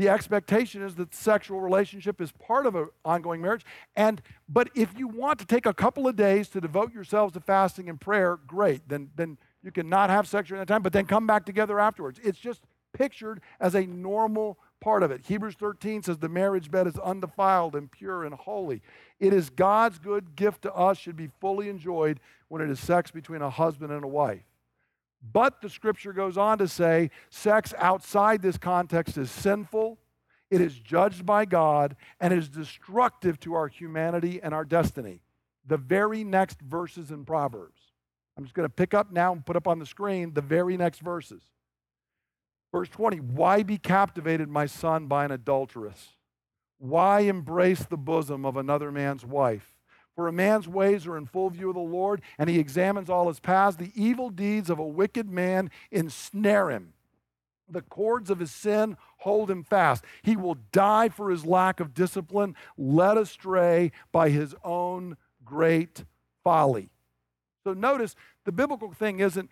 the 0.00 0.08
expectation 0.08 0.80
is 0.80 0.94
that 0.94 1.14
sexual 1.14 1.60
relationship 1.60 2.22
is 2.22 2.32
part 2.32 2.64
of 2.64 2.74
an 2.74 2.88
ongoing 3.04 3.42
marriage. 3.42 3.66
And 3.94 4.22
but 4.48 4.70
if 4.74 4.98
you 4.98 5.06
want 5.06 5.38
to 5.40 5.44
take 5.44 5.66
a 5.66 5.74
couple 5.74 6.08
of 6.08 6.16
days 6.16 6.48
to 6.50 6.60
devote 6.60 6.94
yourselves 6.94 7.34
to 7.34 7.40
fasting 7.40 7.90
and 7.90 8.00
prayer, 8.00 8.38
great. 8.46 8.88
Then 8.88 9.10
then 9.14 9.36
you 9.62 9.70
can 9.70 9.90
not 9.90 10.08
have 10.08 10.26
sex 10.26 10.48
during 10.48 10.60
that 10.62 10.68
time, 10.68 10.80
but 10.82 10.94
then 10.94 11.04
come 11.04 11.26
back 11.26 11.44
together 11.44 11.78
afterwards. 11.78 12.18
It's 12.24 12.38
just 12.38 12.62
pictured 12.94 13.42
as 13.60 13.74
a 13.74 13.84
normal 13.86 14.58
part 14.80 15.02
of 15.02 15.10
it. 15.10 15.20
Hebrews 15.26 15.56
13 15.56 16.04
says 16.04 16.16
the 16.16 16.30
marriage 16.30 16.70
bed 16.70 16.86
is 16.86 16.96
undefiled 16.96 17.76
and 17.76 17.92
pure 17.92 18.24
and 18.24 18.34
holy. 18.34 18.80
It 19.18 19.34
is 19.34 19.50
God's 19.50 19.98
good 19.98 20.34
gift 20.34 20.62
to 20.62 20.72
us, 20.72 20.96
should 20.96 21.16
be 21.16 21.28
fully 21.42 21.68
enjoyed 21.68 22.20
when 22.48 22.62
it 22.62 22.70
is 22.70 22.80
sex 22.80 23.10
between 23.10 23.42
a 23.42 23.50
husband 23.50 23.92
and 23.92 24.02
a 24.02 24.08
wife. 24.08 24.40
But 25.22 25.60
the 25.60 25.68
scripture 25.68 26.12
goes 26.12 26.38
on 26.38 26.58
to 26.58 26.68
say 26.68 27.10
sex 27.28 27.74
outside 27.78 28.42
this 28.42 28.56
context 28.56 29.18
is 29.18 29.30
sinful, 29.30 29.98
it 30.50 30.60
is 30.60 30.78
judged 30.78 31.26
by 31.26 31.44
God, 31.44 31.96
and 32.20 32.32
is 32.32 32.48
destructive 32.48 33.38
to 33.40 33.54
our 33.54 33.68
humanity 33.68 34.40
and 34.42 34.54
our 34.54 34.64
destiny. 34.64 35.22
The 35.66 35.76
very 35.76 36.24
next 36.24 36.60
verses 36.60 37.10
in 37.10 37.24
Proverbs. 37.24 37.80
I'm 38.36 38.44
just 38.44 38.54
going 38.54 38.68
to 38.68 38.74
pick 38.74 38.94
up 38.94 39.12
now 39.12 39.32
and 39.32 39.44
put 39.44 39.56
up 39.56 39.68
on 39.68 39.78
the 39.78 39.86
screen 39.86 40.32
the 40.32 40.40
very 40.40 40.76
next 40.76 41.00
verses. 41.00 41.42
Verse 42.72 42.88
20 42.88 43.18
Why 43.18 43.62
be 43.62 43.76
captivated, 43.76 44.48
my 44.48 44.66
son, 44.66 45.06
by 45.06 45.24
an 45.24 45.30
adulteress? 45.30 46.16
Why 46.78 47.20
embrace 47.20 47.84
the 47.84 47.98
bosom 47.98 48.46
of 48.46 48.56
another 48.56 48.90
man's 48.90 49.24
wife? 49.24 49.74
For 50.20 50.28
a 50.28 50.32
man's 50.32 50.68
ways 50.68 51.06
are 51.06 51.16
in 51.16 51.24
full 51.24 51.48
view 51.48 51.70
of 51.70 51.76
the 51.76 51.80
Lord, 51.80 52.20
and 52.38 52.50
he 52.50 52.58
examines 52.58 53.08
all 53.08 53.28
his 53.28 53.40
paths. 53.40 53.78
The 53.78 53.90
evil 53.94 54.28
deeds 54.28 54.68
of 54.68 54.78
a 54.78 54.86
wicked 54.86 55.30
man 55.30 55.70
ensnare 55.90 56.70
him. 56.70 56.92
The 57.70 57.80
cords 57.80 58.28
of 58.28 58.38
his 58.38 58.50
sin 58.50 58.98
hold 59.16 59.50
him 59.50 59.64
fast. 59.64 60.04
He 60.20 60.36
will 60.36 60.58
die 60.72 61.08
for 61.08 61.30
his 61.30 61.46
lack 61.46 61.80
of 61.80 61.94
discipline, 61.94 62.54
led 62.76 63.16
astray 63.16 63.92
by 64.12 64.28
his 64.28 64.54
own 64.62 65.16
great 65.42 66.04
folly. 66.44 66.90
So 67.64 67.72
notice 67.72 68.14
the 68.44 68.52
biblical 68.52 68.92
thing 68.92 69.20
isn't 69.20 69.48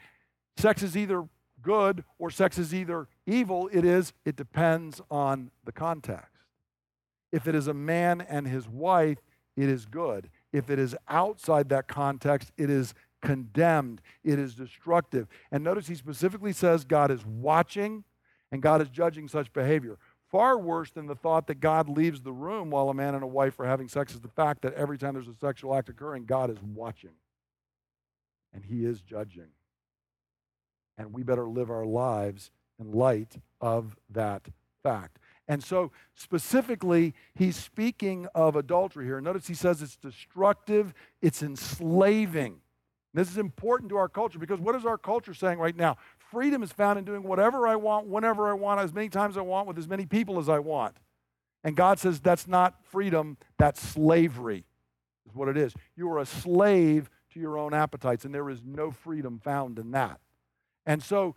sex 0.58 0.82
is 0.82 0.98
either 0.98 1.26
good 1.62 2.04
or 2.18 2.30
sex 2.30 2.58
is 2.58 2.74
either 2.74 3.08
evil, 3.24 3.70
it 3.72 3.86
is, 3.86 4.12
it 4.26 4.36
depends 4.36 5.00
on 5.10 5.50
the 5.64 5.72
context. 5.72 6.28
If 7.32 7.48
it 7.48 7.54
is 7.54 7.68
a 7.68 7.74
man 7.74 8.20
and 8.20 8.46
his 8.46 8.68
wife, 8.68 9.16
it 9.56 9.70
is 9.70 9.86
good. 9.86 10.28
If 10.52 10.70
it 10.70 10.78
is 10.78 10.96
outside 11.08 11.68
that 11.68 11.88
context, 11.88 12.52
it 12.56 12.70
is 12.70 12.94
condemned, 13.20 14.00
it 14.24 14.38
is 14.38 14.54
destructive. 14.54 15.26
And 15.50 15.64
notice 15.64 15.88
he 15.88 15.94
specifically 15.94 16.52
says 16.52 16.84
God 16.84 17.10
is 17.10 17.24
watching 17.26 18.04
and 18.50 18.62
God 18.62 18.80
is 18.80 18.88
judging 18.88 19.28
such 19.28 19.52
behavior. 19.52 19.98
Far 20.30 20.58
worse 20.58 20.90
than 20.90 21.06
the 21.06 21.14
thought 21.14 21.46
that 21.46 21.60
God 21.60 21.88
leaves 21.88 22.22
the 22.22 22.32
room 22.32 22.70
while 22.70 22.90
a 22.90 22.94
man 22.94 23.14
and 23.14 23.24
a 23.24 23.28
wife 23.28 23.58
are 23.58 23.66
having 23.66 23.88
sex 23.88 24.14
is 24.14 24.20
the 24.20 24.28
fact 24.28 24.62
that 24.62 24.74
every 24.74 24.98
time 24.98 25.14
there's 25.14 25.28
a 25.28 25.34
sexual 25.34 25.74
act 25.74 25.88
occurring, 25.88 26.26
God 26.26 26.50
is 26.50 26.58
watching 26.62 27.12
and 28.52 28.64
he 28.64 28.84
is 28.84 29.00
judging 29.00 29.48
and 30.98 31.12
we 31.14 31.22
better 31.22 31.48
live 31.48 31.70
our 31.70 31.86
lives 31.86 32.50
in 32.78 32.92
light 32.92 33.36
of 33.60 33.96
that 34.10 34.48
fact. 34.82 35.18
And 35.48 35.64
so, 35.64 35.92
specifically, 36.14 37.14
he's 37.34 37.56
speaking 37.56 38.28
of 38.34 38.54
adultery 38.54 39.06
here. 39.06 39.20
Notice 39.20 39.46
he 39.46 39.54
says 39.54 39.80
it's 39.80 39.96
destructive, 39.96 40.92
it's 41.22 41.42
enslaving. 41.42 42.60
This 43.14 43.30
is 43.30 43.38
important 43.38 43.88
to 43.90 43.96
our 43.96 44.08
culture 44.08 44.38
because 44.38 44.60
what 44.60 44.74
is 44.74 44.84
our 44.84 44.98
culture 44.98 45.32
saying 45.32 45.58
right 45.58 45.74
now? 45.74 45.96
Freedom 46.30 46.62
is 46.62 46.70
found 46.70 46.98
in 46.98 47.04
doing 47.06 47.22
whatever 47.22 47.66
I 47.66 47.76
want, 47.76 48.06
whenever 48.06 48.48
I 48.48 48.52
want, 48.52 48.80
as 48.80 48.92
many 48.92 49.08
times 49.08 49.38
I 49.38 49.40
want, 49.40 49.66
with 49.66 49.78
as 49.78 49.88
many 49.88 50.04
people 50.04 50.38
as 50.38 50.50
I 50.50 50.58
want. 50.58 50.98
And 51.64 51.74
God 51.74 51.98
says 51.98 52.20
that's 52.20 52.46
not 52.46 52.84
freedom, 52.84 53.38
that's 53.56 53.80
slavery. 53.80 54.64
is 55.26 55.34
what 55.34 55.48
it 55.48 55.56
is. 55.56 55.74
You 55.96 56.10
are 56.12 56.18
a 56.18 56.26
slave 56.26 57.10
to 57.32 57.40
your 57.40 57.58
own 57.58 57.72
appetites, 57.72 58.24
and 58.24 58.34
there 58.34 58.50
is 58.50 58.60
no 58.64 58.90
freedom 58.90 59.40
found 59.42 59.78
in 59.78 59.90
that. 59.92 60.20
And 60.86 61.02
so, 61.02 61.34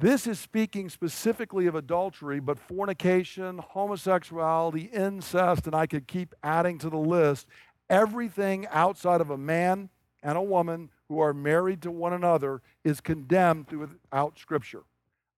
this 0.00 0.26
is 0.26 0.38
speaking 0.38 0.88
specifically 0.88 1.66
of 1.66 1.74
adultery, 1.74 2.40
but 2.40 2.58
fornication, 2.58 3.58
homosexuality, 3.58 4.90
incest, 4.92 5.66
and 5.66 5.74
I 5.74 5.86
could 5.86 6.06
keep 6.06 6.34
adding 6.42 6.78
to 6.78 6.90
the 6.90 6.98
list. 6.98 7.46
Everything 7.90 8.66
outside 8.70 9.20
of 9.20 9.30
a 9.30 9.38
man 9.38 9.88
and 10.22 10.38
a 10.38 10.42
woman 10.42 10.90
who 11.08 11.18
are 11.20 11.34
married 11.34 11.82
to 11.82 11.90
one 11.90 12.12
another 12.12 12.62
is 12.84 13.00
condemned 13.00 13.68
throughout 13.68 14.38
Scripture. 14.38 14.82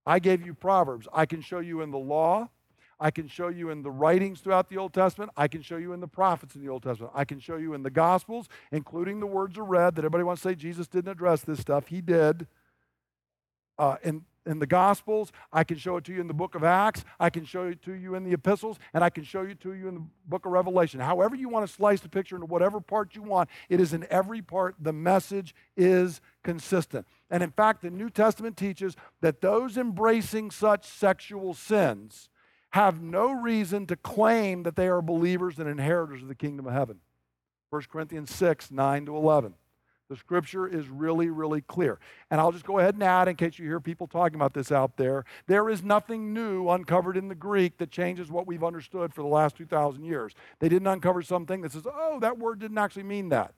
I 0.04 0.18
gave 0.18 0.44
you 0.44 0.52
Proverbs. 0.52 1.06
I 1.12 1.26
can 1.26 1.40
show 1.40 1.61
you 1.61 1.80
in 1.80 1.90
the 1.90 1.98
law. 1.98 2.48
I 2.98 3.11
can 3.11 3.28
show 3.28 3.48
you 3.48 3.70
in 3.70 3.82
the 3.82 3.90
writings 3.90 4.40
throughout 4.40 4.68
the 4.68 4.76
Old 4.76 4.92
Testament. 4.92 5.30
I 5.36 5.48
can 5.48 5.62
show 5.62 5.76
you 5.76 5.94
in 5.94 6.00
the 6.00 6.08
prophets 6.08 6.54
in 6.54 6.61
the 6.61 6.68
Old 6.68 6.82
Testament. 6.82 7.12
I 7.14 7.24
can 7.24 7.40
show 7.40 7.56
you 7.56 7.72
in 7.72 7.82
the 7.82 7.90
Gospels, 7.90 8.48
including 8.72 9.20
the 9.20 9.26
words 9.26 9.56
of 9.56 9.68
red 9.68 9.94
that 9.94 10.00
everybody 10.00 10.24
wants 10.24 10.42
to 10.42 10.48
say 10.48 10.54
Jesus 10.54 10.86
didn't 10.86 11.11
address 11.11 11.40
this 11.40 11.61
stuff. 11.61 11.86
He 11.86 12.02
did. 12.02 12.46
Uh, 13.78 13.96
in, 14.02 14.24
in 14.47 14.59
the 14.59 14.66
Gospels. 14.66 15.32
I 15.53 15.64
can 15.64 15.76
show 15.76 15.97
it 15.97 16.05
to 16.05 16.12
you 16.12 16.20
in 16.20 16.26
the 16.26 16.34
book 16.34 16.55
of 16.55 16.64
Acts. 16.64 17.05
I 17.18 17.30
can 17.30 17.45
show 17.45 17.64
it 17.64 17.82
to 17.82 17.93
you 17.93 18.14
in 18.14 18.24
the 18.24 18.32
epistles. 18.32 18.78
And 18.95 19.05
I 19.05 19.11
can 19.11 19.24
show 19.24 19.43
it 19.43 19.61
to 19.61 19.74
you 19.74 19.88
in 19.88 19.95
the 19.95 20.03
book 20.26 20.47
of 20.47 20.53
Revelation. 20.53 21.01
However, 21.01 21.36
you 21.36 21.49
want 21.49 21.66
to 21.66 21.72
slice 21.72 22.01
the 22.01 22.09
picture 22.09 22.36
into 22.36 22.47
whatever 22.47 22.80
part 22.80 23.14
you 23.14 23.22
want, 23.22 23.49
it 23.68 23.80
is 23.80 23.93
in 23.93 24.07
every 24.11 24.43
part. 24.43 24.76
The 24.80 24.93
message 24.93 25.55
is 25.76 26.20
consistent. 26.43 27.07
And 27.30 27.43
in 27.43 27.51
fact, 27.51 27.82
the 27.82 27.91
New 27.91 28.11
Testament 28.11 28.57
teaches 28.57 28.97
that 29.20 29.41
those 29.41 29.76
embracing 29.76 30.51
such 30.51 30.86
sexual 30.86 31.55
sins 31.55 32.28
have 32.70 33.03
no 33.03 33.32
reason 33.32 33.86
to 33.86 33.97
claim 33.97 34.62
that 34.62 34.76
they 34.76 34.88
are 34.88 35.03
believers 35.03 35.59
and 35.59 35.68
inheritors 35.68 36.22
of 36.22 36.28
the 36.28 36.34
kingdom 36.34 36.66
of 36.66 36.72
heaven. 36.72 37.01
1 37.70 37.82
Corinthians 37.91 38.32
6, 38.32 38.70
9 38.70 39.07
to 39.07 39.16
11. 39.16 39.55
The 40.11 40.16
scripture 40.16 40.66
is 40.66 40.88
really, 40.88 41.30
really 41.30 41.61
clear. 41.61 42.00
And 42.32 42.40
I'll 42.40 42.50
just 42.50 42.66
go 42.66 42.80
ahead 42.80 42.94
and 42.94 43.02
add, 43.04 43.28
in 43.28 43.36
case 43.36 43.61
you 43.61 43.64
hear 43.64 43.78
people 43.78 44.08
talking 44.08 44.34
about 44.34 44.54
this 44.54 44.72
out 44.72 44.96
there, 44.96 45.24
there 45.46 45.70
is 45.70 45.84
nothing 45.84 46.34
new 46.34 46.68
uncovered 46.68 47.16
in 47.16 47.28
the 47.28 47.36
Greek 47.36 47.78
that 47.78 47.92
changes 47.92 48.28
what 48.28 48.44
we've 48.44 48.64
understood 48.64 49.14
for 49.14 49.22
the 49.22 49.28
last 49.28 49.56
2,000 49.56 50.02
years. 50.04 50.34
They 50.58 50.68
didn't 50.68 50.88
uncover 50.88 51.22
something 51.22 51.61
that 51.61 51.70
says, 51.70 51.86
oh, 51.86 52.18
that 52.20 52.38
word 52.38 52.58
didn't 52.58 52.78
actually 52.78 53.04
mean 53.04 53.28
that. 53.28 53.54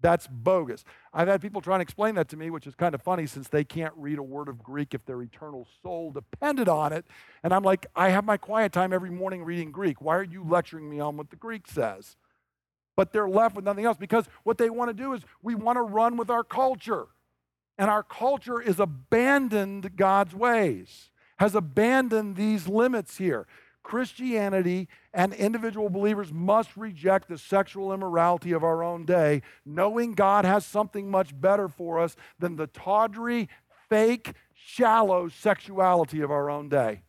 That's 0.00 0.26
bogus. 0.26 0.84
I've 1.12 1.28
had 1.28 1.42
people 1.42 1.60
try 1.60 1.76
to 1.76 1.82
explain 1.82 2.14
that 2.14 2.28
to 2.30 2.36
me, 2.38 2.48
which 2.48 2.66
is 2.66 2.74
kind 2.74 2.94
of 2.94 3.02
funny 3.02 3.26
since 3.26 3.48
they 3.48 3.64
can't 3.64 3.92
read 3.94 4.18
a 4.18 4.22
word 4.22 4.48
of 4.48 4.62
Greek 4.62 4.94
if 4.94 5.04
their 5.04 5.20
eternal 5.20 5.68
soul 5.82 6.12
depended 6.12 6.68
on 6.68 6.94
it. 6.94 7.04
And 7.42 7.52
I'm 7.52 7.62
like, 7.62 7.86
I 7.94 8.08
have 8.08 8.24
my 8.24 8.38
quiet 8.38 8.72
time 8.72 8.94
every 8.94 9.10
morning 9.10 9.44
reading 9.44 9.70
Greek. 9.70 10.00
Why 10.00 10.16
are 10.16 10.24
you 10.24 10.44
lecturing 10.44 10.88
me 10.88 10.98
on 10.98 11.18
what 11.18 11.28
the 11.28 11.36
Greek 11.36 11.66
says? 11.66 12.16
But 12.96 13.12
they're 13.12 13.28
left 13.28 13.56
with 13.56 13.64
nothing 13.64 13.84
else 13.84 13.96
because 13.96 14.26
what 14.42 14.58
they 14.58 14.70
want 14.70 14.88
to 14.90 14.94
do 14.94 15.12
is 15.12 15.22
we 15.42 15.54
want 15.54 15.76
to 15.76 15.82
run 15.82 16.16
with 16.16 16.30
our 16.30 16.44
culture. 16.44 17.06
And 17.76 17.90
our 17.90 18.04
culture 18.04 18.60
is 18.60 18.78
abandoned 18.78 19.96
God's 19.96 20.34
ways, 20.34 21.10
has 21.38 21.54
abandoned 21.54 22.36
these 22.36 22.68
limits 22.68 23.16
here. 23.16 23.46
Christianity 23.82 24.88
and 25.12 25.34
individual 25.34 25.90
believers 25.90 26.32
must 26.32 26.76
reject 26.76 27.28
the 27.28 27.36
sexual 27.36 27.92
immorality 27.92 28.52
of 28.52 28.64
our 28.64 28.82
own 28.82 29.04
day, 29.04 29.42
knowing 29.64 30.14
God 30.14 30.44
has 30.44 30.64
something 30.64 31.10
much 31.10 31.38
better 31.38 31.68
for 31.68 31.98
us 32.00 32.16
than 32.38 32.56
the 32.56 32.66
tawdry, 32.68 33.48
fake, 33.88 34.32
shallow 34.54 35.28
sexuality 35.28 36.22
of 36.22 36.30
our 36.30 36.48
own 36.48 36.68
day. 36.68 37.02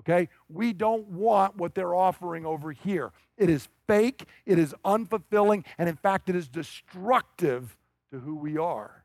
Okay? 0.00 0.28
We 0.48 0.72
don't 0.72 1.08
want 1.08 1.56
what 1.56 1.74
they're 1.74 1.94
offering 1.94 2.44
over 2.44 2.72
here. 2.72 3.12
It 3.38 3.48
is 3.48 3.68
fake, 3.86 4.24
it 4.44 4.58
is 4.58 4.74
unfulfilling, 4.84 5.64
and 5.78 5.88
in 5.88 5.96
fact, 5.96 6.28
it 6.28 6.36
is 6.36 6.48
destructive 6.48 7.76
to 8.12 8.18
who 8.18 8.36
we 8.36 8.56
are. 8.56 9.04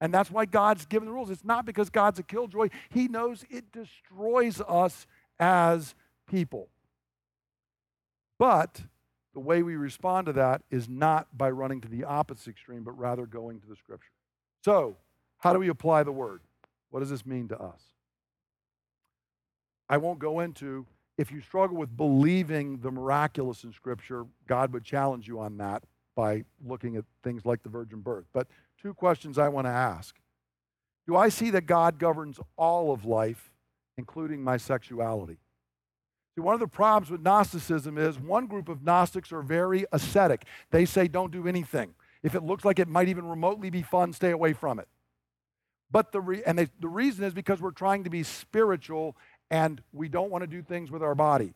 And 0.00 0.12
that's 0.12 0.30
why 0.30 0.46
God's 0.46 0.84
given 0.86 1.06
the 1.06 1.12
rules. 1.14 1.30
It's 1.30 1.44
not 1.44 1.64
because 1.64 1.88
God's 1.88 2.18
a 2.18 2.22
killjoy, 2.22 2.68
He 2.90 3.08
knows 3.08 3.44
it 3.50 3.70
destroys 3.72 4.60
us 4.60 5.06
as 5.38 5.94
people. 6.28 6.68
But 8.38 8.82
the 9.34 9.40
way 9.40 9.62
we 9.62 9.76
respond 9.76 10.26
to 10.26 10.32
that 10.34 10.62
is 10.70 10.88
not 10.88 11.36
by 11.36 11.50
running 11.50 11.80
to 11.82 11.88
the 11.88 12.04
opposite 12.04 12.50
extreme, 12.50 12.82
but 12.82 12.98
rather 12.98 13.26
going 13.26 13.60
to 13.60 13.66
the 13.66 13.76
scripture. 13.76 14.10
So, 14.64 14.96
how 15.38 15.52
do 15.52 15.58
we 15.58 15.68
apply 15.68 16.02
the 16.02 16.12
word? 16.12 16.40
What 16.90 17.00
does 17.00 17.10
this 17.10 17.24
mean 17.24 17.48
to 17.48 17.58
us? 17.58 17.80
I 19.88 19.96
won't 19.96 20.18
go 20.18 20.40
into 20.40 20.86
if 21.18 21.30
you 21.30 21.40
struggle 21.40 21.76
with 21.76 21.96
believing 21.96 22.78
the 22.78 22.90
miraculous 22.90 23.64
in 23.64 23.72
Scripture, 23.72 24.24
God 24.46 24.72
would 24.72 24.84
challenge 24.84 25.28
you 25.28 25.40
on 25.40 25.56
that 25.58 25.84
by 26.14 26.44
looking 26.64 26.96
at 26.96 27.04
things 27.22 27.44
like 27.44 27.62
the 27.62 27.68
virgin 27.68 28.00
birth. 28.00 28.24
But 28.32 28.48
two 28.80 28.94
questions 28.94 29.38
I 29.38 29.48
want 29.48 29.66
to 29.66 29.70
ask 29.70 30.16
Do 31.06 31.16
I 31.16 31.28
see 31.28 31.50
that 31.50 31.66
God 31.66 31.98
governs 31.98 32.38
all 32.56 32.92
of 32.92 33.04
life, 33.04 33.52
including 33.96 34.42
my 34.42 34.56
sexuality? 34.56 35.38
See, 36.34 36.40
one 36.40 36.54
of 36.54 36.60
the 36.60 36.68
problems 36.68 37.10
with 37.10 37.20
Gnosticism 37.20 37.98
is 37.98 38.18
one 38.18 38.46
group 38.46 38.68
of 38.68 38.82
Gnostics 38.82 39.32
are 39.32 39.42
very 39.42 39.84
ascetic. 39.92 40.46
They 40.70 40.86
say, 40.86 41.06
don't 41.06 41.30
do 41.30 41.46
anything. 41.46 41.94
If 42.22 42.34
it 42.34 42.42
looks 42.42 42.64
like 42.64 42.78
it 42.78 42.88
might 42.88 43.08
even 43.08 43.26
remotely 43.26 43.68
be 43.68 43.82
fun, 43.82 44.14
stay 44.14 44.30
away 44.30 44.54
from 44.54 44.78
it. 44.78 44.88
But 45.90 46.10
the 46.10 46.22
re- 46.22 46.42
and 46.46 46.58
they, 46.58 46.68
the 46.80 46.88
reason 46.88 47.24
is 47.24 47.34
because 47.34 47.60
we're 47.60 47.70
trying 47.70 48.04
to 48.04 48.10
be 48.10 48.22
spiritual 48.22 49.14
and 49.52 49.82
we 49.92 50.08
don't 50.08 50.30
want 50.30 50.42
to 50.42 50.48
do 50.48 50.62
things 50.62 50.90
with 50.90 51.02
our 51.02 51.14
body. 51.14 51.52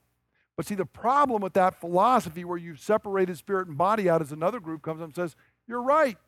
But 0.54 0.66
see, 0.66 0.74
the 0.74 0.86
problem 0.86 1.42
with 1.42 1.54
that 1.54 1.80
philosophy 1.80 2.44
where 2.44 2.58
you've 2.58 2.78
separated 2.78 3.38
spirit 3.38 3.68
and 3.68 3.76
body 3.76 4.08
out 4.08 4.22
is 4.22 4.32
another 4.32 4.60
group 4.60 4.82
comes 4.82 5.00
up 5.00 5.06
and 5.06 5.14
says, 5.14 5.34
You're 5.66 5.82
right. 5.82 6.18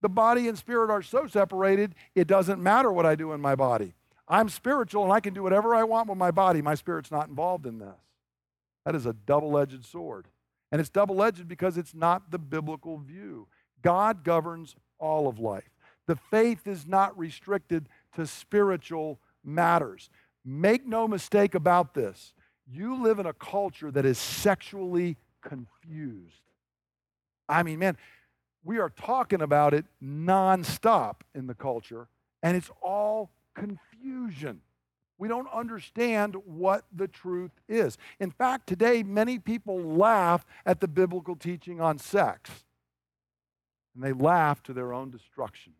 The 0.00 0.08
body 0.08 0.48
and 0.48 0.58
spirit 0.58 0.90
are 0.90 1.02
so 1.02 1.28
separated, 1.28 1.94
it 2.16 2.26
doesn't 2.26 2.60
matter 2.60 2.90
what 2.90 3.06
I 3.06 3.14
do 3.14 3.32
in 3.32 3.40
my 3.40 3.54
body. 3.54 3.94
I'm 4.26 4.48
spiritual 4.48 5.04
and 5.04 5.12
I 5.12 5.20
can 5.20 5.32
do 5.32 5.42
whatever 5.42 5.74
I 5.74 5.84
want 5.84 6.08
with 6.08 6.18
my 6.18 6.32
body. 6.32 6.60
My 6.60 6.74
spirit's 6.74 7.10
not 7.10 7.28
involved 7.28 7.66
in 7.66 7.78
this. 7.78 8.00
That 8.84 8.96
is 8.96 9.06
a 9.06 9.12
double 9.12 9.56
edged 9.58 9.84
sword. 9.84 10.26
And 10.72 10.80
it's 10.80 10.90
double 10.90 11.22
edged 11.22 11.46
because 11.46 11.76
it's 11.76 11.94
not 11.94 12.30
the 12.30 12.38
biblical 12.38 12.98
view. 12.98 13.46
God 13.82 14.24
governs 14.24 14.74
all 14.98 15.28
of 15.28 15.38
life. 15.38 15.70
The 16.06 16.16
faith 16.16 16.66
is 16.66 16.86
not 16.86 17.16
restricted 17.16 17.88
to 18.16 18.26
spiritual 18.26 19.20
matters. 19.44 20.10
Make 20.44 20.86
no 20.86 21.06
mistake 21.06 21.54
about 21.54 21.94
this. 21.94 22.34
You 22.66 23.02
live 23.02 23.18
in 23.18 23.26
a 23.26 23.32
culture 23.32 23.90
that 23.90 24.04
is 24.04 24.18
sexually 24.18 25.16
confused. 25.40 26.40
I 27.48 27.62
mean, 27.62 27.78
man, 27.78 27.96
we 28.64 28.78
are 28.78 28.90
talking 28.90 29.42
about 29.42 29.74
it 29.74 29.84
nonstop 30.02 31.16
in 31.34 31.46
the 31.46 31.54
culture, 31.54 32.08
and 32.42 32.56
it's 32.56 32.70
all 32.80 33.30
confusion. 33.54 34.60
We 35.18 35.28
don't 35.28 35.48
understand 35.52 36.36
what 36.44 36.84
the 36.92 37.08
truth 37.08 37.52
is. 37.68 37.98
In 38.18 38.30
fact, 38.30 38.66
today, 38.66 39.02
many 39.02 39.38
people 39.38 39.80
laugh 39.80 40.44
at 40.66 40.80
the 40.80 40.88
biblical 40.88 41.36
teaching 41.36 41.80
on 41.80 41.98
sex, 41.98 42.50
and 43.94 44.02
they 44.02 44.12
laugh 44.12 44.62
to 44.64 44.72
their 44.72 44.92
own 44.92 45.10
destruction. 45.10 45.74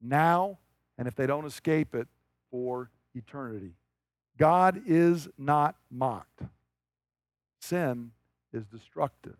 Now, 0.00 0.58
and 0.98 1.08
if 1.08 1.14
they 1.14 1.26
don't 1.26 1.46
escape 1.46 1.94
it, 1.94 2.06
for 2.50 2.90
eternity. 3.14 3.74
God 4.38 4.82
is 4.86 5.28
not 5.36 5.76
mocked. 5.90 6.42
Sin 7.60 8.12
is 8.52 8.64
destructive. 8.66 9.36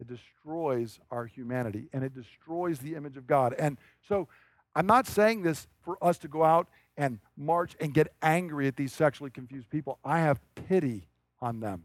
It 0.00 0.06
destroys 0.06 0.98
our 1.10 1.26
humanity 1.26 1.88
and 1.92 2.04
it 2.04 2.14
destroys 2.14 2.78
the 2.78 2.94
image 2.94 3.16
of 3.16 3.26
God. 3.26 3.54
And 3.58 3.78
so 4.08 4.28
I'm 4.74 4.86
not 4.86 5.06
saying 5.06 5.42
this 5.42 5.66
for 5.82 6.02
us 6.02 6.18
to 6.18 6.28
go 6.28 6.44
out 6.44 6.68
and 6.96 7.18
march 7.36 7.76
and 7.80 7.92
get 7.92 8.12
angry 8.22 8.66
at 8.66 8.76
these 8.76 8.92
sexually 8.92 9.30
confused 9.30 9.70
people. 9.70 9.98
I 10.04 10.20
have 10.20 10.40
pity 10.54 11.08
on 11.40 11.60
them. 11.60 11.84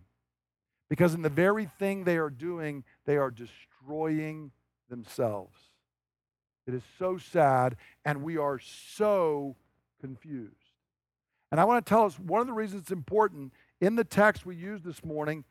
Because 0.89 1.14
in 1.14 1.22
the 1.22 1.30
very 1.30 1.66
thing 1.80 2.04
they 2.04 2.18
are 2.18 2.30
doing, 2.30 2.84
they 3.06 3.18
are 3.18 3.32
destroying 3.32 4.52
themselves. 4.89 5.58
It 6.68 6.74
is 6.74 6.84
so 7.00 7.18
sad, 7.18 7.76
and 8.06 8.24
we 8.24 8.38
are 8.38 8.60
so 8.60 9.56
confused. 10.00 10.54
And 11.54 11.60
I 11.60 11.66
want 11.66 11.86
to 11.86 11.88
tell 11.88 12.06
us 12.06 12.18
one 12.18 12.41
of 12.41 12.47
the 12.47 12.54
reasons 12.54 12.82
it's 12.82 12.91
important 12.91 13.54
in 13.80 13.95
the 13.95 14.04
text 14.04 14.43
we 14.43 14.56
used 14.56 14.84
this 14.84 15.06
morning. 15.06 15.43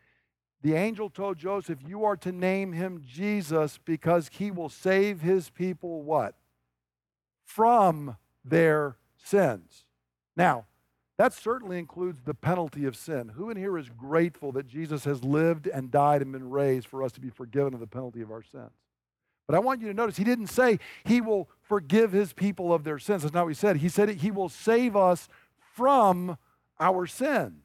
The 0.60 0.74
angel 0.74 1.08
told 1.08 1.38
Joseph, 1.38 1.78
You 1.86 2.02
are 2.04 2.16
to 2.16 2.32
name 2.32 2.72
him 2.72 3.04
Jesus 3.06 3.78
because 3.84 4.28
he 4.32 4.50
will 4.50 4.68
save 4.68 5.20
his 5.20 5.48
people 5.48 6.02
what? 6.02 6.34
From 7.44 8.16
their 8.44 8.96
sins. 9.16 9.84
Now, 10.36 10.64
that 11.18 11.34
certainly 11.34 11.78
includes 11.78 12.22
the 12.24 12.34
penalty 12.34 12.84
of 12.84 12.96
sin. 12.96 13.28
Who 13.36 13.50
in 13.50 13.56
here 13.56 13.78
is 13.78 13.88
grateful 13.88 14.50
that 14.50 14.66
Jesus 14.66 15.04
has 15.04 15.22
lived 15.22 15.68
and 15.68 15.92
died 15.92 16.20
and 16.20 16.32
been 16.32 16.50
raised 16.50 16.88
for 16.88 17.04
us 17.04 17.12
to 17.12 17.20
be 17.20 17.30
forgiven 17.30 17.74
of 17.74 17.80
the 17.80 17.86
penalty 17.86 18.22
of 18.22 18.32
our 18.32 18.42
sins? 18.42 18.72
But 19.46 19.54
I 19.54 19.60
want 19.60 19.80
you 19.80 19.88
to 19.88 19.94
notice 19.94 20.16
he 20.16 20.24
didn't 20.24 20.46
say 20.48 20.78
he 21.04 21.20
will 21.20 21.48
forgive 21.60 22.10
his 22.10 22.32
people 22.32 22.72
of 22.72 22.82
their 22.84 22.98
sins. 22.98 23.22
That's 23.22 23.34
not 23.34 23.44
what 23.44 23.50
he 23.50 23.54
said. 23.54 23.76
He 23.76 23.88
said 23.88 24.08
he 24.08 24.30
will 24.32 24.48
save 24.48 24.96
us 24.96 25.28
from 25.74 26.36
our 26.78 27.06
sins. 27.06 27.62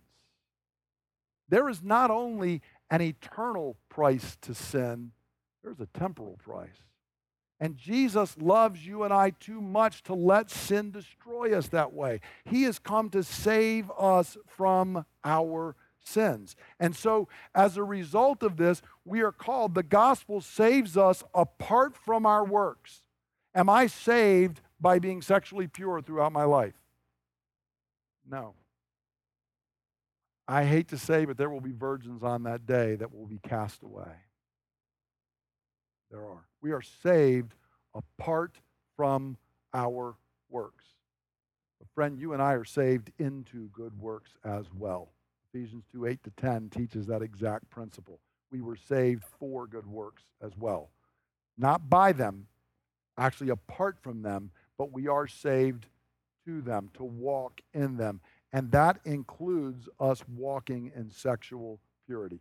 There 1.50 1.70
is 1.70 1.82
not 1.82 2.12
only 2.12 2.62
an 2.90 3.02
eternal 3.02 3.78
price 3.90 4.38
to 4.42 4.54
sin, 4.54 5.12
there's 5.64 5.80
a 5.80 5.88
temporal 5.98 6.38
price. 6.44 6.84
And 7.60 7.76
Jesus 7.76 8.38
loves 8.38 8.86
you 8.86 9.04
and 9.04 9.14
I 9.14 9.32
too 9.32 9.62
much 9.62 10.04
to 10.04 10.14
let 10.14 10.52
sin 10.52 10.92
destroy 10.92 11.58
us 11.58 11.70
that 11.70 11.92
way. 11.92 12.22
He 12.46 12.64
has 12.64 12.78
come 12.78 13.10
to 13.10 13.24
save 13.24 13.92
us 13.98 14.38
from 14.48 15.06
our 15.24 15.76
sins. 16.04 16.56
And 16.80 16.96
so, 16.96 17.28
as 17.56 17.76
a 17.76 17.84
result 17.84 18.44
of 18.44 18.58
this, 18.58 18.82
we 19.06 19.22
are 19.22 19.32
called, 19.32 19.74
the 19.74 19.84
gospel 19.84 20.40
saves 20.40 20.96
us 20.96 21.24
apart 21.34 21.98
from 21.98 22.26
our 22.26 22.46
works. 22.46 23.02
Am 23.56 23.70
I 23.70 23.88
saved 23.88 24.62
by 24.80 25.00
being 25.00 25.22
sexually 25.22 25.68
pure 25.68 26.02
throughout 26.02 26.32
my 26.32 26.44
life? 26.44 26.76
No. 28.30 28.54
I 30.48 30.64
hate 30.64 30.90
to 30.90 30.98
say, 30.98 31.26
but 31.26 31.38
there 31.38 31.50
will 31.50 31.62
be 31.62 31.72
virgins 31.72 32.24
on 32.24 32.44
that 32.44 32.66
day 32.66 32.96
that 32.96 33.14
will 33.14 33.26
be 33.26 33.40
cast 33.40 33.84
away. 33.84 34.12
There 36.10 36.26
are. 36.26 36.46
We 36.62 36.72
are 36.72 36.82
saved 36.82 37.54
apart 37.94 38.56
from 38.96 39.38
our 39.74 40.16
works. 40.50 40.86
But 41.80 41.90
friend, 41.94 42.18
you 42.18 42.34
and 42.34 42.42
I 42.42 42.54
are 42.54 42.64
saved 42.64 43.12
into 43.20 43.70
good 43.74 44.00
works 44.00 44.32
as 44.46 44.66
well. 44.74 45.10
Ephesians 45.54 45.84
2 45.92 46.06
8 46.06 46.24
to 46.24 46.32
10 46.38 46.70
teaches 46.70 47.08
that 47.08 47.22
exact 47.22 47.70
principle. 47.70 48.20
We 48.52 48.62
were 48.62 48.78
saved 48.78 49.24
for 49.40 49.68
good 49.68 49.86
works 49.86 50.24
as 50.42 50.52
well. 50.58 50.92
Not 51.58 51.90
by 51.90 52.14
them, 52.14 52.48
actually 53.18 53.50
apart 53.50 53.98
from 54.00 54.22
them, 54.22 54.52
but 54.78 54.94
we 54.94 55.08
are 55.08 55.28
saved 55.28 55.88
to 56.48 56.62
them, 56.62 56.90
to 56.96 57.04
walk 57.04 57.62
in 57.74 57.98
them. 57.98 58.22
And 58.52 58.72
that 58.72 59.00
includes 59.06 59.90
us 60.00 60.24
walking 60.28 60.92
in 60.96 61.12
sexual 61.12 61.80
purity. 62.06 62.40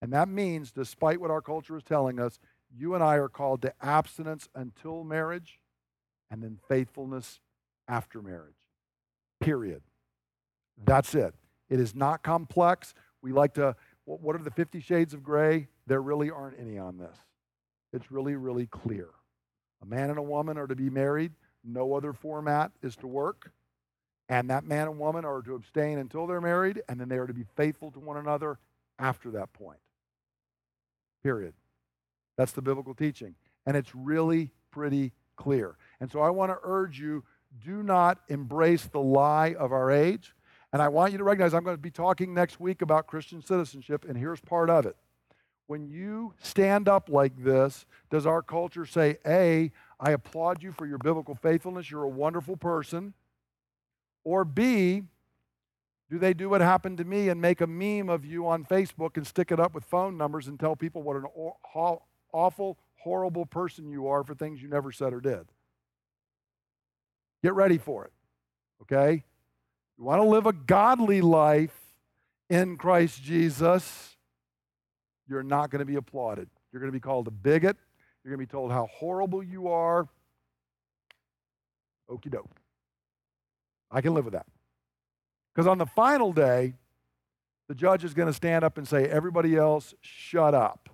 And 0.00 0.12
that 0.12 0.28
means, 0.28 0.72
despite 0.72 1.20
what 1.20 1.30
our 1.30 1.42
culture 1.42 1.76
is 1.76 1.82
telling 1.82 2.18
us, 2.18 2.38
you 2.74 2.94
and 2.94 3.04
I 3.04 3.16
are 3.16 3.28
called 3.28 3.62
to 3.62 3.74
abstinence 3.82 4.48
until 4.54 5.04
marriage 5.04 5.60
and 6.30 6.42
then 6.42 6.58
faithfulness 6.68 7.40
after 7.88 8.22
marriage. 8.22 8.54
Period. 9.40 9.82
That's 10.84 11.14
it. 11.14 11.34
It 11.68 11.80
is 11.80 11.94
not 11.94 12.22
complex. 12.22 12.94
We 13.20 13.32
like 13.32 13.54
to, 13.54 13.76
what 14.04 14.34
are 14.36 14.42
the 14.42 14.50
50 14.50 14.80
shades 14.80 15.12
of 15.14 15.22
gray? 15.22 15.68
There 15.86 16.00
really 16.00 16.30
aren't 16.30 16.58
any 16.58 16.78
on 16.78 16.98
this. 16.98 17.16
It's 17.92 18.10
really, 18.10 18.36
really 18.36 18.66
clear. 18.66 19.08
A 19.82 19.86
man 19.86 20.10
and 20.10 20.18
a 20.18 20.22
woman 20.22 20.56
are 20.58 20.66
to 20.66 20.76
be 20.76 20.88
married. 20.88 21.32
No 21.64 21.94
other 21.94 22.12
format 22.12 22.72
is 22.82 22.96
to 22.96 23.06
work. 23.06 23.52
And 24.28 24.50
that 24.50 24.64
man 24.64 24.88
and 24.88 24.98
woman 24.98 25.24
are 25.24 25.42
to 25.42 25.54
abstain 25.54 25.98
until 25.98 26.26
they're 26.26 26.40
married, 26.40 26.82
and 26.88 26.98
then 27.00 27.08
they 27.08 27.18
are 27.18 27.26
to 27.26 27.34
be 27.34 27.44
faithful 27.56 27.90
to 27.90 28.00
one 28.00 28.16
another 28.16 28.58
after 28.98 29.30
that 29.32 29.52
point. 29.52 29.78
Period. 31.22 31.54
That's 32.36 32.52
the 32.52 32.62
biblical 32.62 32.94
teaching. 32.94 33.34
And 33.66 33.76
it's 33.76 33.94
really 33.94 34.50
pretty 34.70 35.12
clear. 35.36 35.76
And 36.00 36.10
so 36.10 36.20
I 36.20 36.30
want 36.30 36.50
to 36.50 36.58
urge 36.62 36.98
you 36.98 37.24
do 37.64 37.82
not 37.82 38.18
embrace 38.28 38.84
the 38.86 39.00
lie 39.00 39.54
of 39.58 39.72
our 39.72 39.90
age. 39.90 40.34
And 40.72 40.80
I 40.80 40.88
want 40.88 41.12
you 41.12 41.18
to 41.18 41.24
recognize 41.24 41.52
I'm 41.52 41.64
going 41.64 41.76
to 41.76 41.82
be 41.82 41.90
talking 41.90 42.32
next 42.32 42.58
week 42.58 42.80
about 42.80 43.06
Christian 43.06 43.42
citizenship, 43.42 44.06
and 44.08 44.16
here's 44.16 44.40
part 44.40 44.70
of 44.70 44.86
it. 44.86 44.96
When 45.72 45.88
you 45.88 46.34
stand 46.42 46.86
up 46.86 47.08
like 47.08 47.32
this, 47.42 47.86
does 48.10 48.26
our 48.26 48.42
culture 48.42 48.84
say, 48.84 49.16
A, 49.26 49.72
I 49.98 50.10
applaud 50.10 50.62
you 50.62 50.70
for 50.70 50.86
your 50.86 50.98
biblical 50.98 51.34
faithfulness, 51.34 51.90
you're 51.90 52.02
a 52.02 52.08
wonderful 52.10 52.58
person? 52.58 53.14
Or 54.22 54.44
B, 54.44 55.04
do 56.10 56.18
they 56.18 56.34
do 56.34 56.50
what 56.50 56.60
happened 56.60 56.98
to 56.98 57.04
me 57.04 57.30
and 57.30 57.40
make 57.40 57.62
a 57.62 57.66
meme 57.66 58.10
of 58.10 58.26
you 58.26 58.46
on 58.46 58.66
Facebook 58.66 59.16
and 59.16 59.26
stick 59.26 59.50
it 59.50 59.58
up 59.58 59.72
with 59.72 59.86
phone 59.86 60.18
numbers 60.18 60.46
and 60.46 60.60
tell 60.60 60.76
people 60.76 61.00
what 61.00 61.16
an 61.16 61.24
awful, 62.34 62.76
horrible 62.98 63.46
person 63.46 63.88
you 63.88 64.08
are 64.08 64.22
for 64.24 64.34
things 64.34 64.60
you 64.60 64.68
never 64.68 64.92
said 64.92 65.14
or 65.14 65.22
did? 65.22 65.46
Get 67.42 67.54
ready 67.54 67.78
for 67.78 68.04
it, 68.04 68.12
okay? 68.82 69.24
You 69.96 70.04
want 70.04 70.20
to 70.20 70.28
live 70.28 70.44
a 70.44 70.52
godly 70.52 71.22
life 71.22 71.74
in 72.50 72.76
Christ 72.76 73.22
Jesus, 73.22 74.11
you're 75.32 75.42
not 75.42 75.70
going 75.70 75.80
to 75.80 75.86
be 75.86 75.96
applauded. 75.96 76.48
You're 76.70 76.80
going 76.80 76.92
to 76.92 76.96
be 76.96 77.00
called 77.00 77.26
a 77.26 77.30
bigot. 77.30 77.78
You're 78.22 78.36
going 78.36 78.40
to 78.40 78.46
be 78.46 78.50
told 78.50 78.70
how 78.70 78.86
horrible 78.92 79.42
you 79.42 79.68
are. 79.68 80.06
Okie 82.10 82.30
doke. 82.30 82.60
I 83.90 84.02
can 84.02 84.12
live 84.12 84.26
with 84.26 84.34
that. 84.34 84.46
Because 85.54 85.66
on 85.66 85.78
the 85.78 85.86
final 85.86 86.32
day, 86.32 86.74
the 87.68 87.74
judge 87.74 88.04
is 88.04 88.12
going 88.12 88.26
to 88.26 88.34
stand 88.34 88.62
up 88.62 88.76
and 88.76 88.86
say, 88.86 89.06
Everybody 89.06 89.56
else, 89.56 89.94
shut 90.02 90.54
up. 90.54 90.90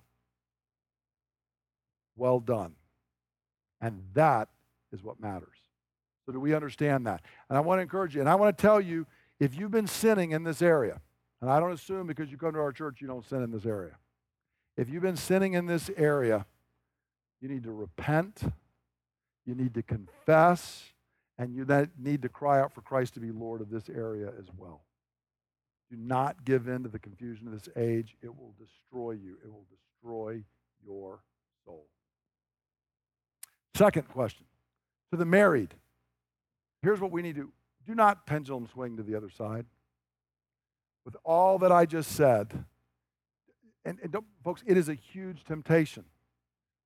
Well 2.16 2.38
done. 2.38 2.74
And 3.80 4.02
that 4.14 4.48
is 4.92 5.02
what 5.02 5.20
matters. 5.20 5.56
So, 6.26 6.32
do 6.32 6.40
we 6.40 6.54
understand 6.54 7.06
that? 7.06 7.22
And 7.48 7.56
I 7.56 7.60
want 7.60 7.78
to 7.78 7.82
encourage 7.82 8.14
you, 8.14 8.20
and 8.20 8.28
I 8.28 8.34
want 8.34 8.56
to 8.56 8.60
tell 8.60 8.80
you 8.80 9.06
if 9.40 9.56
you've 9.56 9.70
been 9.70 9.86
sinning 9.86 10.32
in 10.32 10.44
this 10.44 10.62
area, 10.62 11.00
and 11.40 11.50
I 11.50 11.60
don't 11.60 11.72
assume 11.72 12.06
because 12.06 12.30
you 12.30 12.36
come 12.36 12.52
to 12.52 12.58
our 12.58 12.72
church 12.72 13.00
you 13.00 13.06
don't 13.06 13.24
sin 13.24 13.42
in 13.42 13.50
this 13.50 13.64
area. 13.64 13.96
If 14.78 14.88
you've 14.88 15.02
been 15.02 15.16
sinning 15.16 15.54
in 15.54 15.66
this 15.66 15.90
area, 15.96 16.46
you 17.40 17.48
need 17.48 17.64
to 17.64 17.72
repent, 17.72 18.42
you 19.44 19.56
need 19.56 19.74
to 19.74 19.82
confess, 19.82 20.84
and 21.36 21.52
you 21.52 21.66
need 21.98 22.22
to 22.22 22.28
cry 22.28 22.60
out 22.60 22.72
for 22.72 22.80
Christ 22.80 23.14
to 23.14 23.20
be 23.20 23.32
Lord 23.32 23.60
of 23.60 23.70
this 23.70 23.88
area 23.88 24.28
as 24.38 24.46
well. 24.56 24.82
Do 25.90 25.96
not 25.96 26.44
give 26.44 26.68
in 26.68 26.84
to 26.84 26.88
the 26.88 27.00
confusion 27.00 27.48
of 27.48 27.54
this 27.54 27.68
age. 27.76 28.14
It 28.22 28.28
will 28.28 28.54
destroy 28.56 29.12
you, 29.12 29.36
it 29.44 29.50
will 29.50 29.66
destroy 29.68 30.44
your 30.86 31.24
soul. 31.64 31.86
Second 33.74 34.08
question 34.08 34.46
to 35.10 35.16
the 35.16 35.24
married 35.24 35.74
here's 36.82 37.00
what 37.00 37.10
we 37.10 37.22
need 37.22 37.34
to 37.34 37.42
do 37.42 37.52
Do 37.84 37.96
not 37.96 38.26
pendulum 38.26 38.68
swing 38.72 38.96
to 38.96 39.02
the 39.02 39.16
other 39.16 39.30
side. 39.30 39.66
With 41.04 41.16
all 41.24 41.58
that 41.58 41.72
I 41.72 41.84
just 41.84 42.12
said, 42.12 42.64
and, 43.84 43.98
and 44.02 44.16
folks, 44.44 44.62
it 44.66 44.76
is 44.76 44.88
a 44.88 44.94
huge 44.94 45.44
temptation. 45.44 46.04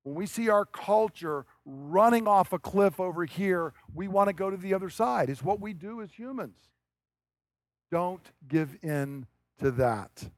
When 0.03 0.15
we 0.15 0.25
see 0.25 0.49
our 0.49 0.65
culture 0.65 1.45
running 1.65 2.27
off 2.27 2.51
a 2.51 2.59
cliff 2.59 2.99
over 2.99 3.25
here, 3.25 3.73
we 3.93 4.07
want 4.07 4.27
to 4.27 4.33
go 4.33 4.49
to 4.49 4.57
the 4.57 4.73
other 4.73 4.89
side. 4.89 5.29
It's 5.29 5.43
what 5.43 5.61
we 5.61 5.73
do 5.73 6.01
as 6.01 6.11
humans. 6.11 6.57
Don't 7.91 8.25
give 8.47 8.77
in 8.81 9.25
to 9.59 9.71
that. 9.71 10.29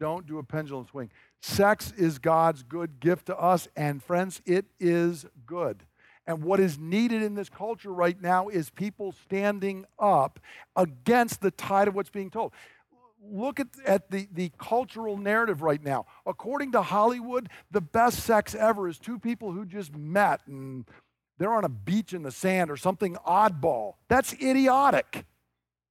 Don't 0.00 0.26
do 0.26 0.38
a 0.38 0.42
pendulum 0.42 0.86
swing. 0.90 1.10
Sex 1.42 1.92
is 1.96 2.18
God's 2.18 2.62
good 2.62 3.00
gift 3.00 3.26
to 3.26 3.36
us, 3.36 3.68
and 3.76 4.02
friends, 4.02 4.40
it 4.46 4.66
is 4.80 5.26
good. 5.46 5.84
And 6.26 6.44
what 6.44 6.60
is 6.60 6.78
needed 6.78 7.22
in 7.22 7.34
this 7.34 7.48
culture 7.48 7.92
right 7.92 8.20
now 8.20 8.48
is 8.48 8.70
people 8.70 9.12
standing 9.24 9.84
up 9.98 10.38
against 10.76 11.40
the 11.40 11.50
tide 11.50 11.88
of 11.88 11.94
what's 11.94 12.10
being 12.10 12.30
told 12.30 12.52
look 13.24 13.60
at, 13.60 13.68
at 13.84 14.10
the, 14.10 14.28
the 14.32 14.50
cultural 14.58 15.16
narrative 15.16 15.62
right 15.62 15.82
now. 15.82 16.06
According 16.26 16.72
to 16.72 16.82
Hollywood, 16.82 17.48
the 17.70 17.80
best 17.80 18.20
sex 18.20 18.54
ever 18.54 18.88
is 18.88 18.98
two 18.98 19.18
people 19.18 19.52
who 19.52 19.64
just 19.64 19.94
met 19.94 20.40
and 20.46 20.84
they're 21.38 21.52
on 21.52 21.64
a 21.64 21.68
beach 21.68 22.12
in 22.12 22.22
the 22.22 22.30
sand 22.30 22.70
or 22.70 22.76
something 22.76 23.16
oddball. 23.26 23.94
That's 24.08 24.32
idiotic. 24.34 25.24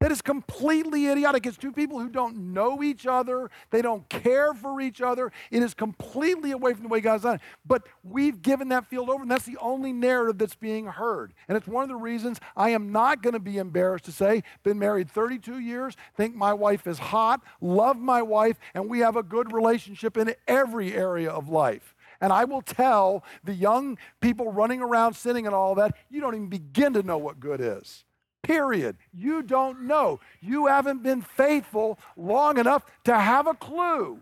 That 0.01 0.11
is 0.11 0.23
completely 0.23 1.09
idiotic. 1.09 1.45
It's 1.45 1.57
two 1.57 1.71
people 1.71 1.99
who 1.99 2.09
don't 2.09 2.35
know 2.53 2.81
each 2.81 3.05
other. 3.05 3.51
They 3.69 3.83
don't 3.83 4.09
care 4.09 4.51
for 4.55 4.81
each 4.81 4.99
other. 4.99 5.31
It 5.51 5.61
is 5.61 5.75
completely 5.75 6.49
away 6.49 6.73
from 6.73 6.81
the 6.81 6.89
way 6.89 7.01
God's 7.01 7.21
done 7.21 7.35
it. 7.35 7.41
But 7.63 7.83
we've 8.03 8.41
given 8.41 8.69
that 8.69 8.87
field 8.87 9.11
over, 9.11 9.21
and 9.21 9.29
that's 9.29 9.45
the 9.45 9.59
only 9.61 9.93
narrative 9.93 10.39
that's 10.39 10.55
being 10.55 10.87
heard. 10.87 11.35
And 11.47 11.55
it's 11.55 11.67
one 11.67 11.83
of 11.83 11.89
the 11.89 11.95
reasons 11.95 12.39
I 12.57 12.71
am 12.71 12.91
not 12.91 13.21
going 13.21 13.35
to 13.35 13.39
be 13.39 13.59
embarrassed 13.59 14.05
to 14.05 14.11
say, 14.11 14.41
been 14.63 14.79
married 14.79 15.07
32 15.07 15.59
years, 15.59 15.95
think 16.17 16.33
my 16.33 16.51
wife 16.51 16.87
is 16.87 16.97
hot, 16.97 17.41
love 17.61 17.97
my 17.97 18.23
wife, 18.23 18.57
and 18.73 18.89
we 18.89 19.01
have 19.01 19.15
a 19.15 19.23
good 19.23 19.53
relationship 19.53 20.17
in 20.17 20.33
every 20.47 20.95
area 20.95 21.29
of 21.29 21.47
life. 21.47 21.93
And 22.19 22.33
I 22.33 22.45
will 22.45 22.63
tell 22.63 23.23
the 23.43 23.53
young 23.53 23.99
people 24.19 24.51
running 24.51 24.81
around 24.81 25.13
sinning 25.13 25.45
and 25.45 25.53
all 25.53 25.75
that, 25.75 25.95
you 26.09 26.21
don't 26.21 26.33
even 26.33 26.49
begin 26.49 26.93
to 26.93 27.03
know 27.03 27.19
what 27.19 27.39
good 27.39 27.61
is. 27.61 28.03
Period. 28.43 28.97
You 29.13 29.43
don't 29.43 29.83
know. 29.83 30.19
You 30.41 30.67
haven't 30.67 31.03
been 31.03 31.21
faithful 31.21 31.99
long 32.17 32.57
enough 32.57 32.85
to 33.03 33.17
have 33.17 33.47
a 33.47 33.53
clue. 33.53 34.21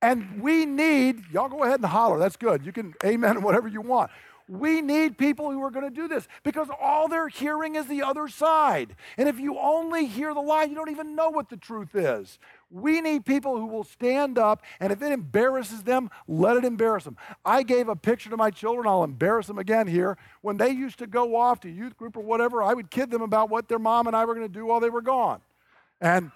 And 0.00 0.40
we 0.40 0.64
need, 0.64 1.24
y'all 1.32 1.48
go 1.48 1.64
ahead 1.64 1.80
and 1.80 1.86
holler. 1.86 2.18
That's 2.18 2.36
good. 2.36 2.64
You 2.64 2.72
can 2.72 2.94
amen 3.04 3.42
whatever 3.42 3.68
you 3.68 3.80
want. 3.80 4.10
We 4.48 4.80
need 4.80 5.18
people 5.18 5.50
who 5.50 5.62
are 5.62 5.70
going 5.70 5.84
to 5.84 5.94
do 5.94 6.08
this 6.08 6.26
because 6.42 6.68
all 6.80 7.06
they're 7.08 7.28
hearing 7.28 7.74
is 7.74 7.86
the 7.86 8.02
other 8.02 8.28
side. 8.28 8.96
And 9.18 9.28
if 9.28 9.38
you 9.38 9.58
only 9.58 10.06
hear 10.06 10.32
the 10.32 10.40
lie, 10.40 10.64
you 10.64 10.74
don't 10.74 10.90
even 10.90 11.14
know 11.14 11.28
what 11.28 11.50
the 11.50 11.58
truth 11.58 11.94
is. 11.94 12.38
We 12.70 13.00
need 13.00 13.24
people 13.24 13.56
who 13.56 13.66
will 13.66 13.84
stand 13.84 14.38
up, 14.38 14.62
and 14.78 14.92
if 14.92 15.00
it 15.00 15.10
embarrasses 15.10 15.82
them, 15.82 16.10
let 16.26 16.56
it 16.56 16.64
embarrass 16.64 17.04
them. 17.04 17.16
I 17.44 17.62
gave 17.62 17.88
a 17.88 17.96
picture 17.96 18.28
to 18.28 18.36
my 18.36 18.50
children, 18.50 18.86
I'll 18.86 19.04
embarrass 19.04 19.46
them 19.46 19.58
again 19.58 19.86
here. 19.86 20.18
When 20.42 20.58
they 20.58 20.70
used 20.70 20.98
to 20.98 21.06
go 21.06 21.36
off 21.36 21.60
to 21.60 21.70
youth 21.70 21.96
group 21.96 22.16
or 22.16 22.20
whatever, 22.20 22.62
I 22.62 22.74
would 22.74 22.90
kid 22.90 23.10
them 23.10 23.22
about 23.22 23.48
what 23.48 23.68
their 23.68 23.78
mom 23.78 24.06
and 24.06 24.14
I 24.14 24.26
were 24.26 24.34
going 24.34 24.46
to 24.46 24.52
do 24.52 24.66
while 24.66 24.80
they 24.80 24.90
were 24.90 25.00
gone. 25.00 25.40
And 26.00 26.30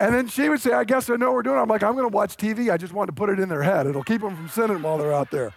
And 0.00 0.14
then 0.14 0.28
she 0.28 0.48
would 0.48 0.60
say, 0.60 0.72
I 0.72 0.84
guess 0.84 1.08
I 1.08 1.16
know 1.16 1.26
what 1.26 1.34
we're 1.36 1.42
doing. 1.42 1.58
I'm 1.58 1.68
like, 1.68 1.82
I'm 1.82 1.94
going 1.94 2.10
to 2.10 2.14
watch 2.14 2.36
TV. 2.36 2.70
I 2.70 2.76
just 2.76 2.92
wanted 2.92 3.12
to 3.12 3.12
put 3.14 3.30
it 3.30 3.38
in 3.38 3.48
their 3.48 3.62
head. 3.62 3.86
It'll 3.86 4.02
keep 4.02 4.20
them 4.20 4.36
from 4.36 4.48
sinning 4.48 4.82
while 4.82 4.98
they're 4.98 5.14
out 5.14 5.30
there. 5.30 5.52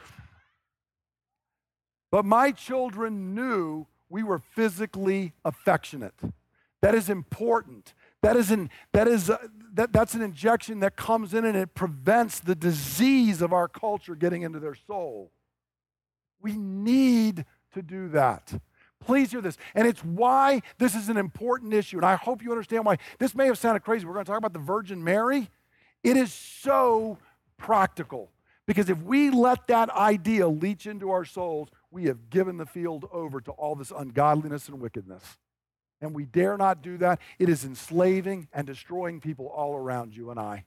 But 2.11 2.23
my 2.23 2.51
children 2.51 3.35
knew 3.35 3.87
we 4.09 4.23
were 4.23 4.39
physically 4.39 5.33
affectionate. 5.43 6.13
That 6.81 6.95
is 6.95 7.09
important. 7.09 7.93
That 8.27 8.35
is, 8.35 8.51
an, 8.51 8.69
that 8.91 9.07
is 9.07 9.29
uh, 9.29 9.37
that, 9.75 9.93
that's 9.93 10.13
an 10.13 10.21
injection 10.21 10.81
that 10.81 10.97
comes 10.97 11.33
in 11.33 11.45
and 11.45 11.55
it 11.55 11.73
prevents 11.73 12.41
the 12.41 12.55
disease 12.55 13.41
of 13.41 13.53
our 13.53 13.69
culture 13.69 14.15
getting 14.15 14.41
into 14.41 14.59
their 14.59 14.75
soul. 14.75 15.31
We 16.41 16.57
need 16.57 17.45
to 17.73 17.81
do 17.81 18.09
that. 18.09 18.53
Please 18.99 19.31
hear 19.31 19.39
this. 19.39 19.57
And 19.75 19.87
it's 19.87 20.03
why 20.03 20.61
this 20.77 20.93
is 20.93 21.07
an 21.07 21.15
important 21.15 21.73
issue. 21.73 21.95
And 21.95 22.05
I 22.05 22.15
hope 22.15 22.43
you 22.43 22.51
understand 22.51 22.83
why. 22.83 22.97
This 23.17 23.33
may 23.33 23.45
have 23.45 23.57
sounded 23.57 23.79
crazy. 23.79 24.05
We're 24.05 24.15
going 24.15 24.25
to 24.25 24.29
talk 24.29 24.39
about 24.39 24.51
the 24.51 24.59
Virgin 24.59 25.01
Mary. 25.01 25.49
It 26.03 26.17
is 26.17 26.33
so 26.33 27.19
practical. 27.55 28.29
Because 28.65 28.89
if 28.89 29.01
we 29.03 29.29
let 29.29 29.67
that 29.67 29.89
idea 29.91 30.49
leach 30.49 30.85
into 30.85 31.11
our 31.11 31.23
souls, 31.23 31.69
we 31.91 32.07
have 32.07 32.29
given 32.29 32.57
the 32.57 32.65
field 32.65 33.05
over 33.09 33.39
to 33.39 33.51
all 33.51 33.75
this 33.75 33.93
ungodliness 33.97 34.67
and 34.67 34.81
wickedness. 34.81 35.37
And 36.01 36.13
we 36.13 36.25
dare 36.25 36.57
not 36.57 36.81
do 36.81 36.97
that. 36.99 37.19
It 37.39 37.49
is 37.49 37.65
enslaving 37.65 38.47
and 38.53 38.67
destroying 38.67 39.19
people 39.19 39.47
all 39.47 39.75
around 39.75 40.15
you 40.15 40.29
and 40.29 40.39
I. 40.39 40.65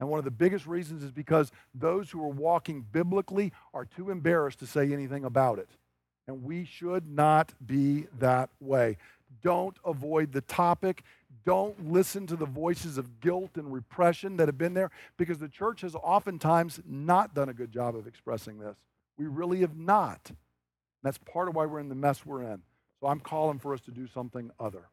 And 0.00 0.08
one 0.08 0.18
of 0.18 0.24
the 0.24 0.30
biggest 0.30 0.66
reasons 0.66 1.04
is 1.04 1.12
because 1.12 1.52
those 1.74 2.10
who 2.10 2.22
are 2.24 2.28
walking 2.28 2.84
biblically 2.90 3.52
are 3.72 3.84
too 3.84 4.10
embarrassed 4.10 4.58
to 4.60 4.66
say 4.66 4.92
anything 4.92 5.24
about 5.24 5.58
it. 5.58 5.68
And 6.26 6.42
we 6.42 6.64
should 6.64 7.08
not 7.08 7.52
be 7.64 8.06
that 8.18 8.50
way. 8.60 8.96
Don't 9.42 9.76
avoid 9.84 10.32
the 10.32 10.40
topic. 10.40 11.04
Don't 11.44 11.90
listen 11.90 12.26
to 12.26 12.36
the 12.36 12.46
voices 12.46 12.98
of 12.98 13.20
guilt 13.20 13.50
and 13.56 13.72
repression 13.72 14.36
that 14.38 14.48
have 14.48 14.58
been 14.58 14.74
there 14.74 14.90
because 15.16 15.38
the 15.38 15.48
church 15.48 15.82
has 15.82 15.94
oftentimes 15.94 16.80
not 16.86 17.34
done 17.34 17.48
a 17.48 17.54
good 17.54 17.72
job 17.72 17.96
of 17.96 18.06
expressing 18.06 18.58
this. 18.58 18.76
We 19.18 19.26
really 19.26 19.60
have 19.60 19.76
not. 19.76 20.32
That's 21.02 21.18
part 21.18 21.48
of 21.48 21.54
why 21.54 21.66
we're 21.66 21.80
in 21.80 21.88
the 21.88 21.94
mess 21.94 22.24
we're 22.24 22.42
in. 22.42 22.62
So 23.02 23.08
I'm 23.08 23.18
calling 23.18 23.58
for 23.58 23.74
us 23.74 23.80
to 23.80 23.90
do 23.90 24.06
something 24.06 24.52
other. 24.60 24.88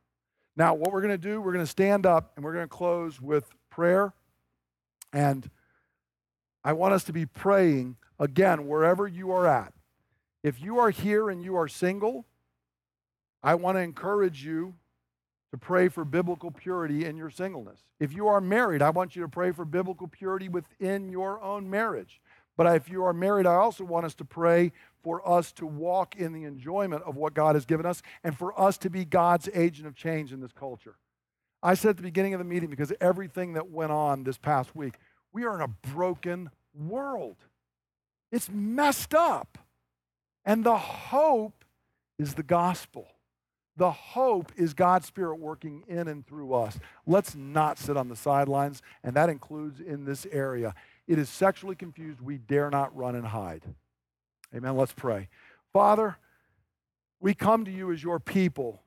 Now, 0.58 0.74
what 0.74 0.92
we're 0.92 1.02
going 1.02 1.14
to 1.14 1.18
do, 1.18 1.40
we're 1.40 1.54
going 1.54 1.64
to 1.64 1.70
stand 1.70 2.08
up 2.08 2.32
and 2.36 2.44
we're 2.44 2.54
going 2.54 2.66
to 2.66 2.68
close 2.68 3.22
with 3.22 3.46
prayer. 3.70 4.14
And 5.14 5.48
I 6.64 6.74
want 6.74 6.96
us 6.96 7.04
to 7.04 7.14
be 7.14 7.28
praying 7.28 7.98
again, 8.18 8.66
wherever 8.66 9.08
you 9.08 9.32
are 9.32 9.46
at. 9.46 9.74
If 10.42 10.60
you 10.60 10.80
are 10.80 10.90
here 10.90 11.30
and 11.30 11.44
you 11.44 11.56
are 11.56 11.68
single, 11.68 12.26
I 13.44 13.54
want 13.54 13.78
to 13.78 13.82
encourage 13.82 14.44
you 14.44 14.74
to 15.52 15.58
pray 15.60 15.88
for 15.88 16.04
biblical 16.04 16.50
purity 16.50 17.06
in 17.06 17.16
your 17.16 17.30
singleness. 17.30 17.80
If 18.00 18.12
you 18.12 18.28
are 18.28 18.42
married, 18.42 18.82
I 18.82 18.90
want 18.90 19.16
you 19.16 19.22
to 19.22 19.30
pray 19.30 19.52
for 19.52 19.66
biblical 19.66 20.08
purity 20.08 20.50
within 20.50 21.10
your 21.10 21.40
own 21.44 21.70
marriage. 21.70 22.20
But 22.58 22.76
if 22.76 22.90
you 22.90 23.04
are 23.04 23.14
married, 23.14 23.46
I 23.46 23.54
also 23.54 23.84
want 23.84 24.08
us 24.08 24.16
to 24.16 24.26
pray 24.26 24.72
for 25.04 25.28
us 25.28 25.52
to 25.54 25.66
walk 25.66 26.16
in 26.16 26.34
the 26.34 26.44
enjoyment 26.44 27.04
of 27.04 27.16
what 27.16 27.34
God 27.34 27.56
has 27.56 27.66
given 27.66 27.86
us 27.86 28.02
and 28.24 28.38
for 28.38 28.60
us 28.60 28.78
to 28.80 28.90
be 28.90 29.06
God's 29.06 29.50
agent 29.54 29.88
of 29.88 29.96
change 29.96 30.34
in 30.34 30.42
this 30.42 30.52
culture. 30.52 30.96
I 31.62 31.74
said 31.74 31.90
at 31.92 31.98
the 31.98 32.04
beginning 32.04 32.34
of 32.34 32.40
the 32.40 32.46
meeting, 32.46 32.70
because 32.70 32.94
everything 33.02 33.54
that 33.54 33.70
went 33.70 33.92
on 33.92 34.24
this 34.24 34.38
past 34.38 34.76
week, 34.76 34.96
we 35.34 35.44
are 35.46 35.56
in 35.56 35.62
a 35.62 35.68
broken 35.94 36.50
world. 36.74 37.38
It's 38.32 38.50
messed 38.50 39.14
up. 39.14 39.58
And 40.46 40.64
the 40.64 40.78
hope 40.78 41.66
is 42.18 42.34
the 42.34 42.44
gospel. 42.44 43.08
The 43.78 43.92
hope 43.92 44.52
is 44.58 44.74
God's 44.74 45.06
Spirit 45.06 45.40
working 45.40 45.84
in 45.88 46.08
and 46.08 46.26
through 46.26 46.54
us. 46.54 46.78
Let's 47.06 47.36
not 47.36 47.78
sit 47.78 47.96
on 47.96 48.10
the 48.10 48.16
sidelines, 48.16 48.82
and 49.04 49.16
that 49.16 49.30
includes 49.30 49.80
in 49.80 50.04
this 50.06 50.28
area. 50.32 50.76
It 51.08 51.18
is 51.18 51.30
sexually 51.30 51.76
confused. 51.76 52.20
We 52.20 52.38
dare 52.38 52.70
not 52.70 52.96
run 52.96 53.16
and 53.16 53.28
hide. 53.28 53.64
Amen. 54.56 54.76
Let's 54.76 54.94
pray. 54.94 55.30
Father, 55.72 56.18
we 57.20 57.34
come 57.34 57.66
to 57.66 57.72
you 57.72 57.92
as 57.92 58.02
your 58.02 58.20
people. 58.20 58.82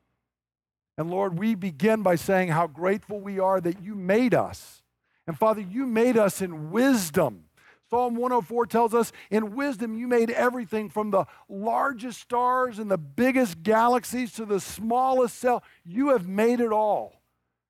And 0.99 1.11
Lord, 1.11 1.39
we 1.39 1.55
begin 1.55 2.03
by 2.03 2.17
saying 2.17 2.49
how 2.49 2.67
grateful 2.67 3.21
we 3.21 3.39
are 3.39 3.61
that 3.61 3.83
you 3.83 3.95
made 3.95 4.35
us. 4.35 4.83
And 5.27 5.39
Father, 5.39 5.61
you 5.61 5.87
made 5.87 6.17
us 6.17 6.43
in 6.43 6.71
wisdom. 6.71 7.45
Psalm 7.89 8.15
104 8.15 8.67
tells 8.67 8.95
us, 8.95 9.13
In 9.31 9.55
wisdom, 9.55 9.97
you 9.97 10.09
made 10.09 10.31
everything 10.31 10.89
from 10.89 11.11
the 11.11 11.27
largest 11.49 12.21
stars 12.21 12.79
and 12.79 12.91
the 12.91 12.99
biggest 12.99 13.63
galaxies 13.63 14.33
to 14.33 14.47
the 14.47 14.61
smallest 14.61 15.39
cell. 15.39 15.63
You 15.85 16.09
have 16.09 16.27
made 16.27 16.61
it 16.61 16.73
all. 16.73 17.23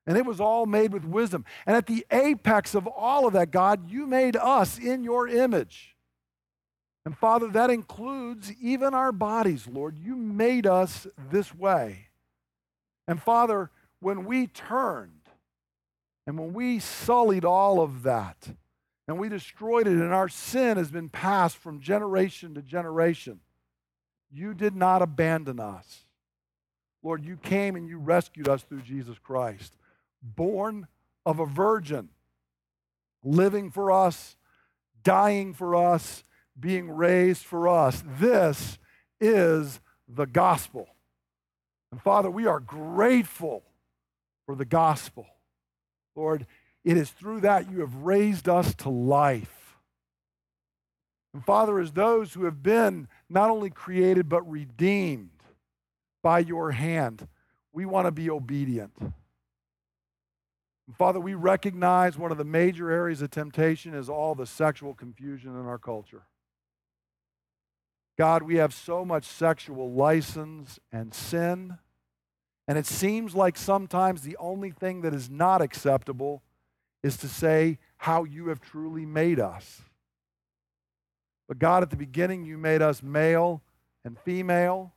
And 0.06 0.16
it 0.16 0.24
was 0.26 0.40
all 0.40 0.66
made 0.66 0.92
with 0.92 1.04
wisdom. 1.04 1.44
And 1.66 1.76
at 1.76 1.86
the 1.86 2.06
apex 2.10 2.74
of 2.74 2.86
all 2.86 3.26
of 3.26 3.34
that, 3.34 3.50
God, 3.50 3.90
you 3.90 4.06
made 4.06 4.36
us 4.36 4.78
in 4.78 5.04
your 5.04 5.28
image. 5.28 5.91
And 7.04 7.16
Father, 7.16 7.48
that 7.48 7.70
includes 7.70 8.52
even 8.60 8.94
our 8.94 9.12
bodies, 9.12 9.66
Lord. 9.66 9.96
You 9.98 10.14
made 10.14 10.66
us 10.66 11.06
this 11.30 11.54
way. 11.54 12.08
And 13.08 13.20
Father, 13.20 13.70
when 14.00 14.24
we 14.24 14.46
turned 14.46 15.28
and 16.26 16.38
when 16.38 16.52
we 16.52 16.78
sullied 16.78 17.44
all 17.44 17.80
of 17.80 18.04
that 18.04 18.48
and 19.08 19.18
we 19.18 19.28
destroyed 19.28 19.88
it, 19.88 19.94
and 19.94 20.14
our 20.14 20.28
sin 20.28 20.76
has 20.76 20.90
been 20.90 21.08
passed 21.08 21.56
from 21.56 21.80
generation 21.80 22.54
to 22.54 22.62
generation, 22.62 23.40
you 24.30 24.54
did 24.54 24.76
not 24.76 25.02
abandon 25.02 25.58
us. 25.58 26.04
Lord, 27.02 27.24
you 27.24 27.36
came 27.36 27.74
and 27.74 27.88
you 27.88 27.98
rescued 27.98 28.48
us 28.48 28.62
through 28.62 28.82
Jesus 28.82 29.18
Christ 29.18 29.76
born 30.22 30.86
of 31.26 31.40
a 31.40 31.46
virgin, 31.46 32.08
living 33.24 33.70
for 33.70 33.90
us, 33.90 34.36
dying 35.02 35.52
for 35.52 35.74
us, 35.74 36.22
being 36.58 36.90
raised 36.90 37.44
for 37.44 37.68
us. 37.68 38.02
This 38.18 38.78
is 39.20 39.80
the 40.08 40.26
gospel. 40.26 40.88
And 41.90 42.00
Father, 42.00 42.30
we 42.30 42.46
are 42.46 42.60
grateful 42.60 43.62
for 44.46 44.54
the 44.54 44.64
gospel. 44.64 45.26
Lord, 46.16 46.46
it 46.84 46.96
is 46.96 47.10
through 47.10 47.40
that 47.40 47.70
you 47.70 47.80
have 47.80 47.94
raised 47.96 48.48
us 48.48 48.74
to 48.76 48.88
life. 48.88 49.76
And 51.34 51.44
Father, 51.44 51.78
as 51.78 51.92
those 51.92 52.34
who 52.34 52.44
have 52.44 52.62
been 52.62 53.08
not 53.28 53.50
only 53.50 53.70
created 53.70 54.28
but 54.28 54.48
redeemed 54.50 55.30
by 56.22 56.40
your 56.40 56.72
hand, 56.72 57.26
we 57.72 57.86
want 57.86 58.06
to 58.06 58.10
be 58.10 58.28
obedient. 58.28 58.92
And 59.00 60.96
Father, 60.98 61.20
we 61.20 61.34
recognize 61.34 62.18
one 62.18 62.32
of 62.32 62.38
the 62.38 62.44
major 62.44 62.90
areas 62.90 63.22
of 63.22 63.30
temptation 63.30 63.94
is 63.94 64.08
all 64.08 64.34
the 64.34 64.46
sexual 64.46 64.92
confusion 64.92 65.58
in 65.58 65.66
our 65.66 65.78
culture. 65.78 66.22
God, 68.18 68.42
we 68.42 68.56
have 68.56 68.74
so 68.74 69.04
much 69.04 69.24
sexual 69.24 69.92
license 69.92 70.78
and 70.92 71.14
sin, 71.14 71.78
and 72.68 72.78
it 72.78 72.86
seems 72.86 73.34
like 73.34 73.56
sometimes 73.56 74.22
the 74.22 74.36
only 74.36 74.70
thing 74.70 75.00
that 75.02 75.14
is 75.14 75.30
not 75.30 75.62
acceptable 75.62 76.42
is 77.02 77.16
to 77.18 77.28
say 77.28 77.78
how 77.96 78.24
you 78.24 78.48
have 78.48 78.60
truly 78.60 79.06
made 79.06 79.40
us. 79.40 79.82
But 81.48 81.58
God, 81.58 81.82
at 81.82 81.90
the 81.90 81.96
beginning, 81.96 82.44
you 82.44 82.56
made 82.56 82.82
us 82.82 83.02
male 83.02 83.62
and 84.04 84.18
female. 84.18 84.92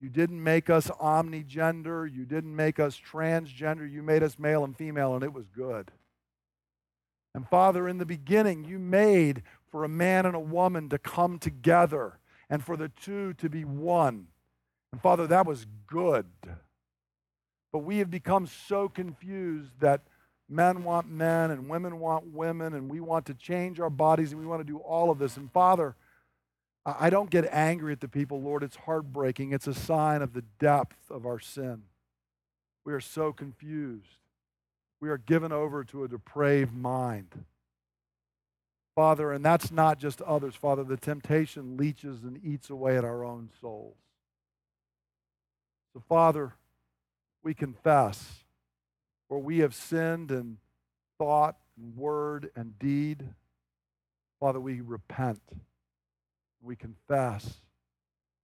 You 0.00 0.10
didn't 0.10 0.42
make 0.42 0.68
us 0.68 0.88
omnigender. 0.88 2.12
You 2.12 2.24
didn't 2.24 2.54
make 2.54 2.78
us 2.78 3.00
transgender. 3.00 3.90
You 3.90 4.02
made 4.02 4.22
us 4.22 4.38
male 4.38 4.64
and 4.64 4.76
female, 4.76 5.14
and 5.14 5.24
it 5.24 5.32
was 5.32 5.46
good. 5.48 5.90
And 7.34 7.48
Father, 7.48 7.88
in 7.88 7.98
the 7.98 8.06
beginning, 8.06 8.64
you 8.64 8.78
made 8.78 9.42
for 9.70 9.84
a 9.84 9.88
man 9.88 10.26
and 10.26 10.34
a 10.34 10.40
woman 10.40 10.88
to 10.90 10.98
come 10.98 11.38
together 11.38 12.18
and 12.52 12.62
for 12.62 12.76
the 12.76 12.90
two 12.90 13.32
to 13.32 13.48
be 13.48 13.64
one. 13.64 14.26
And 14.92 15.00
Father, 15.00 15.26
that 15.28 15.46
was 15.46 15.66
good. 15.86 16.26
But 17.72 17.78
we 17.78 17.96
have 17.96 18.10
become 18.10 18.46
so 18.46 18.90
confused 18.90 19.70
that 19.80 20.02
men 20.50 20.84
want 20.84 21.08
men 21.08 21.50
and 21.50 21.66
women 21.66 21.98
want 21.98 22.26
women, 22.26 22.74
and 22.74 22.90
we 22.90 23.00
want 23.00 23.24
to 23.26 23.34
change 23.34 23.80
our 23.80 23.88
bodies 23.88 24.32
and 24.32 24.40
we 24.40 24.46
want 24.46 24.60
to 24.60 24.70
do 24.70 24.76
all 24.76 25.10
of 25.10 25.18
this. 25.18 25.38
And 25.38 25.50
Father, 25.50 25.96
I 26.84 27.08
don't 27.08 27.30
get 27.30 27.48
angry 27.50 27.90
at 27.90 28.00
the 28.00 28.08
people, 28.08 28.42
Lord. 28.42 28.62
It's 28.62 28.76
heartbreaking. 28.76 29.52
It's 29.52 29.66
a 29.66 29.72
sign 29.72 30.20
of 30.20 30.34
the 30.34 30.44
depth 30.60 31.10
of 31.10 31.24
our 31.24 31.40
sin. 31.40 31.84
We 32.84 32.92
are 32.92 33.00
so 33.00 33.32
confused. 33.32 34.18
We 35.00 35.08
are 35.08 35.16
given 35.16 35.52
over 35.52 35.84
to 35.84 36.04
a 36.04 36.08
depraved 36.08 36.74
mind. 36.74 37.46
Father, 38.94 39.32
and 39.32 39.44
that's 39.44 39.70
not 39.70 39.98
just 39.98 40.20
others, 40.22 40.54
Father. 40.54 40.84
The 40.84 40.96
temptation 40.96 41.76
leeches 41.76 42.22
and 42.22 42.38
eats 42.44 42.68
away 42.68 42.96
at 42.96 43.04
our 43.04 43.24
own 43.24 43.50
souls. 43.60 43.96
So, 45.94 46.02
Father, 46.08 46.54
we 47.42 47.54
confess 47.54 48.44
where 49.28 49.40
we 49.40 49.58
have 49.58 49.74
sinned 49.74 50.30
in 50.30 50.58
thought 51.18 51.56
and 51.76 51.96
word 51.96 52.50
and 52.54 52.78
deed. 52.78 53.24
Father, 54.40 54.60
we 54.60 54.80
repent 54.80 55.40
we 56.62 56.76
confess. 56.76 57.60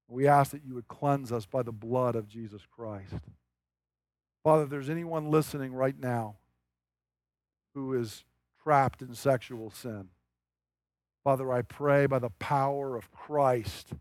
We 0.09 0.27
ask 0.27 0.51
that 0.51 0.65
you 0.65 0.75
would 0.75 0.89
cleanse 0.89 1.33
us 1.33 1.47
by 1.47 1.63
the 1.63 1.73
blood 1.73 2.17
of 2.17 2.29
Jesus 2.29 2.63
Christ. 2.71 3.15
Father, 4.43 4.65
if 4.65 4.71
there's 4.71 4.91
anyone 4.91 5.31
listening 5.31 5.73
right 5.73 5.99
now 5.99 6.37
who 7.75 7.95
is 7.95 8.25
trapped 8.63 9.03
in 9.03 9.15
sexual 9.15 9.71
sin. 9.71 10.09
Father, 11.29 11.53
I 11.53 11.61
pray 11.61 12.07
by 12.07 12.21
the 12.21 12.31
power 12.31 12.97
of 12.97 13.13
Christ, 13.13 13.93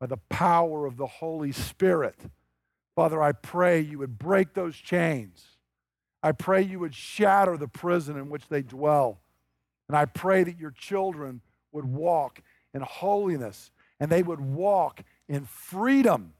by 0.00 0.06
the 0.06 0.16
power 0.16 0.86
of 0.86 0.96
the 0.96 1.06
Holy 1.06 1.52
Spirit, 1.52 2.16
Father, 2.94 3.22
I 3.22 3.32
pray 3.32 3.78
you 3.78 3.98
would 3.98 4.18
break 4.18 4.54
those 4.54 4.74
chains. 4.74 5.58
I 6.22 6.32
pray 6.32 6.62
you 6.62 6.78
would 6.78 6.94
shatter 6.94 7.58
the 7.58 7.68
prison 7.68 8.16
in 8.16 8.30
which 8.30 8.48
they 8.48 8.62
dwell. 8.62 9.20
And 9.86 9.98
I 9.98 10.06
pray 10.06 10.44
that 10.44 10.58
your 10.58 10.70
children 10.70 11.42
would 11.72 11.84
walk 11.84 12.40
in 12.72 12.80
holiness 12.80 13.70
and 14.00 14.10
they 14.10 14.22
would 14.22 14.40
walk 14.40 15.02
in 15.28 15.44
freedom 15.44 16.32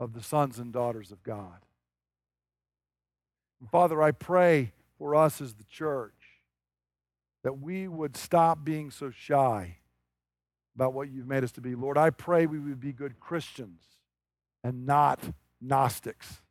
of 0.00 0.14
the 0.14 0.22
sons 0.22 0.58
and 0.58 0.72
daughters 0.72 1.12
of 1.12 1.22
God. 1.22 1.64
And 3.60 3.70
Father, 3.70 4.02
I 4.02 4.10
pray 4.10 4.72
for 4.98 5.14
us 5.14 5.40
as 5.40 5.54
the 5.54 5.64
church 5.70 6.15
that 7.46 7.60
we 7.60 7.86
would 7.86 8.16
stop 8.16 8.64
being 8.64 8.90
so 8.90 9.08
shy 9.08 9.76
about 10.74 10.92
what 10.92 11.08
you've 11.08 11.28
made 11.28 11.44
us 11.44 11.52
to 11.52 11.60
be. 11.60 11.76
Lord, 11.76 11.96
I 11.96 12.10
pray 12.10 12.44
we 12.44 12.58
would 12.58 12.80
be 12.80 12.92
good 12.92 13.20
Christians 13.20 13.82
and 14.64 14.84
not 14.84 15.20
Gnostics, 15.60 16.42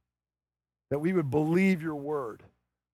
that 0.89 0.99
we 0.99 1.11
would 1.11 1.29
believe 1.29 1.81
your 1.81 1.97
word, 1.97 2.43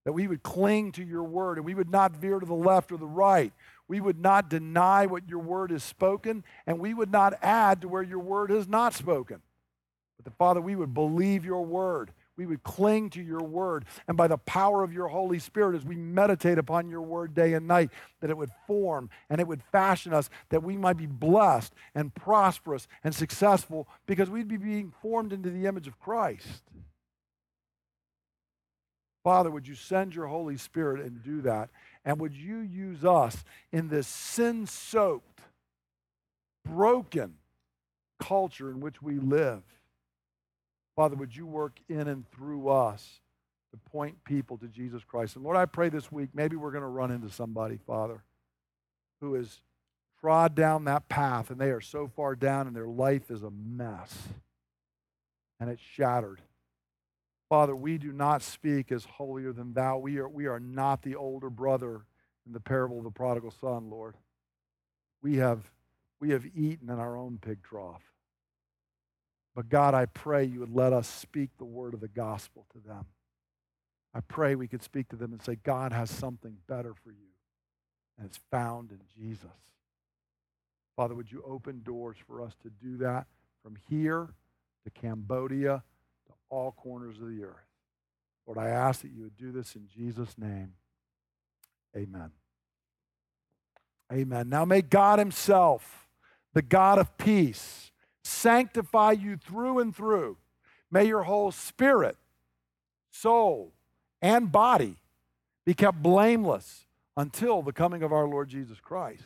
that 0.05 0.13
we 0.13 0.27
would 0.27 0.41
cling 0.41 0.91
to 0.93 1.03
your 1.03 1.21
word, 1.21 1.59
and 1.59 1.65
we 1.65 1.75
would 1.75 1.91
not 1.91 2.17
veer 2.17 2.39
to 2.39 2.45
the 2.47 2.55
left 2.55 2.91
or 2.91 2.97
the 2.97 3.05
right. 3.05 3.53
We 3.87 4.01
would 4.01 4.19
not 4.19 4.49
deny 4.49 5.05
what 5.05 5.29
your 5.29 5.37
word 5.37 5.69
has 5.69 5.83
spoken, 5.83 6.43
and 6.65 6.79
we 6.79 6.95
would 6.95 7.11
not 7.11 7.35
add 7.43 7.81
to 7.81 7.87
where 7.87 8.01
your 8.01 8.17
word 8.17 8.49
has 8.49 8.67
not 8.67 8.95
spoken. 8.95 9.43
But 10.17 10.25
the 10.25 10.35
Father, 10.37 10.59
we 10.59 10.75
would 10.75 10.95
believe 10.95 11.45
your 11.45 11.63
word 11.63 12.13
we 12.37 12.45
would 12.45 12.63
cling 12.63 13.09
to 13.11 13.21
your 13.21 13.43
word. 13.43 13.85
And 14.07 14.17
by 14.17 14.27
the 14.27 14.37
power 14.37 14.83
of 14.83 14.93
your 14.93 15.07
Holy 15.07 15.39
Spirit, 15.39 15.75
as 15.75 15.85
we 15.85 15.95
meditate 15.95 16.57
upon 16.57 16.89
your 16.89 17.01
word 17.01 17.33
day 17.33 17.53
and 17.53 17.67
night, 17.67 17.89
that 18.19 18.29
it 18.29 18.37
would 18.37 18.51
form 18.67 19.09
and 19.29 19.41
it 19.41 19.47
would 19.47 19.63
fashion 19.71 20.13
us, 20.13 20.29
that 20.49 20.63
we 20.63 20.77
might 20.77 20.97
be 20.97 21.05
blessed 21.05 21.73
and 21.93 22.13
prosperous 22.13 22.87
and 23.03 23.13
successful 23.13 23.87
because 24.05 24.29
we'd 24.29 24.47
be 24.47 24.57
being 24.57 24.93
formed 25.01 25.33
into 25.33 25.49
the 25.49 25.65
image 25.65 25.87
of 25.87 25.99
Christ. 25.99 26.63
Father, 29.23 29.51
would 29.51 29.67
you 29.67 29.75
send 29.75 30.15
your 30.15 30.27
Holy 30.27 30.57
Spirit 30.57 31.05
and 31.05 31.23
do 31.23 31.41
that? 31.41 31.69
And 32.03 32.19
would 32.19 32.33
you 32.33 32.57
use 32.57 33.05
us 33.05 33.43
in 33.71 33.89
this 33.89 34.07
sin 34.07 34.65
soaked, 34.65 35.41
broken 36.65 37.35
culture 38.19 38.71
in 38.71 38.79
which 38.79 39.01
we 39.01 39.19
live? 39.19 39.61
Father, 40.95 41.15
would 41.15 41.35
you 41.35 41.45
work 41.45 41.79
in 41.89 42.07
and 42.07 42.29
through 42.31 42.69
us 42.69 43.19
to 43.71 43.91
point 43.91 44.23
people 44.23 44.57
to 44.57 44.67
Jesus 44.67 45.03
Christ? 45.03 45.35
And 45.35 45.43
Lord, 45.43 45.57
I 45.57 45.65
pray 45.65 45.89
this 45.89 46.11
week, 46.11 46.29
maybe 46.33 46.55
we're 46.55 46.71
going 46.71 46.81
to 46.81 46.87
run 46.87 47.11
into 47.11 47.29
somebody, 47.29 47.77
Father, 47.87 48.23
who 49.21 49.35
has 49.35 49.61
trod 50.19 50.53
down 50.53 50.85
that 50.85 51.09
path 51.09 51.49
and 51.49 51.59
they 51.59 51.71
are 51.71 51.81
so 51.81 52.07
far 52.07 52.35
down 52.35 52.67
and 52.67 52.75
their 52.75 52.87
life 52.87 53.31
is 53.31 53.43
a 53.43 53.49
mess 53.49 54.15
and 55.59 55.69
it's 55.69 55.81
shattered. 55.81 56.41
Father, 57.49 57.75
we 57.75 57.97
do 57.97 58.11
not 58.11 58.41
speak 58.41 58.91
as 58.91 59.03
holier 59.03 59.51
than 59.51 59.73
thou. 59.73 59.97
We 59.97 60.19
are, 60.19 60.29
we 60.29 60.45
are 60.45 60.59
not 60.59 61.01
the 61.01 61.15
older 61.15 61.49
brother 61.49 62.01
in 62.45 62.53
the 62.53 62.59
parable 62.59 62.99
of 62.99 63.03
the 63.03 63.11
prodigal 63.11 63.51
son, 63.51 63.89
Lord. 63.89 64.15
We 65.21 65.37
have, 65.37 65.69
we 66.19 66.29
have 66.31 66.45
eaten 66.55 66.89
in 66.89 66.99
our 66.99 67.17
own 67.17 67.39
pig 67.41 67.61
trough. 67.63 68.10
But 69.55 69.69
God, 69.69 69.93
I 69.93 70.05
pray 70.05 70.45
you 70.45 70.61
would 70.61 70.73
let 70.73 70.93
us 70.93 71.07
speak 71.07 71.49
the 71.57 71.65
word 71.65 71.93
of 71.93 71.99
the 71.99 72.07
gospel 72.07 72.65
to 72.73 72.79
them. 72.79 73.05
I 74.13 74.21
pray 74.21 74.55
we 74.55 74.67
could 74.67 74.83
speak 74.83 75.09
to 75.09 75.15
them 75.15 75.31
and 75.31 75.41
say, 75.41 75.57
God 75.63 75.93
has 75.93 76.09
something 76.09 76.57
better 76.67 76.93
for 76.93 77.11
you, 77.11 77.29
and 78.17 78.27
it's 78.27 78.39
found 78.49 78.91
in 78.91 78.99
Jesus. 79.15 79.49
Father, 80.95 81.15
would 81.15 81.31
you 81.31 81.43
open 81.47 81.81
doors 81.83 82.17
for 82.27 82.41
us 82.41 82.53
to 82.63 82.69
do 82.69 82.97
that 82.97 83.27
from 83.63 83.77
here 83.89 84.29
to 84.83 84.91
Cambodia 84.91 85.83
to 86.27 86.33
all 86.49 86.71
corners 86.73 87.17
of 87.19 87.27
the 87.27 87.43
earth? 87.43 87.67
Lord, 88.45 88.57
I 88.57 88.69
ask 88.69 89.01
that 89.01 89.11
you 89.11 89.23
would 89.23 89.37
do 89.37 89.51
this 89.51 89.75
in 89.75 89.87
Jesus' 89.87 90.37
name. 90.37 90.73
Amen. 91.95 92.31
Amen. 94.11 94.49
Now 94.49 94.65
may 94.65 94.81
God 94.81 95.19
Himself, 95.19 96.07
the 96.53 96.61
God 96.61 96.99
of 96.99 97.17
peace, 97.17 97.90
sanctify 98.23 99.13
you 99.13 99.37
through 99.37 99.79
and 99.79 99.95
through. 99.95 100.37
May 100.89 101.05
your 101.05 101.23
whole 101.23 101.51
spirit, 101.51 102.17
soul, 103.09 103.73
and 104.21 104.51
body 104.51 104.97
be 105.65 105.73
kept 105.73 106.01
blameless 106.01 106.85
until 107.15 107.61
the 107.61 107.73
coming 107.73 108.03
of 108.03 108.11
our 108.11 108.27
Lord 108.27 108.49
Jesus 108.49 108.79
Christ. 108.79 109.23